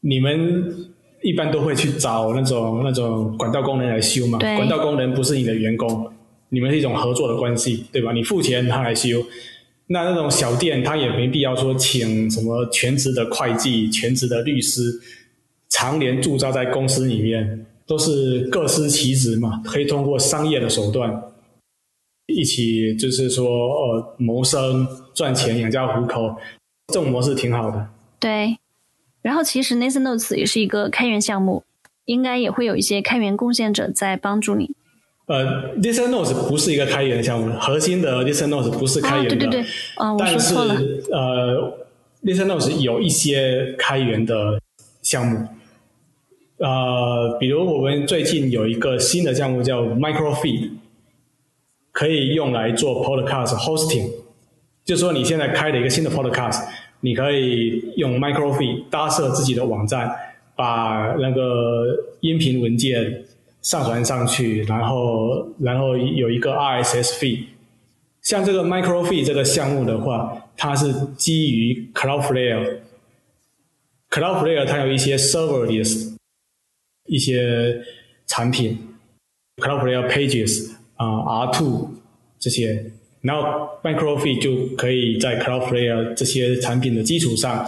[0.00, 0.86] 你们。
[1.22, 4.38] 一般都会去找那种那种管道工人来修嘛。
[4.38, 6.10] 管道工人不是你的员工，
[6.48, 8.10] 你们是一种合作的关系，对吧？
[8.10, 9.22] 你付钱他来修。
[9.88, 14.98] 那那种小店，他也没必要说请什么全职的会计、全职的律师，
[15.68, 21.22] 常年驻扎在公司里面，都是各司其职嘛，可以通过商业的手段
[22.28, 26.34] 一起，就是说呃谋生、赚钱、养家糊口，
[26.86, 27.88] 这种模式挺好的。
[28.18, 28.56] 对，
[29.22, 31.64] 然后其实 Nathan Notes 也是一个开源项目，
[32.04, 34.74] 应该也会有一些开源贡献者在帮助你。
[35.26, 40.74] 呃，Listen Notes 不是一个开源项目，核心的 Listen Notes 不是开啊，源的，对对对，啊，我说但是错了。
[41.12, 41.78] 呃
[42.24, 44.60] ，Listen Notes 有一些开源的
[45.02, 45.46] 项目，
[46.58, 50.70] 呃，比如我们最近有一个新的项目叫 Microfeed，
[51.92, 54.10] 可以用来做 Podcast hosting，
[54.84, 56.64] 就是说你现在开了一个新的 Podcast，
[57.00, 60.10] 你可以用 Microfeed 搭设自己的网站，
[60.54, 61.86] 把那个
[62.20, 63.24] 音频文件
[63.62, 67.44] 上传上去，然后然后有一个 RSS feed。
[68.22, 72.80] 像这个 Microfeed 这个项目的话，它是基于 Cloudflare。
[74.10, 76.14] Cloudflare 它有一些 serverless
[77.06, 77.80] 一些
[78.26, 78.78] 产品
[79.56, 81.88] ，Cloudflare Pages 啊、R2
[82.38, 87.66] 这些，然后 Microfeed 就可以在 Cloudflare 这些产品的基础上，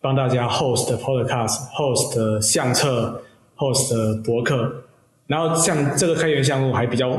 [0.00, 3.22] 帮大家 host podcast、host 相册、
[3.56, 4.84] host 博客，
[5.26, 7.16] 然后像这个开源项目还比较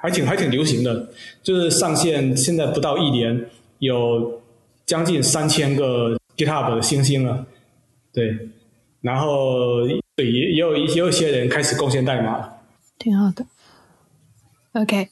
[0.00, 1.08] 还挺还挺流行的，
[1.42, 3.48] 就是上线现在不到一年，
[3.78, 4.40] 有
[4.84, 7.46] 将近三千个 GitHub 的星星了，
[8.12, 8.48] 对，
[9.00, 12.54] 然后对也也有也有一些人开始贡献代码了。
[12.98, 13.46] 挺好的。
[14.72, 15.08] OK，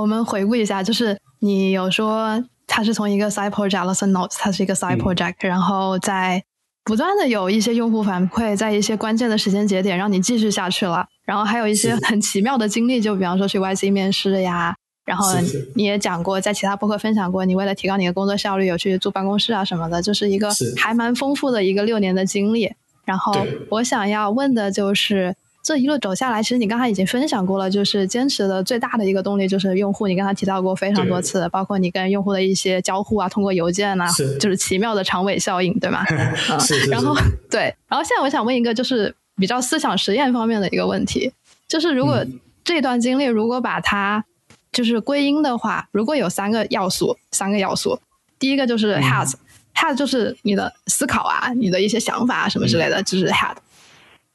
[0.00, 6.42] 我们回顾一下，就是你有说它是从一个 side project Notes，它是一个 side 嗯 project，、然后在
[6.84, 14.74] 不断的有一些用户反馈，在一些关键的时间节点让你继续下去了，然后还有一些很奇妙的经历，就比方说去 YC 面试呀。
[15.04, 15.26] 然后
[15.74, 22.70] 你也讲过，在其他播客分享过，你为了提高你的工作效率，有去租办公室啊什么的，就是一个还蛮丰富的一个六年的经历。
[23.06, 23.34] 然后
[23.70, 25.34] 我想要问的就是，
[25.68, 34.38] 这一路走下来，其实你刚才已经分享过了，就是坚持的最大的一个动力就是用户，你刚才提到过非常多次，包括你跟用户的一些交互啊，通过邮件啊，是。
[34.38, 36.02] 就是奇妙的长尾效应，对吗？
[36.08, 37.14] 嗯是是是然后
[37.50, 41.30] 对，然后现在我想问一个就是比较思想实验方面的一个问题，
[41.68, 42.40] 就是如果嗯。
[42.64, 44.24] 这段经历如果把它
[44.72, 47.98] 就是归因的话，如果有三个要素，三个要素，
[48.38, 49.02] 第一个就是嗯。
[49.02, 49.34] has、
[49.74, 53.54] has 就是你的思考啊，你的一些想法啊什么之类的，就是 had。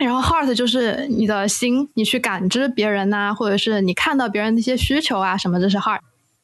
[0.03, 5.99] 然后 heart 就是你的心，你去感知别人呐、或者是你看到别人的一些需求啊什么，这是 heart。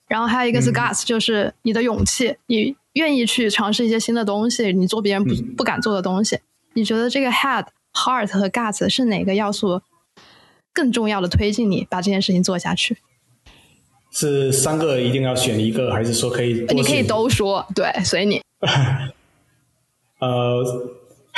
[0.08, 6.40] 然后还有一个是嗯 guts，、就是你的勇气，你愿意去尝试一些新的东西，你做别人不、嗯不敢做的东西。
[6.74, 9.82] 你觉得这个 head、heart 和 guts 是哪个要素
[10.74, 12.98] 更重要的推进你把这件事情做下去？
[14.12, 18.42] 是三个一定要选一个，还是说可以你可以都说，对，随你。
[20.20, 20.64] 呃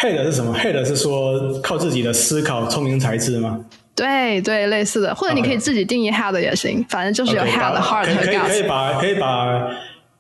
[0.02, 3.64] ，head 是什么？head 是说靠自己的思考、聪明才智吗？
[3.94, 8.64] 对对，类似的，或者你可以自己定义 head 也行，反正就是有 head、把 heart 和可以可以。
[8.64, 9.70] 把可以把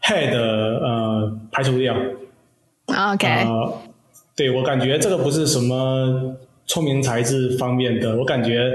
[0.03, 1.95] head 呃排除掉。
[2.87, 3.81] OK，、呃，
[4.35, 6.35] 对我感觉这个不是什么
[6.67, 8.69] 聪明才智方面的，我感觉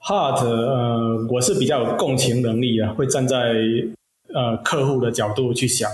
[0.00, 3.36] heart 呃我是比较有共情能力啊，会站在
[4.32, 5.90] 呃客户的角度去想，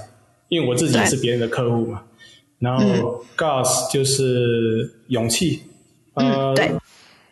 [0.48, 2.02] 因为我自己也是别人的客户嘛。
[2.58, 5.62] 然后 gas 就是勇气，
[6.14, 6.70] 呃，嗯对。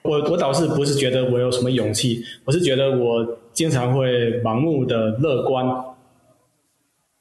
[0.03, 5.67] 我我倒是不是觉得我有什么勇气，我是觉得我经常会盲目的乐观，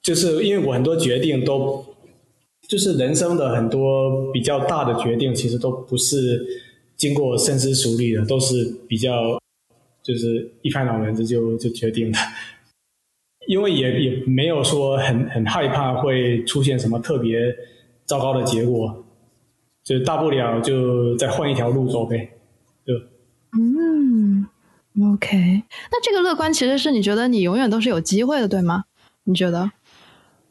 [0.04, 1.84] 就是因为我很多决定都，
[2.70, 6.46] 就是人生的很多比较大的决定，其实都不是
[6.96, 9.42] 经过深思熟虑的，都是比较
[10.04, 12.20] 就是一拍脑门子就就决定的，
[13.48, 17.40] 因为也也没有说很很害怕会出现什么特别
[18.06, 19.04] 糟糕的结果，
[19.84, 22.30] 就大不了就再换一条路走呗，
[22.86, 22.94] 就
[23.58, 24.46] 嗯
[25.14, 28.84] ，OK，那这个乐观其实是你觉得你永远都是有机会的，对吗？
[29.24, 29.72] 你觉得？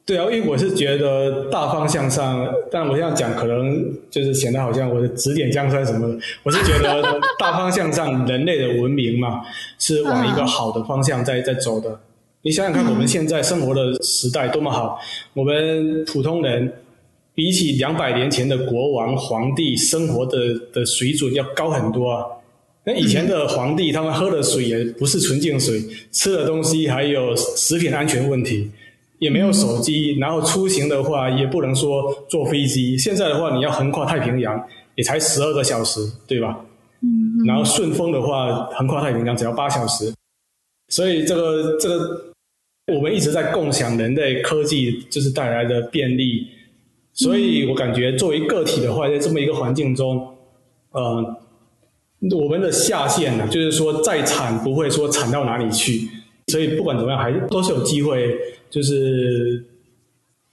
[0.07, 6.19] 对啊，因为我是觉得大方向上，但我这样讲可能就是显得好像我的指点江山什么的。
[6.43, 9.41] 我是觉得大方向上，人类的文明嘛，
[9.79, 12.01] 是往一个好的方向在在走的。
[12.43, 14.99] 你想想看，我们现在生活的时代多么好，
[15.33, 16.71] 我们普通人
[17.35, 22.25] 比起两百年前的国王、皇帝生活的的水准要高很多啊。
[22.85, 25.83] 那以前的皇帝，他们喝的水也不是纯净水，
[26.13, 28.71] 吃的东西还有食品安全问题。
[29.21, 32.99] 也没有手机，然后出行的话也不能说坐飞机。
[32.99, 34.63] 现在的话，你要横跨太平洋，
[34.97, 36.61] 也才十二个小时，对吧？
[37.01, 40.13] 嗯，然后顺丰的话，横跨太平洋只要八小时，
[40.89, 42.35] 所以这个这个
[42.93, 46.47] 我们一直在共享人类科技就是带来的便利，
[47.15, 50.37] 所以我感觉作为个体的话，在这么一个环境中，
[50.91, 51.37] 呃，
[52.37, 56.09] 我们的下限呢，就是说再惨不会说惨到哪里去，
[56.49, 58.37] 所以不管怎么样，还都是有机会，
[58.69, 59.65] 就是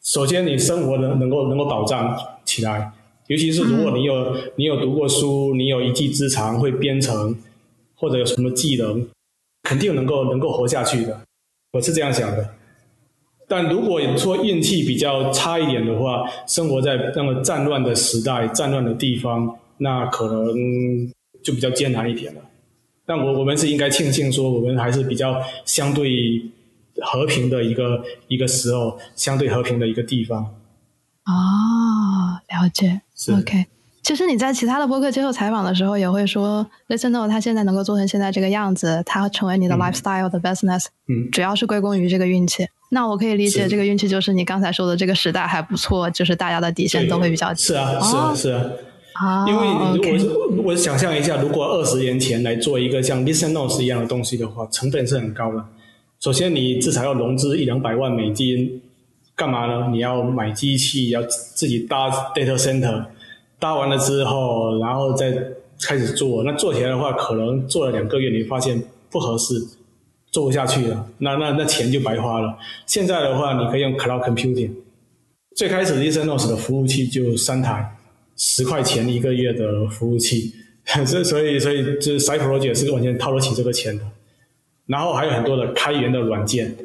[0.03, 2.15] 首先你生活能能够能够保障
[2.45, 2.91] 起来。
[3.27, 7.35] 尤其是如果你有你有读过书，你有一技之长，会编程，
[7.95, 9.07] 或者有什么技能，
[9.63, 11.21] 肯定能够能够活下去的。
[11.71, 12.47] 我是这样想的。
[13.51, 20.55] 但如果说运气比较差一点的话，生活在那么战乱的时代、战乱的地方，那可能
[21.43, 22.39] 就比较艰难一点了。
[23.05, 26.41] 但我我们是应该庆幸说，我们还是比较相对
[27.01, 30.43] 和平的一个一个时候，相对和平的一个地方。
[31.25, 33.01] 哦，了解。
[33.37, 33.65] OK，
[34.01, 42.65] 其实你在其他的播客接受采访的时候，也会说，Listen No，他现在能够做成现在这个样子，他成为你的嗯 lifestyle 的 business，嗯，主要是归功于这个运气。
[42.93, 47.61] 那我可以理解，这个运气就是你刚才说的这个时代还不错，就是大家的底线都会比较低。
[47.61, 48.65] 是啊，是啊，哦是啊。
[49.13, 55.63] 啊，因为我我想象一下，如果二十年前来做一个像 Listen Notes 一样的东西的话，成本是很高的。
[56.19, 58.81] 首先，你至少要融资一两百万美金，
[59.35, 59.87] 干嘛呢？
[59.91, 63.05] 你要买机器，要自己搭 data center，
[63.57, 65.33] 搭完了之后，然后再
[65.81, 66.43] 开始做。
[66.43, 69.55] 那做起来的话，可能做了两个月，你发现不合适，
[70.31, 72.57] 做不下去了，那那那钱就白花了。
[72.85, 74.71] 现在的话，你可以用 cloud computing。
[75.55, 77.97] 最开始 Listenos 的服务器就三台。
[78.37, 80.51] 十块钱一个月的服务器，
[81.05, 84.03] 所所以所以这 c y p r o j e c t 是完全掏得起这个钱的。
[84.87, 86.75] 然后还有很多的开源的软件。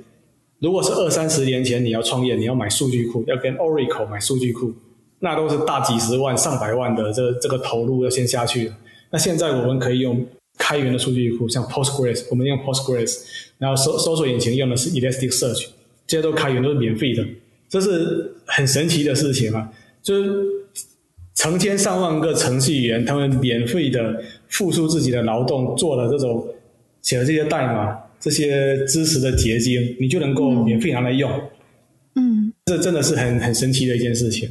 [0.58, 4.74] 如果是二三十年前你要创业，你要买数据库，要跟 Oracle 买数据库，
[5.20, 8.74] 那都是大几十万、上百万的这这个投入要先下去的。
[9.10, 10.26] 那现在我们可以用
[10.58, 13.18] 开源的数据库，像 Postgres，我们用 Postgres，
[13.58, 15.66] 然后搜搜索引擎用的是 Elasticsearch，
[16.06, 17.24] 这些都开源，都是免费的，
[17.68, 19.70] 这是很神奇的事情啊！
[20.02, 20.30] 就是
[21.34, 26.48] 成千上万个程序员，他们免费的付出自己的劳动，做了这种
[27.02, 31.30] 写了这些代码、这些知识的结晶，你就能够免费拿来用。
[32.14, 34.48] 嗯这真的是很很神奇的一件事情。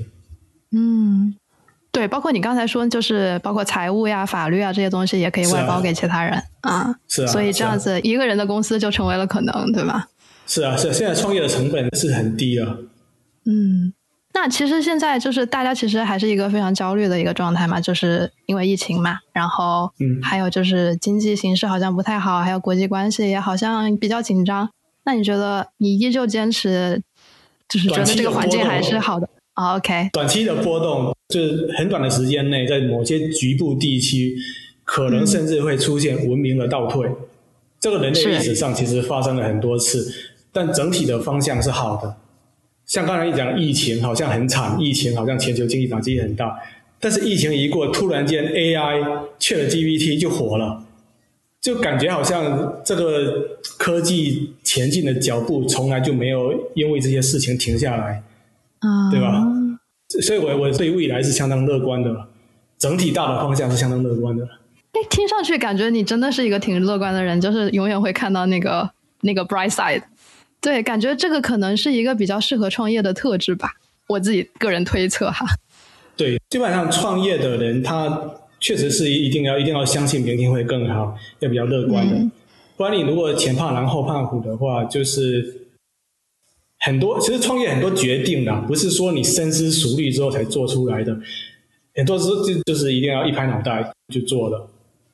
[0.71, 1.33] 嗯，
[1.95, 6.93] 对，包括你刚才说，就是包括财务呀、法律啊这些东西，也可以外包给其他人啊。
[7.07, 10.09] 是啊，所以这样子一个人的公司就成为了可能，对吧？
[10.45, 12.75] 是啊，是啊现在创业的成本是很低啊。
[13.45, 13.93] 嗯，
[14.33, 24.69] 那其实现在就是大家其实还是一个非常焦虑的一个状态嘛，就是因为疫情嘛，然后嗯还有就是经济形势好像不太好，还有国际关系也好像比较紧张。
[25.05, 27.01] 那你觉得你依旧坚持，
[27.69, 29.29] 就是觉得这个环境还是好的？
[29.55, 34.37] OK，短期的波动就是很短的时间内，在某些局部地区，
[34.83, 37.09] 可能甚至会出现文明的倒退。
[37.79, 40.13] 这个人类历史上其实发生了很多次，
[40.51, 42.17] 但整体的方向是好的。
[42.85, 46.59] 像刚才你讲，疫情好像很惨，疫情好像全球经济打击很大，
[46.99, 50.83] 但是疫情一过，突然间 AI、ChatGPT 就火了，
[51.61, 58.21] 就感觉好像这个科技前进的脚步从来就没有因为这些事情停下来。
[58.85, 59.43] 嗯，对吧？
[60.21, 62.15] 所以我我对未来是相当乐观的，
[62.77, 64.45] 整体大的方向是相当乐观的。
[64.91, 68.89] 哎，听上去感觉你真的是一个挺乐观的人，就是永远会看到那个
[69.21, 70.03] 那个 bright side。
[70.61, 73.71] 对，感觉这个可能是一个比较适合创业的特质吧，
[74.07, 75.45] 我自己个人推测哈。
[76.15, 78.21] 对，基本上创业的人，他
[78.59, 82.15] 确实是一定要一定要相信明天会更好，要比较乐观的。
[82.15, 82.31] 嗯
[82.77, 85.64] 不然你如果前怕狼后怕虎的话，就是
[86.85, 91.17] 很多其实创业很多决定的，不是说你深思熟虑之后才做出来的，
[91.95, 94.69] 很多时候就就是一定要一拍脑袋就做了。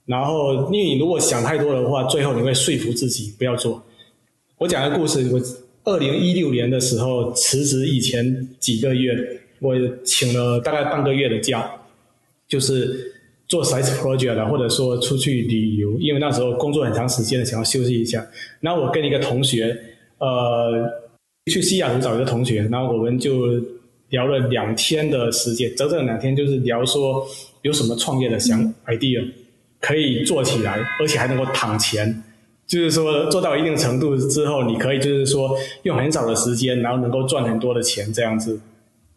[0.05, 3.81] 然后，因为你如果想太多的话，最后你会说服自己不要做。
[4.57, 5.39] 我讲个故事，我
[5.85, 9.15] 二零一六年的时候辞职以前几个月，
[9.59, 9.73] 我
[10.03, 11.71] 请了大概半个月的假，
[12.49, 13.13] 就是
[13.47, 18.27] 做 side project 啊，或者说出去旅游，因为那时候工作很长时间，想要休息一下。
[18.59, 19.73] 然后我跟一个同学，
[20.17, 20.91] 呃，
[21.51, 23.61] 去西雅图找一个同学，然后我们就
[24.09, 27.27] 聊了两天的时间，整整两天，就是聊说
[27.61, 29.23] 有什么创业的想 idea
[29.79, 32.23] 可以做起来，而且还能够躺钱。
[32.67, 38.59] 就是说做到一定程度之后，你可以就是说用很少的时间，然后能够赚很多的钱，这样子。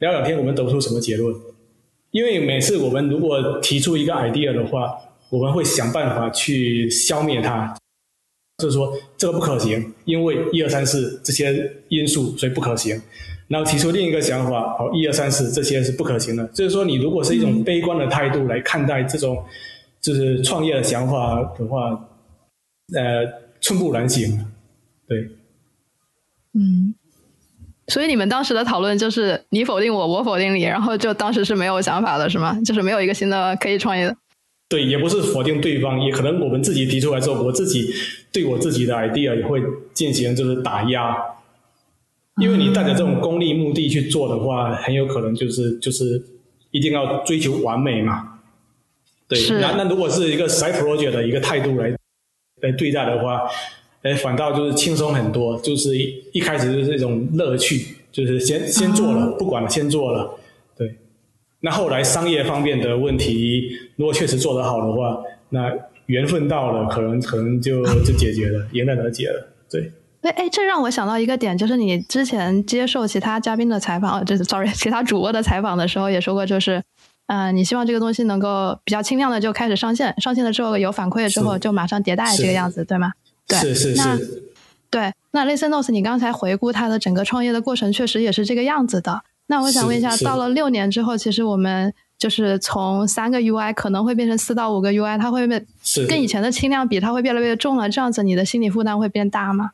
[0.00, 1.32] 聊两天，我们得出什么结论？
[2.10, 4.92] 因为每次我们如果提出一个 idea 的话，
[5.30, 7.74] 我们会想办法去消灭它，
[8.58, 13.00] 就是说这个不可行，因为一二三四这些因素，所以不可行。
[13.48, 16.46] 然后提出另一个想法，好，一二三四这些是不可行的。
[16.48, 19.44] 就是说，你如果是一种悲观的态度来看待这种
[20.00, 21.90] 就是创业的想法的话，
[22.94, 23.26] 呃，
[23.60, 24.46] 寸步难行。
[25.06, 25.18] 对，
[26.54, 26.94] 嗯。
[27.88, 32.58] 所以你们当时的讨论就是你否定我，我否定你，然后就当时是没有想法的，是吗？
[32.64, 34.16] 就是没有一个新的可以创业的。
[34.74, 37.94] 对，也不是否定对方，也可能我们自己提出来之后，我自己
[38.32, 41.16] 对我自己的 idea 也会进行就是打压，
[42.40, 46.20] 因为你带着这种功利目的去做的话，很有可能就是就是
[46.72, 48.40] 一定要追求完美嘛。
[49.28, 51.96] 对，那那如果是一个 side project 的一个态度来
[52.62, 53.42] 来对待的话。
[54.02, 60.43] 哎，反倒就是轻松很多，就是一一开始就是一种乐趣，就是先先做了，不管了，先做了，对。
[61.64, 65.16] 那后来商业方面的问题，如果确实做得好的话，
[65.48, 65.72] 那
[66.04, 69.90] 缘分到了，可能可能就就解决了，迎刃而解了，对。
[70.20, 76.82] 哎哎，这让我想到一个点，就是你之前接受其他嘉宾的采访， 就是 sorry，其他主播的采访的时候也说过，就是，
[77.28, 83.12] 嗯，你希望这个东西能够比较轻量的就开始上线，上线了之后有反馈了之后就马上迭代这个样子，对吗？
[83.48, 84.42] 对是是是，
[84.90, 85.10] 对。
[85.30, 89.22] 那 Listen Notes，你刚才回顾他的整个创业的过程，确实也是这个样子的。
[89.46, 95.66] 那我想问一下，到了六年之后，其实我们就是从三个 UI 可能会变成四到五个 UI，它会变
[96.08, 97.88] 跟以前的轻量比，它会越来越重了。
[97.88, 99.72] 这样子，你的心理负担会变大吗？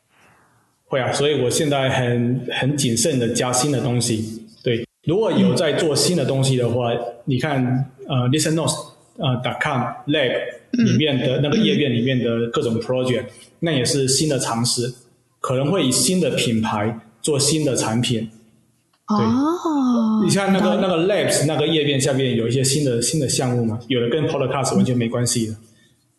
[0.85, 4.45] 会啊，所以我现在很很谨慎的加新的东西。
[4.63, 6.91] 对，如果有在做新的东西的话，
[7.25, 8.75] 你看呃，Listen Notes
[9.17, 10.61] 呃，.com Lab。
[10.71, 13.25] 里面的那个页面里面的各种 project，
[13.59, 14.93] 那也是新的尝试，
[15.41, 18.29] 可能会以新的品牌做新的产品。
[19.15, 25.55] 哦，你像那个那个 labs 那个页面下面有一些新的新的项目嘛，有的跟 podcast 完全没关系的。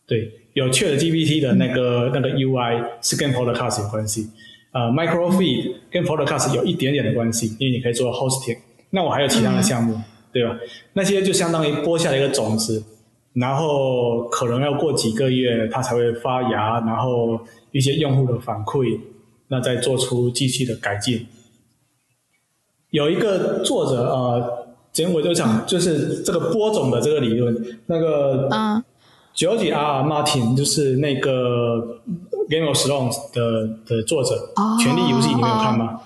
[0.06, 4.28] 对，有 Chat GPT 的那个那个 UI 是跟 podcast 有关系。
[4.72, 8.56] 呃，microfeed 跟 podcast 有一点点的关系，因为你可以做 hosting。
[8.90, 9.98] 那我还有其他的项目，
[10.32, 10.56] 对吧？
[10.94, 12.82] 那些就相当于播下了一个种子。
[13.34, 17.40] 然后可能要过几个月，它才会发芽，然后
[17.70, 18.98] 一些用户的反馈，
[19.48, 21.26] 那再做出继续的改进。
[22.92, 27.52] 有一个作者呃，今天我就讲，就是这个播种的这个理论，
[27.86, 28.82] 那个嗯
[29.34, 30.02] ，George R.
[30.04, 31.98] Martin 就是那个
[32.48, 34.52] Game of Thrones 的的作者，
[34.82, 36.00] 《权力游戏》你没有看吗？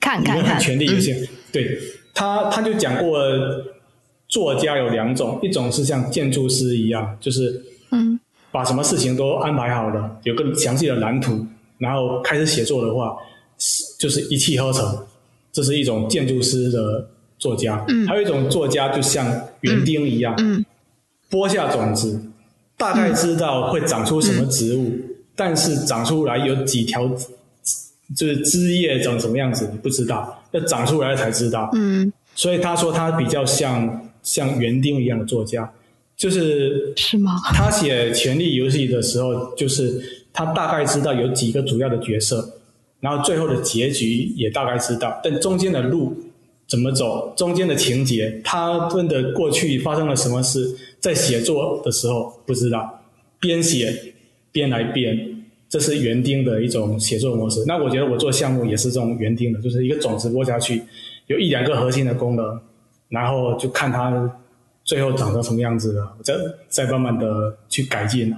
[0.00, 1.12] 看看看，《权力游戏》
[1.52, 1.78] 对
[2.14, 3.20] 他他就讲过。
[4.26, 7.62] 作家有两种，一种是像建筑师一样，就是
[7.92, 8.18] 嗯，
[8.50, 11.46] 把什么事情都安排好了，有个详细的蓝图，
[11.78, 13.14] 然后开始写作的话，
[14.00, 15.06] 就是一气呵成，
[15.54, 17.08] 这是一种建筑师的
[17.38, 17.82] 作家。
[17.88, 19.24] 嗯，还有一种作家就像
[19.62, 20.62] 园丁一样，嗯，
[21.30, 22.20] 播下种子，
[22.76, 24.92] 大概知道会长出什么植物，
[25.34, 27.08] 但是长出来有几条，
[28.14, 31.70] 就是枝叶长什么样子，你不知道，要长出来才知道。
[31.72, 34.02] 嗯，所以他说他比较像。
[34.24, 35.70] 像园丁一样的作家，
[36.16, 37.32] 就是是吗？
[37.52, 40.00] 他写《权力游戏》的时候，就是
[40.32, 42.54] 他大概知道有几个主要的角色，
[43.04, 46.16] 然后最后的结局也大概知道，但中间的路
[46.66, 53.02] 怎么走，中间的情节，他们的过去发生了什么事，在写作的时候不知道，
[53.38, 54.14] 边写
[54.50, 57.62] 边来编，这是园丁的一种写作模式。
[57.66, 60.82] 那我觉得我做项目也是这种园丁的，就是一个种子播下去，
[61.26, 62.58] 有一两个核心的功能。
[63.10, 64.28] 然后就看它
[64.82, 66.34] 最后长成什么样子了，再
[66.68, 68.36] 再慢慢的去改进了。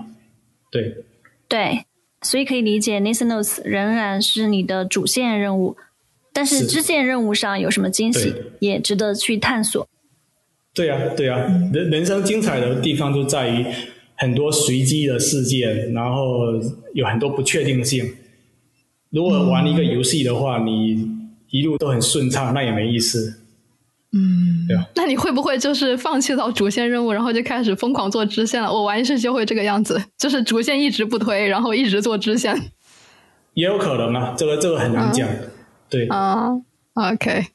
[0.70, 0.94] 对
[1.48, 1.82] 对，
[2.26, 5.76] 所以可以理解，Nathan Notes 仍然是你的主线任务，
[6.32, 9.88] 但是支线任务上有什么惊喜，也值得去探索。
[10.74, 11.38] 对呀，对呀，
[11.72, 13.64] 人人生精彩的地方就在于
[14.16, 16.52] 很多随机的事件，然后
[16.94, 18.04] 有很多不确定性。
[19.10, 21.08] 如果玩一个游戏的话，你
[21.50, 23.45] 一路都很顺畅，那也没意思。
[24.12, 24.86] 嗯，对啊。
[24.94, 28.72] 那你会不会就是放弃到主线任务，然后就开始疯狂做支线了？
[28.72, 32.54] 我玩游戏就会这个样子，就是主线一直不推，然后一直做支线。
[33.54, 35.28] 也有可能啊，这个这个很难讲。
[35.88, 36.48] 对啊
[36.94, 37.46] ，OK。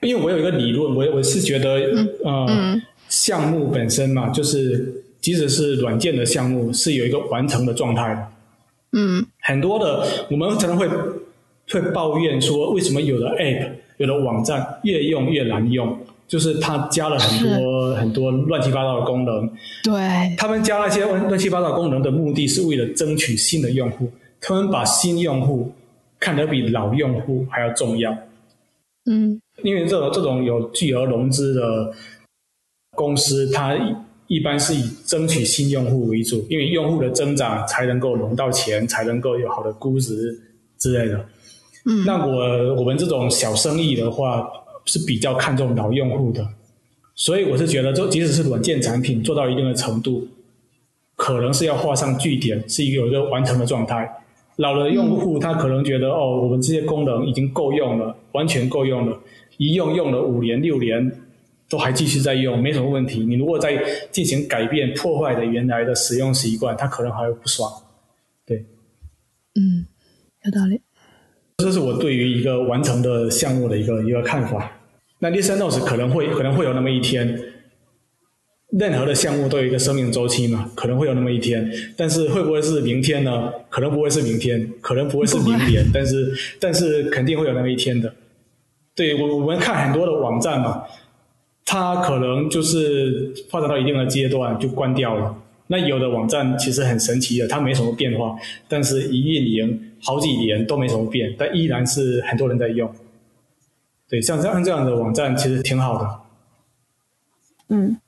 [0.00, 1.80] 因为我有一个理论，我我是觉得，
[2.24, 8.28] 呃，项目本身嘛，就是即使是软件的项目，是有一个完成的状态的。
[8.92, 10.88] 嗯，很多的我们可能会
[11.70, 13.70] 会抱怨说，为什么有的 App。
[13.98, 15.96] 有的网站越用越难用，
[16.26, 19.48] 就是它加了很多很多乱七八糟的功能。
[19.82, 24.10] 对，他们加那些乱七八糟功能的目的是为了争取新的用户，
[24.40, 25.72] 他们把新用户
[26.18, 28.16] 看得比老用户还要重要。
[29.06, 31.92] 嗯，因为这种这种有巨额融资的
[32.96, 33.76] 公司，它
[34.26, 40.40] 一般是以争取新用户为主，因为用户的增长才能够融到钱，才能够有好的估值
[40.78, 41.22] 之类的。
[41.86, 44.48] 嗯，那我我们这种小生意的话
[44.86, 46.46] 是比较看重老用户的，
[47.14, 50.26] 所以我是觉得，就即使是软件产品做到一定的程度，
[51.14, 54.10] 可能是要画上句点，是一个有一个完成的状态。
[54.56, 59.20] 老的用户他可能觉得，哦，我们这些功能已经够用了，完全够用了，
[59.56, 61.10] 一用用了五年六年，
[61.68, 63.26] 都还继续在用，没什么问题。
[63.26, 63.76] 你如果再
[64.12, 67.68] 进行改变，破坏的原来的使用习惯，他可能还会不爽。
[68.46, 68.64] 对，
[69.56, 69.84] 嗯，
[70.44, 70.80] 有道理。
[71.58, 74.72] 这是我对于一个完成的项目的一个一个看法。
[75.20, 77.38] 那 Listen Notes 可能会可能会有那么一天，
[78.72, 81.70] 任何的项目都有一个生命周期嘛，可能会有那么一天。
[81.96, 83.52] 但是会不会是明天呢？
[83.70, 88.12] 可能不会是明天，可能不会是明年，但是但是肯定会有那么一天的。
[88.96, 90.82] 对我我们看很多的网站嘛，
[91.64, 95.34] 它可能就是发展到一定的阶段就关掉了。
[95.68, 98.36] 那有的网站其实很神奇的，它没什么变化，
[98.68, 102.94] 但是一运营好几年都没什么变，但依然是很多人在用。
[104.08, 106.20] 对，像这样这样的网站其实挺好的。
[107.68, 107.98] 嗯，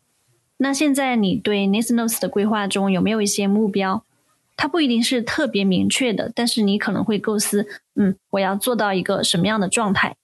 [0.58, 4.04] 那现在你对 Nisnos 的规划中有没有一些目标？
[4.58, 10.16] 它不一定是特别明确的，但是你可能会构思，嗯，我要做到一个什么样的状态？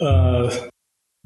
[0.00, 0.48] 呃，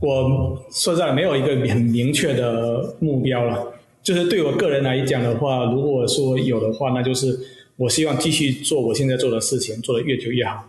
[0.01, 3.75] 我说实在没有一个很明确的目标了。
[4.03, 7.39] 就是对我个人来讲的话，如果说有的话，那就是
[7.79, 10.69] 我希望继续做我现在做的事情，做的越久越好。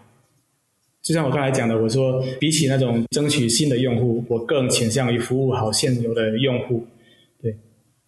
[1.02, 6.86] 就像我刚才讲的，我说比起那种争取新的用户，我更倾向于服务好现有的用户。
[7.42, 7.58] 对，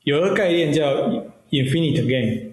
[0.03, 0.85] 有一个概念叫
[1.49, 2.51] Infinite Game，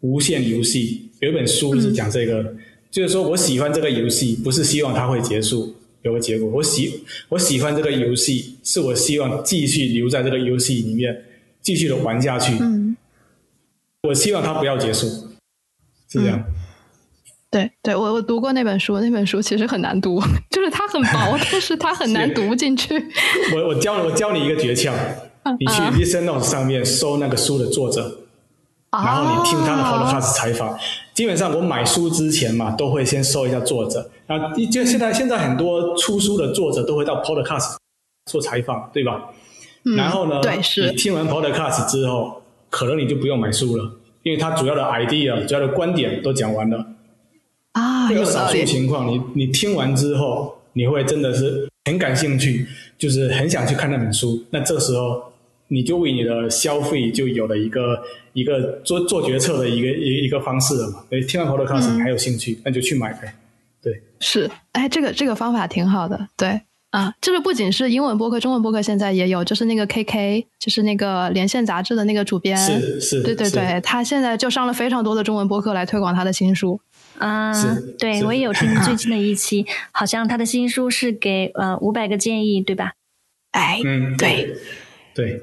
[0.00, 1.10] 无限游戏。
[1.20, 2.54] 有一本书是讲这个，
[2.92, 6.48] 就是说我喜欢这个游戏，不是希望它会结束，有个结果。
[6.48, 11.24] 我喜我喜欢这个游戏，是我希望继续留在这个游戏里面。
[11.60, 12.96] 继续的玩下去，嗯，
[14.04, 15.06] 我希望它不要结束，
[16.08, 16.42] 是这样。
[17.50, 20.20] 对，对我我读过那本书，那本书其实很难读，
[20.50, 22.94] 就是它很薄， 但是它很难读进去。
[23.54, 24.92] 我我教我教你一个诀窍，
[25.58, 28.18] 你去 Listen Notes 上面搜那个书的作者，
[28.92, 30.78] 然后你听他的 Podcast 采访。
[31.14, 34.10] 基本上我买书之前嘛，都会先搜一下作者。
[34.26, 37.76] 啊，就现在现在很多出书的作者都会到 Podcast
[38.30, 39.30] 做采访，对吧？
[39.96, 40.40] 然后呢？
[40.42, 40.90] 对，是。
[40.90, 43.90] 你听完 Podcast 之后，可能你就不用买书了，
[44.28, 46.84] 因为他主要的 idea、主要的观点都讲完了。
[47.72, 52.66] 啊，有少数情况，你你听完之后，你会真的是很感兴趣，
[52.98, 54.44] 就是很想去看那本书。
[54.50, 55.32] 那这时候，
[55.68, 58.02] 你就为你的消费就有了一个
[58.34, 61.04] 一个做做决策的一个一一个方式了嘛？
[61.08, 63.34] 诶，听完 Podcast 你还有兴趣，那就去买呗。
[63.80, 64.50] 对，是。
[64.72, 66.28] 哎，这个这个方法挺好的。
[66.36, 66.60] 对。
[66.90, 76.80] 啊，就是不仅是英文播客，中文播客现在也有，就是那个 KK，就是那个连线杂志的那个主编，是是，对对对，他现在就上了非常多的中文播客来推广他的新书。
[77.18, 77.52] 啊，
[77.98, 82.92] 对我也有听最近的一期，好像他的新书是给呃五百个建议，对吧？
[83.50, 84.56] 哎，嗯，对
[85.14, 85.42] 对。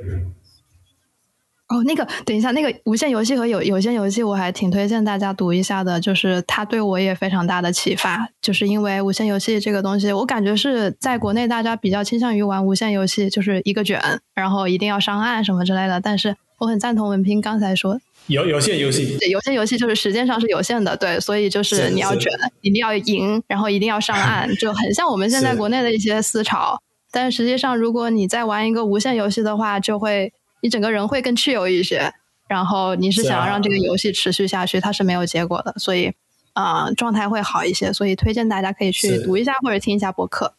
[1.68, 14.00] 哦，那个，等一下，那个无限游戏和有有限游戏，我还挺推荐大家读一下的，就是它对我也非常大的启发，就是因为无限游戏这个东西，我感觉是在国内大家比较倾向于玩无限游戏，就是一个卷，
[14.36, 16.00] 然后一定要上岸什么之类的。
[16.00, 22.32] 但是我很赞同文斌刚才说，有有限游戏，对，有限游戏就是时间上是有限的，对，所以就是你要卷，
[22.62, 26.80] 一定要赢，然后一定要上岸，就很像我们现在国内的一些思潮。
[27.12, 30.32] 但实际上，如果你在玩一个无限游戏的话，就会。
[30.66, 32.12] 你整个人会更自由一些，
[32.48, 36.12] 然后你是想要让这个游戏持续下去，它是没有结果的，所以
[36.54, 37.94] 啊，状态会好一些。
[37.94, 40.56] 所以推荐大家可以去读一下或者听一下播客。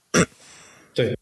[0.95, 1.19] 对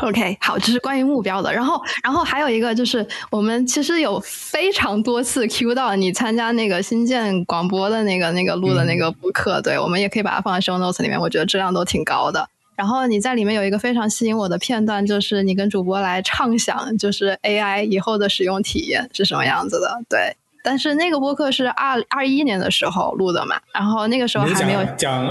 [0.00, 1.52] ，OK，好，这是关于目标的。
[1.52, 12.48] 然后，然后还有一个就是，我们其实有非常多次 Q 到你参加那个新建广播的那个那个录的那个播客，对，我们也可以把它放在 Show Notes 里面，我觉得质量都挺高的。
[12.80, 20.00] 然后你在里面有一个非常吸引我的片段，就是你跟主播来畅想，就是 AI 以后的使用体验是什么样子的。
[20.08, 20.34] 对，
[20.64, 25.22] 但是那个播客是二二一年的时候录的嘛，然后那个时候还没有讲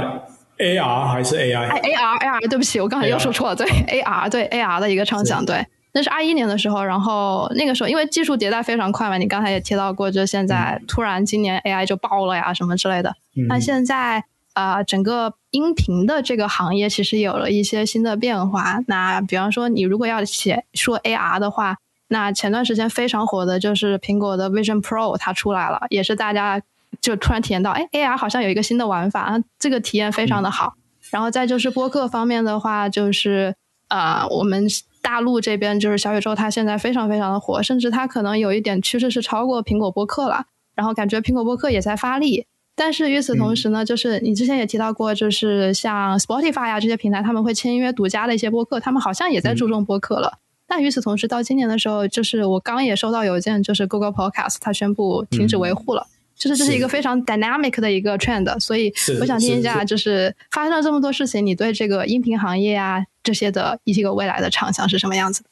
[0.60, 3.56] AR 还是 AI？AR AR，对不起，我刚才又说错了。
[3.56, 6.84] 对 AR，对 AR 的一个畅想，对，那是二一年的时候。
[6.84, 13.16] 然后那个时候因为技术迭代非常快嘛，你刚才也提到过，就现在突然今年 AI 就爆了呀，什么之类的。
[13.48, 14.26] 那现在。
[14.54, 18.80] 啊，整个音频的这个行业其实有了一些新的变化。
[18.88, 21.78] 那比方说，你如果要写说 AR 的话，
[22.08, 26.62] 那前段时间非常火的就是苹果的 Vision Pro 它出来了，也是大家
[27.00, 30.74] 就突然体验到，哎，AR 好像有一个新的玩法，这个体验非常的好。
[31.12, 33.56] 然后再就是播客方面的话，就是
[33.88, 34.68] 啊，我们
[35.02, 40.46] 大陆这边就是小宇宙，它现在非常非常的火，甚至它可能有一点趋势是超过苹果播客了。
[40.76, 42.46] 然后感觉苹果播客也在发力。
[42.80, 50.38] 但是与此同时呢，就是你之前也提到过，就是像 Spotify 呀这些平台，他们会签约独家的一些播客，他们好像也在注重播客了。
[50.66, 56.08] 但与此同时，到今年的时候，就是我刚也收到邮件，就是 Google Podcast 它宣布停止维护了，
[56.38, 58.58] 就是这是一个非常 dynamic 的一个 trend。
[58.62, 65.44] 所以我想听一下，就是发生了这么多事情，你对这个音频行业啊这些的一些个未来的畅想是什么样子？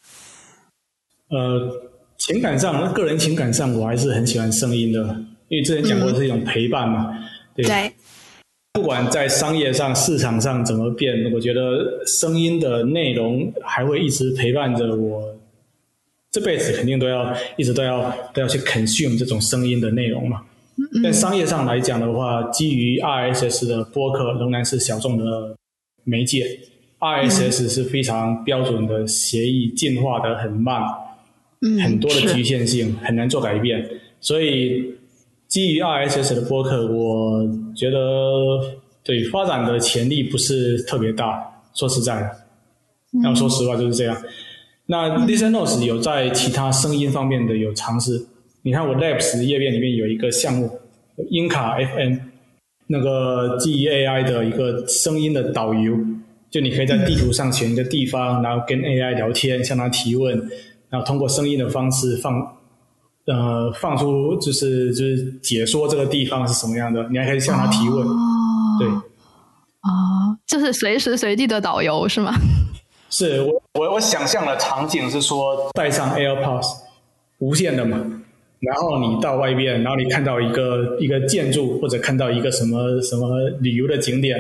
[1.30, 5.18] 呃，情感上，个人情感上，我还是很喜欢声音的，
[5.49, 7.11] 因为之前讲过是一种陪伴嘛。
[7.56, 7.91] 对。
[8.74, 15.36] 不管在商业上、市场上怎么变，我觉得声音的内容还会一直陪伴着我，
[16.30, 20.44] 这辈子肯定都要一直都要都要去 consume 这种声音的内容嘛。
[21.03, 25.57] 在商业上来讲的话，基于 RSS 的播客仍然是小众的
[26.03, 26.45] 媒介
[26.99, 30.84] ，RSS 是非常标准的协议，进化的很慢，
[31.84, 33.90] 很多的局限性，很难做改变，
[34.22, 34.94] 所以。
[35.48, 37.98] 基于 RSS 的播客，我觉得
[39.03, 41.41] 对发展的潜力不是特别大。
[41.74, 42.32] 说实在的，
[43.24, 44.18] 要说实话就是这样。
[44.88, 48.26] 那 Listen Notes 有在其他声音方面的有尝试。
[48.64, 50.69] 你看我 Labs 页面里面有一个项目，
[51.30, 52.18] 音卡 FM，
[52.88, 55.95] 那个基于 AI 的一个声音的导游，
[56.52, 60.36] 就你可以在地图上选一个地方，然后跟 AI 聊天，向他提问，
[60.90, 62.57] 然后通过声音的方式放。
[63.28, 68.16] 呃，放出就是就是解说这个地方是什么样的，你还可以向他提问，哦
[68.80, 72.34] 对，啊，就是随时随地的导游是吗？
[73.10, 76.68] 是我我我想象的场景是说带上 AirPods
[77.40, 77.98] 无线的嘛，
[78.60, 84.40] 然后你到外边，然后你看到一个一个建筑或者看到一个什么什么旅游的景点，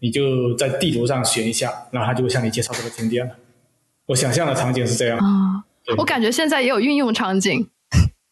[0.00, 3.32] 你就在地图上选一下，然后他就会向你介绍这个景点了。
[4.06, 5.62] 我想象的场景是这样啊，
[5.96, 7.68] 我感觉现在也有运用场景。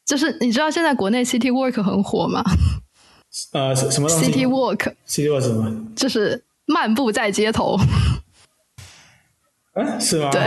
[0.05, 2.43] 就是你知道现在国内 City Walk 很火吗？
[3.53, 5.87] 呃，什么？City Walk，City Walk 什么？
[5.97, 7.77] 就是漫步在街头。
[9.75, 10.31] 嗯，是吗？
[10.31, 10.43] 对，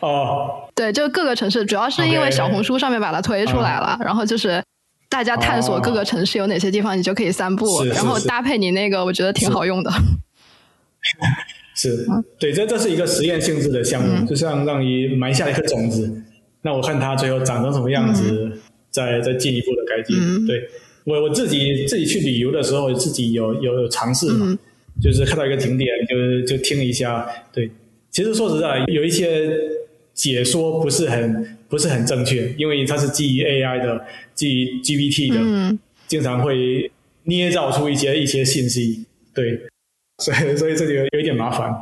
[0.00, 4.60] 哦，对，就各个城市，主要是因为小红书上面把它推出来了，然后就是
[5.08, 9.92] 大家探索各个城市有哪些地方，你就可以散步，然后搭配你那个，我觉得挺好用的。
[11.76, 12.04] 是，
[12.38, 16.22] 对，这这是一个实验性质的项目，就像让你埋下一颗种子，
[16.62, 18.60] 那我看它最后长成什么样子。
[18.94, 20.62] 再再进一步的改进，对
[21.02, 24.56] 我我自己自己去旅游的时候，自己有有有尝试嘛，
[25.02, 27.26] 就是看到一个景点，就就听一下。
[27.52, 27.68] 对，
[28.12, 29.50] 其实说实在，有一些
[30.14, 35.76] 解说不是很不是很正确，因为它是基于 AI 的，基于 GPT 的，
[36.06, 36.88] 经常会
[37.24, 39.04] 捏造出一些一些信息。
[39.34, 39.58] 对，
[40.22, 41.72] 所以所以这就有一点麻烦。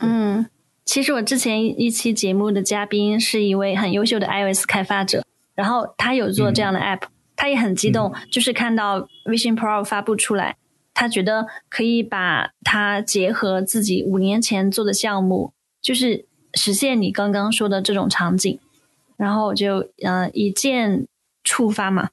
[0.00, 0.44] 嗯，
[0.84, 5.24] 其实我之前一期节目的嘉宾是一位很优秀的 iOS 开发者。
[5.58, 7.02] 然后他有做这样的 app，
[7.34, 10.56] 他也很激动，就是看到 Vision Pro 发布出来，
[10.94, 15.52] 他觉得可以把它结合自己五年前做的项目，
[15.82, 18.60] 就是实现你刚刚说的这种场景，
[19.16, 21.08] 然后就呃一键
[21.42, 22.10] 触发嘛，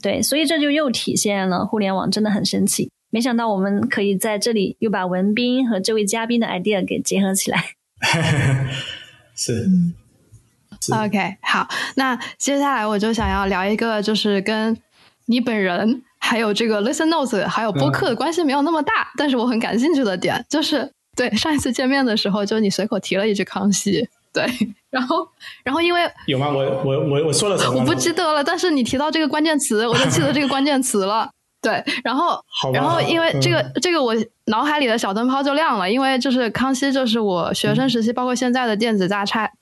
[0.00, 2.88] 对，所以这就又体现了互联网真的很神奇。
[3.10, 7.64] 没想到我们可以在这里又把文斌和这位嘉宾的 idea 给结合起来，
[9.34, 9.66] 是。
[10.94, 14.76] OK，好，那接下来我就想要聊一个，就是跟
[15.26, 24.46] 你本人还有这个 Listen Notes 还有播客的关系没有那么大，但是我很感兴趣的点，就是对上一次见面的时候，就你随口提了一句康熙，对，
[24.90, 25.26] 然后
[25.64, 26.48] 然后因为有吗？
[26.50, 27.80] 我我我我说了什么？
[27.80, 31.30] 我不记得了，但是你提到这个关键词，我就记得这个关键词了，
[31.62, 32.40] 对，然后
[32.72, 34.14] 然后因为这个这个我
[34.46, 39.52] 脑海里的小灯泡就亮了，因为就是康熙，就是我学生时期，包括现在的电子榨菜。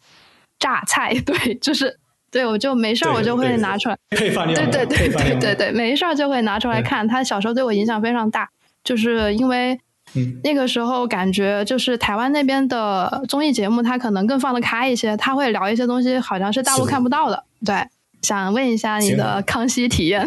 [0.65, 1.95] 榨菜， 对，就是
[2.31, 7.07] 对，我就没事儿，我就会拿出来配饭对对对对对对，没事儿就会拿出来看。
[7.07, 8.49] 他小时候对我影响非常大，
[8.82, 9.78] 就是因为
[10.43, 17.45] 那个时候感觉就是台湾那边的综艺节目，他可能更放得开一些，他会聊一些东西，好像是大陆看不到的。
[17.62, 17.86] 对，
[18.23, 20.27] 想问一下你的康熙体验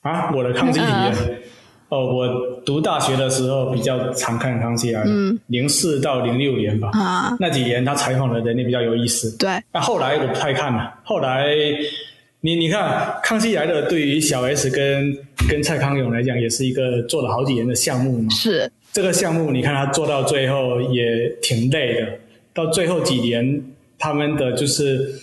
[0.00, 1.42] 啊，我的康熙体验。
[1.88, 2.28] 哦，我
[2.64, 5.10] 读大学的时候比较常看康熙来了，
[5.46, 6.90] 零四到零六年吧。
[6.92, 9.36] 啊，那几年他采访的人也比较有意思。
[9.38, 10.92] 对，那后来我不太看了。
[11.04, 11.46] 后来，
[12.40, 15.16] 你你看，康熙来了对于小 S 跟
[15.48, 18.30] 跟蔡康永来讲，也是一个做了好几年的项目嘛。
[18.30, 22.08] 是这个项目，你看他做到最后也挺累的。
[22.52, 23.62] 到最后几年，
[23.98, 25.20] 他们的就是。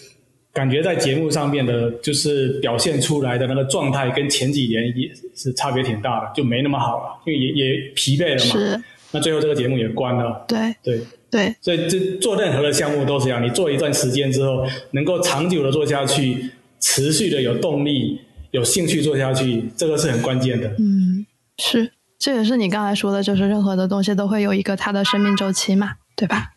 [0.54, 8.52] 感觉在节目上面的，就是表现出来的那个状态，跟前几年也是差别挺大的，就没那么好了，因为也也疲惫了嘛。
[8.52, 8.84] 是。
[9.12, 10.46] 那最后这个节目也关了。
[10.48, 11.56] 对对对。
[11.60, 18.20] 所以这做任何的项目都是这样，你做一段时间之后，能够长久的做下去，持续的有动力，
[18.52, 20.68] 有兴趣做下去，这个是很关键的。
[20.80, 21.26] 嗯，
[21.58, 26.52] 是，这也是你刚才说的，就是任何的东西都会有一个它的生命周期嘛，对吧？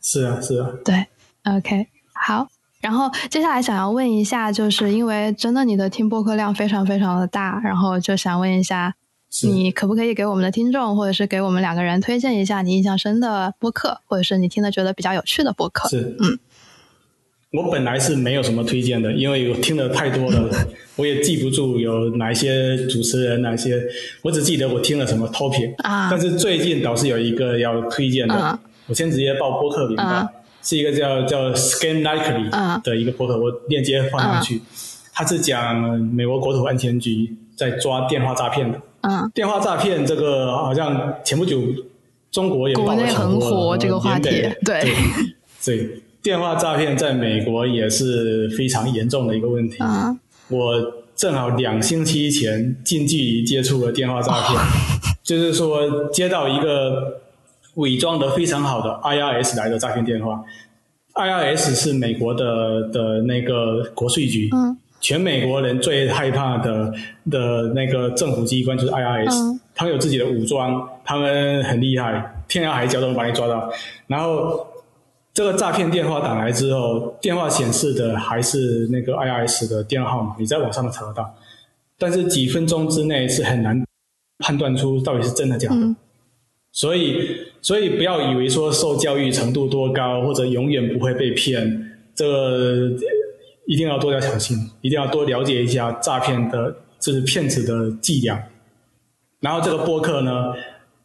[0.00, 0.70] 是啊，是啊。
[0.84, 1.06] 对
[1.44, 2.48] ，OK，好。
[2.86, 8.94] 然后接下来想要问一下，就是因为真的你的听播客量非常非常的大，然后就想问一下，
[9.42, 15.88] 你可不可以给我们的听众，或者是给我们两个人推荐一下你印象深的播客，或者是你听的觉得比较有趣的播客？
[15.88, 16.38] 是，嗯。
[17.52, 20.48] 我本来是没有什么推荐的，因为我听的太多了，
[20.94, 23.82] 我也记不住有哪些主持人，哪些，
[24.22, 26.08] 我只记得我听了什么 topic 啊。
[26.08, 28.56] 但是最近倒是有一个要推荐的，
[28.86, 30.28] 我先直接报播客名吧，
[30.66, 34.60] 是一个叫叫 Scan Likely 的一个博客，我链接放上去。
[35.14, 38.80] 他是讲美国国土安全局在抓电话诈骗的。
[39.02, 41.62] 嗯，电话诈骗这个好像前不久
[42.32, 44.28] 中国也国内很火这个话题，
[44.64, 44.92] 对
[45.64, 46.02] 对。
[46.20, 49.76] 电话诈骗在美国也是非常严重的一个问题。
[50.48, 54.60] 我正好两星期前近距离接触了电话诈骗，
[55.22, 57.20] 就是说接到一个
[57.76, 60.44] 伪装的非常好的 IRS 来的诈骗电话。
[61.14, 64.50] IRS 是美国的的那个国税局，
[65.00, 66.92] 全美国人最害怕的
[67.30, 69.58] 的那个政府机关就是 IRS。
[69.74, 73.70] 他们有自己的武装，他们很厉害，天涯海角都能把你抓到。
[74.06, 74.66] 然后。
[75.36, 81.30] 这个诈骗电话打来之后，电话显示的还是那个 IRS 的电话号码，你在网上能查得到，
[81.98, 83.84] 但是几分钟之内是很难
[84.38, 85.76] 判断出到底是真的假的。
[86.76, 92.90] 所以，所以不要以为说受教育程度多高或者永远不会被骗，这个
[93.66, 98.40] 一定要多加小心，一定要多了解一下诈骗的，就是骗子的伎俩。
[99.40, 100.52] 然后这个播客呢，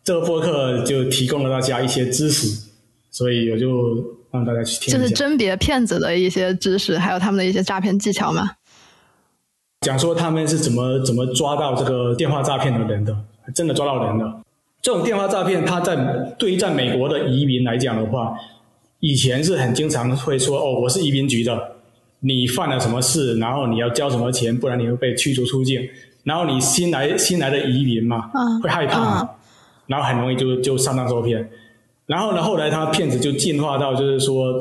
[0.03, 2.69] 这个播客就提供了大家一些知识，
[3.09, 4.19] 所以我就。
[4.33, 8.49] 让大家去听，就是甄别骗子的一些知识，还有他们的一些诈骗技巧嘛？
[9.81, 13.13] 讲说他们是怎么怎么抓到这个电话诈骗的人的，
[13.53, 14.40] 真的抓到人的。
[14.81, 15.95] 这种电话诈骗，它在
[16.39, 18.33] 对于在美国的移民来讲的话，
[18.99, 21.73] 以前是很经常会说：“哦，我是移民局的，
[22.21, 25.81] 你犯了什么事，然后你要交什么钱，不然你会被驱逐出境。”
[26.23, 28.29] 然后你新来新来的移民嘛，
[28.61, 29.27] 会害怕，
[29.87, 31.49] 然后很容易就就上当受骗。
[32.05, 32.41] 然后呢？
[32.43, 34.53] 后来他骗子就进化到就是说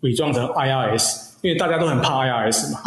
[0.00, 2.80] 伪装成 IRS，因为大家都很怕 IRS 嘛，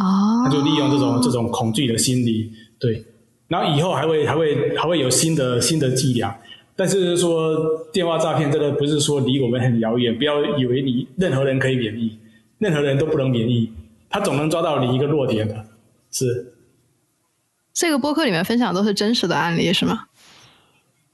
[0.44, 3.04] 他就利用这种这种恐惧的心理，对。
[3.48, 6.36] 然后以后还会还会还会有新的新的伎俩，
[6.76, 12.18] 但是说电话诈骗这个不是说离我们很遥远，不要以为你任何人可以免疫，
[12.60, 13.72] 任何人都不能免疫，
[14.10, 15.66] 他总能抓到你一个弱点的，
[16.12, 16.54] 是。
[17.74, 20.06] 这个播客里面分享都是真实的案例是吗？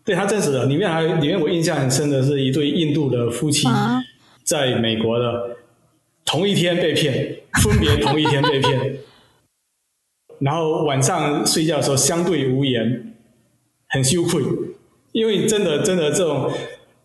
[0.06, 3.68] 对他真实的，里面还里面我印象很深的是一对印度的夫妻，
[4.44, 5.58] 在美国的
[6.26, 8.98] 同一天被骗，分别同一天被骗，
[10.40, 13.14] 然后晚上睡觉的时候相对无言，
[13.90, 14.42] 很羞愧，
[15.20, 16.50] 因为真的真的这种，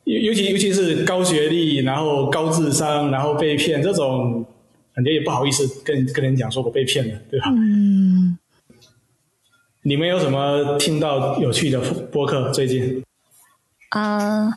[0.05, 4.47] 尤尤其尤其是高学历，然后高智商，然后被骗这种，
[4.95, 7.47] 感觉也不好意思跟跟人讲说我被骗了，对吧？
[7.51, 8.39] 嗯。
[9.83, 11.81] 你们有什么听到有趣的
[12.13, 12.53] 播客？
[12.53, 13.03] 最近
[13.89, 14.53] 啊，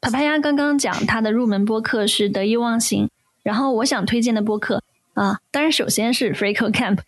[0.00, 3.08] 帕帕鸭刚刚讲他的入门播客是得意忘形，
[3.44, 4.82] 然后我想推荐的播客
[5.14, 6.98] 啊，当然首先是 Freako Camp，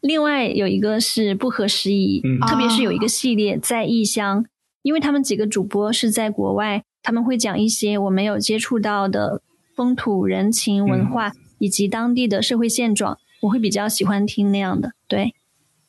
[0.00, 4.46] 另外有一个是不合时宜，特别是有一个系列在异乡，
[4.82, 9.42] 因为他们几个主播是在国外，他们会讲一些我没有接触到的
[9.74, 15.34] 风土人情文化以及当地的社会现状，我会比较喜欢听那样的，对。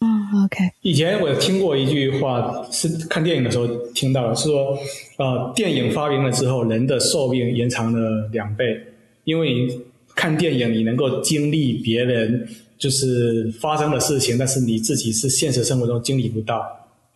[0.01, 0.57] 嗯，OK。
[0.81, 4.77] 以前我听过一句话，是看电影的时候听到的，是说，
[5.17, 8.79] 呃，电影发明了之后，人的寿命延长了两倍，
[9.25, 9.81] 因为你
[10.15, 12.47] 看电影，你能够经历别人
[12.77, 16.63] 就是发生的事情，但是你自己是现实生活中经历不到，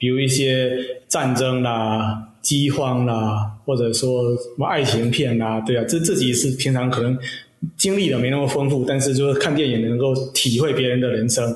[0.04, 0.78] 比如一些
[1.08, 7.18] 战争啦、饥荒啦，或者说什么爱情片啦，对啊，这自己是平常可能
[7.78, 11.56] 经历的没那么丰富，但是就是看电影能够体会别人的人生。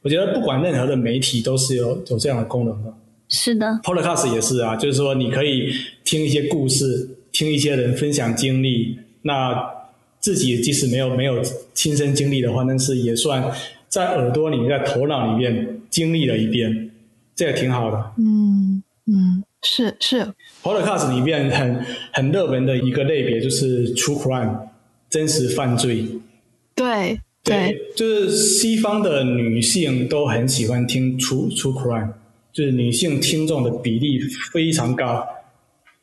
[0.00, 2.94] 我觉得不管任何的媒体都是有有这样的功能的。
[3.28, 5.70] 是的，Podcast 也是啊，就是说你可以
[6.06, 8.98] 听一些故事，听一些人分享经历。
[9.20, 9.62] 那
[10.20, 11.42] 自己即使没有没有
[11.74, 13.52] 亲身经历的话，但是也算
[13.90, 16.83] 在耳朵里面、在头脑里面经历了一遍，
[17.34, 18.12] 这也挺好的。
[18.18, 20.32] 嗯嗯，是是。
[20.62, 24.68] Podcast 里面很很热门的一个类别就是 True Crime，
[25.10, 26.08] 真实犯罪。
[26.74, 27.20] 对。
[27.42, 32.14] 对，就是西方的女性都很喜欢听 True True Crime，
[32.50, 34.18] 就是女性听众的比例
[34.50, 35.26] 非常高。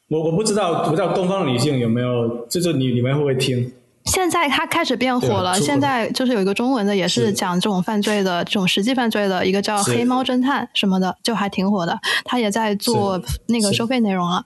[0.08, 3.72] 我我不知道，不知道东方的女性有没有，就是你你们会不会听？
[4.06, 12.00] 现在它开始变火了，现在就是有一个中文的，也是讲这种犯罪的这种实际犯罪的一个叫《黑猫侦探》什么的，就还挺火的。
[12.26, 14.46] 他也在做那个收费内容了。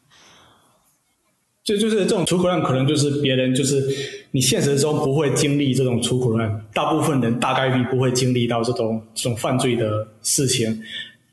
[1.64, 3.84] 就就是这种出苦难，可能就是别人就是
[4.32, 10.84] 你现实中不会经历这种出苦难，大部分人大概率不会经历到这种这种犯罪的事情。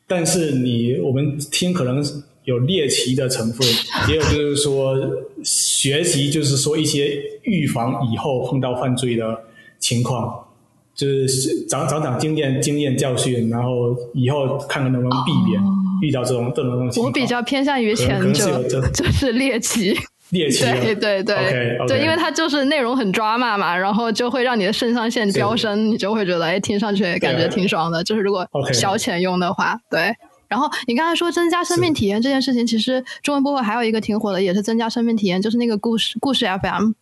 [0.07, 2.03] 但是你我们听可能
[2.45, 3.67] 有猎奇的成分，
[4.09, 4.97] 也有就是说
[5.45, 9.45] 学习，就是说一些预防以后碰到犯罪的
[9.79, 10.47] 情况，
[10.95, 15.61] 就是长长长经验经验教训，然后以后看看能不能避免
[16.03, 17.01] 遇到这种这种东西。
[17.01, 18.63] 我比较偏向于前者，
[18.93, 19.97] 就是猎奇。
[20.31, 28.03] 猎奇，对对对，对，因为它就是内容很抓马嘛，然后就会让你的肾上腺飙升，你就会觉得哎，听上去感觉挺爽的。
[28.03, 30.11] 就是如果消遣用的话，对。
[30.53, 36.93] 然后你刚才说增加生命体验这件事情，其实中文播客还有一个挺火的，也是增加生命体验，就是那个故事故事 FM。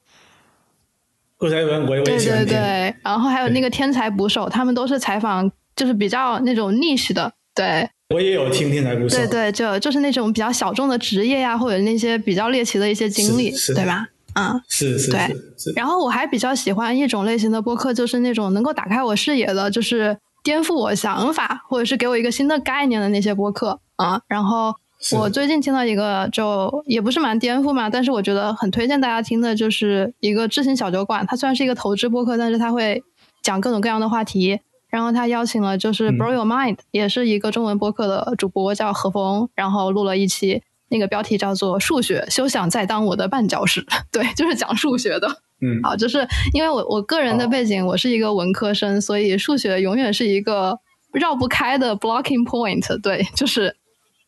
[1.36, 7.90] 故事 FM 我也对对对，然后还有那个天才捕手，他们都是采访，就是比较那种 niche 的，对。
[8.14, 14.06] 我也有听天才捕手，对对，就就是那种比较小众的职业呀，或者那些比较猎奇的一些经历，对吧？
[14.34, 15.28] 嗯，是是，对。
[15.74, 24.20] 然后我还比较喜欢一种类型的播客，就是那种能够打开我视野的，就是颠覆我想法，或者是给我一个新的概念的那些播客啊。
[24.26, 24.74] 然后
[25.12, 31.24] 我最近听到一个，就也不是蛮颠覆嘛，但是我觉得很推荐大家听的，就是一个知行小酒馆。
[31.26, 33.02] 它虽然是一个投资播客，但是它会
[33.42, 34.60] 讲各种各样的话题。
[34.88, 45.28] 然后他邀请了就是 Blow Your Mind，也是一个中文播客的主播叫何峰，然后录了一期，那个标题叫做《数学休想再当我的绊脚石》， 对，就是讲数学的。
[45.60, 50.78] 嗯，好，就是因为我我个人的背景，我是一个文科生，所以数学永远是一个
[51.12, 53.00] 绕不开的 blocking point。
[53.00, 53.76] 对，就是，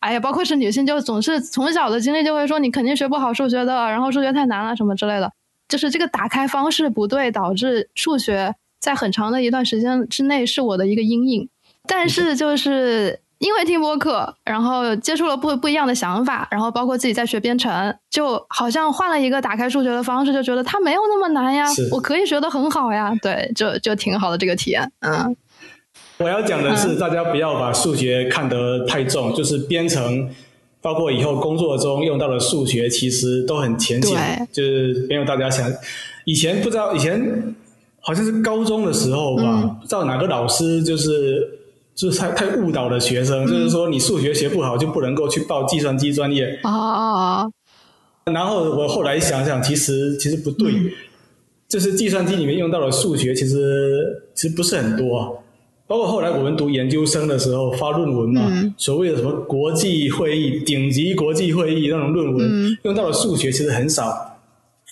[0.01, 5.33] 哎呀，包括是女性，就总是从小的经历就会说你肯定学不好数学的，然后数学太难了什么之类的，
[5.69, 8.55] 就是这个打开方式不对，导致数学。
[8.83, 11.49] 在很长的一段时间之内是我的一个阴影，
[11.87, 24.89] 但是就是因为听播客，然后接触了不不一样的想法，然后包括自己在学编程，就好像换了一个打开数学的方式，就觉得它没有那么难呀，我可以学得很好呀，对，就就挺好的这个体验。
[25.01, 25.37] 嗯，
[26.19, 30.31] 我要讲的是，大家不要把数学看得太重，就是编程，
[30.81, 35.69] 包括以后工作中用到的数学，其实都很浅显，就是没有大家想，
[36.25, 37.55] 以前不知道以前。
[38.05, 41.49] 好像是高中的时候吧，不知道哪个老师就是
[41.95, 46.59] 就是太太误导了学生，就是说你数学学不好就不能够去报计算机专业。
[46.63, 47.47] 啊
[48.25, 50.73] 然后我后来想想，其实其实不对，
[51.69, 55.43] 就是计算机里面用到的数学其实其实不是很多。
[55.87, 64.39] 包括后来我们读研究生的时候发论文嘛，所谓的什么国际会议、顶级国际会议那种论文，用到的数学其实很少。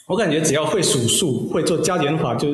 [0.06, 2.48] 我感觉只要会数数、会做加减法就。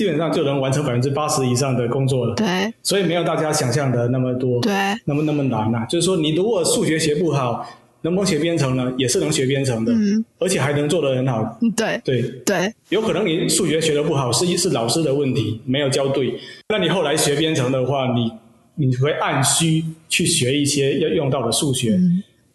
[0.00, 2.34] 基本上就能完成百分之八十以上的工作了。
[2.34, 4.72] 对，所以没有大家想象的那么多，对，
[5.04, 5.84] 那么那么难呐。
[5.90, 7.62] 就是说，你如果数学学不好，
[8.00, 8.90] 能不能学编程呢？
[8.96, 11.58] 也是能学编程的，嗯，而且还能做得很好。
[11.76, 16.32] 对，对，对，有可能你数学学得不好，是是老师的问题，没有教对。
[16.70, 18.32] 那你后来学编程的话，你
[18.86, 22.00] 你会按需去学一些要用到的数学。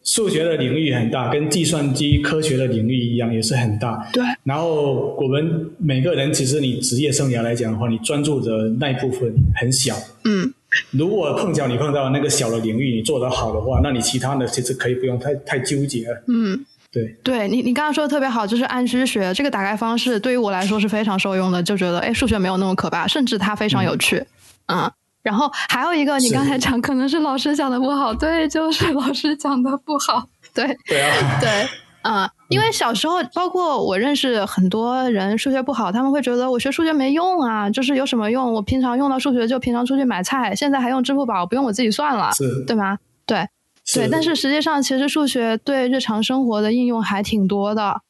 [0.06, 4.08] 数学的领域很大，跟计算机科学的领域一样，也是很大。
[4.14, 4.24] 对。
[4.44, 9.96] 然后我们每个人，其实你职业生涯来讲的话，你专注的那一部分很小。
[10.24, 10.54] 嗯。
[10.92, 16.24] 如果碰巧你碰到那个小的领域，你做得好的话，那你其他的其实可以不用太太纠结了。
[16.28, 16.64] 嗯。
[16.92, 17.16] 对。
[17.24, 24.24] 对你，你刚刚说的特别好，就是按需学这个打开方式，对于我来说是非常受用的，就觉得哎，数学没有那么可怕，甚至它非常有趣。
[24.68, 24.92] 嗯。
[25.26, 31.50] 然后还有一个，你刚才讲可能是老师讲的不好，对，就是老师讲的不好，对，对啊，对，
[32.04, 38.54] 嗯，因为小时候，包括我认识很多人数学不好，他们会觉得我学数学没用啊，就是有什么用？
[38.54, 42.30] 我平常用到数学就平常出去买菜，现在还用支付宝，不用我自己算了，
[42.68, 43.00] 对吗？
[43.26, 43.48] 对，
[43.96, 48.02] 对，但是实际上，其实数学对日常生活的应用还挺多的，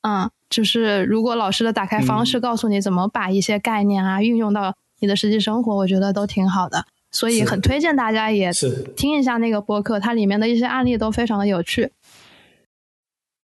[0.00, 4.74] 嗯，就是如果老师的打开方式告诉你怎么把一些概念啊运用到。
[5.02, 8.52] 你的实际生活，我觉得都挺好的，所以很推荐大家也
[8.96, 11.90] 听一下那个播客，它里面的一些案例都非常的有趣。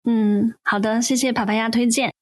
[0.06, 2.14] 嗯，好的，谢谢帕帕鸭推荐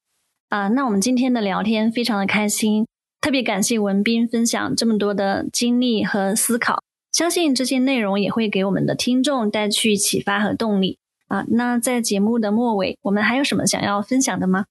[0.49, 0.69] 啊。
[0.69, 2.87] 那我们今天的聊天非常的开心，
[3.21, 6.81] 特别感谢文斌分享这么多的经历和思考，
[7.11, 10.97] 相信这些内容也会给我们的听众带去启发和动力
[11.27, 11.45] 啊。
[11.49, 14.65] 那在节目的末尾，我们还有什么想要分享的吗？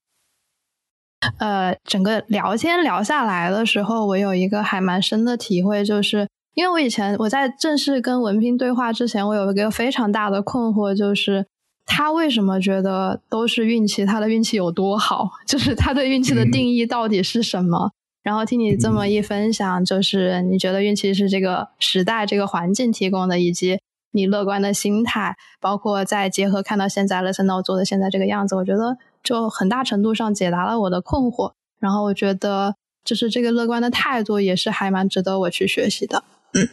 [1.38, 11.46] 呃，整个聊天聊下来的时候，我有一个还蛮深的体会，就是因为我以前我在正式跟文斌对话之前，我有一个非常大的困惑，就是
[11.86, 14.06] 他为什么觉得都是运气？
[14.06, 15.28] 他的运气有多好？
[15.46, 17.90] 就是他对运气的定义到底是什么？
[18.22, 23.78] 然后听你这么一分享，就是你觉得运气是这个时代、这个环境提供的，以及
[24.12, 31.52] 你乐观的心态，包括再结合看到现在 Listen Now 做的现在这个样子，我觉得就很大程度上解答了我的困惑。
[31.78, 32.74] 然后我觉得，
[33.04, 36.24] 就是这个乐观的态度也是还蛮值得我去学习的。
[36.54, 36.66] 嗯，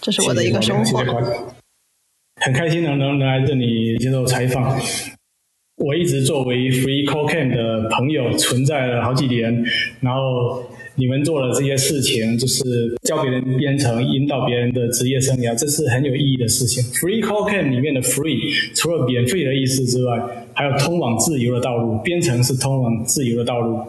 [0.00, 1.04] 这是我的一个收获。
[2.40, 4.80] 很开心能能能来这里接受采访。
[5.76, 9.64] 我一直作为 Free Code Camp 的朋友存在了好几年，
[10.00, 10.64] 然后
[10.96, 16.82] 你们做了这些事情，就是教别人编程，引导别人的职业生涯，这是很有意义的事情。
[16.94, 21.96] Free Code Camp 里面的 Free 除了免费的意思之外，还有通往自由的道路。
[21.98, 23.86] 编程是通往自由的道路。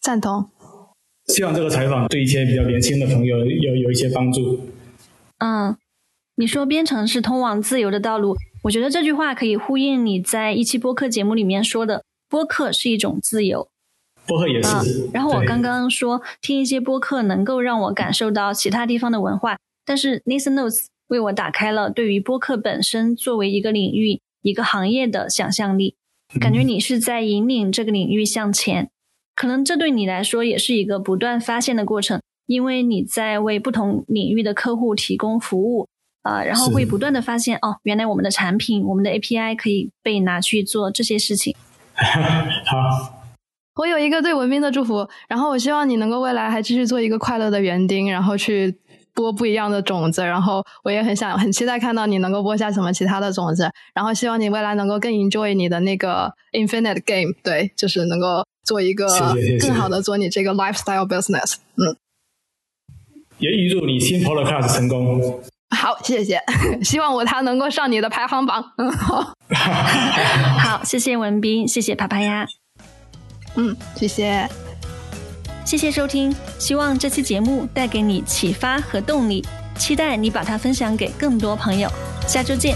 [0.00, 0.48] 赞同。
[1.26, 4.60] 希望这个采访对一些比较年轻的朋友有有一些帮助。
[5.36, 5.76] 嗯，
[6.36, 8.34] 你说编程是通往自由的道路。
[8.62, 13.68] 我觉得这句话可以呼应你在一期播客节目里面说的，播客是一种自由。
[14.26, 15.10] 播客也是。
[15.12, 25.96] 然后我刚刚说听一些播客能够让我感受到其他地方的文化，但是 Listen Notes 为我打开了对于播客本身作为一个领域、一个行业的想象力。
[26.40, 28.90] 感觉你是在引领这个领域向前，
[29.34, 35.88] 可能这对你来说也是一个不断发现的过程，因为你在为不同领域的客户提供服务。
[36.22, 41.54] 啊，然后会不断的发现哦，原来我们的产品、我们的 API 可以被拿去做这些事情。
[41.94, 43.22] 好，
[43.76, 48.76] 我有一个对文斌的祝福，然后我希望你能够未来还继续做一个快乐的园丁，然后去
[49.18, 50.22] 播不一样的种子。
[50.24, 53.68] 然后我也很想、很期待看到你能够播下什么其他的种子。
[53.92, 59.08] 然后希望你未来能够更 enjoy 你的那个 Infinite Game，对，就是能够做一个
[59.60, 61.56] 更好的做你这个 lifestyle business。
[61.74, 61.96] 嗯，
[63.38, 65.42] 也预祝你新 Podcast 成功。
[65.76, 66.40] 好，谢谢。
[66.82, 68.72] 希望我他能够上你的排行榜。
[68.78, 69.34] 嗯， 好。
[70.58, 72.46] 好，谢谢文斌，谢谢啪啪呀。
[73.56, 74.48] 嗯，谢谢。
[75.68, 79.44] 谢谢收听，希望这期节目带给你启发和动力，
[79.76, 81.86] 期待你把它分享给更多朋友。
[82.26, 82.74] 下周见。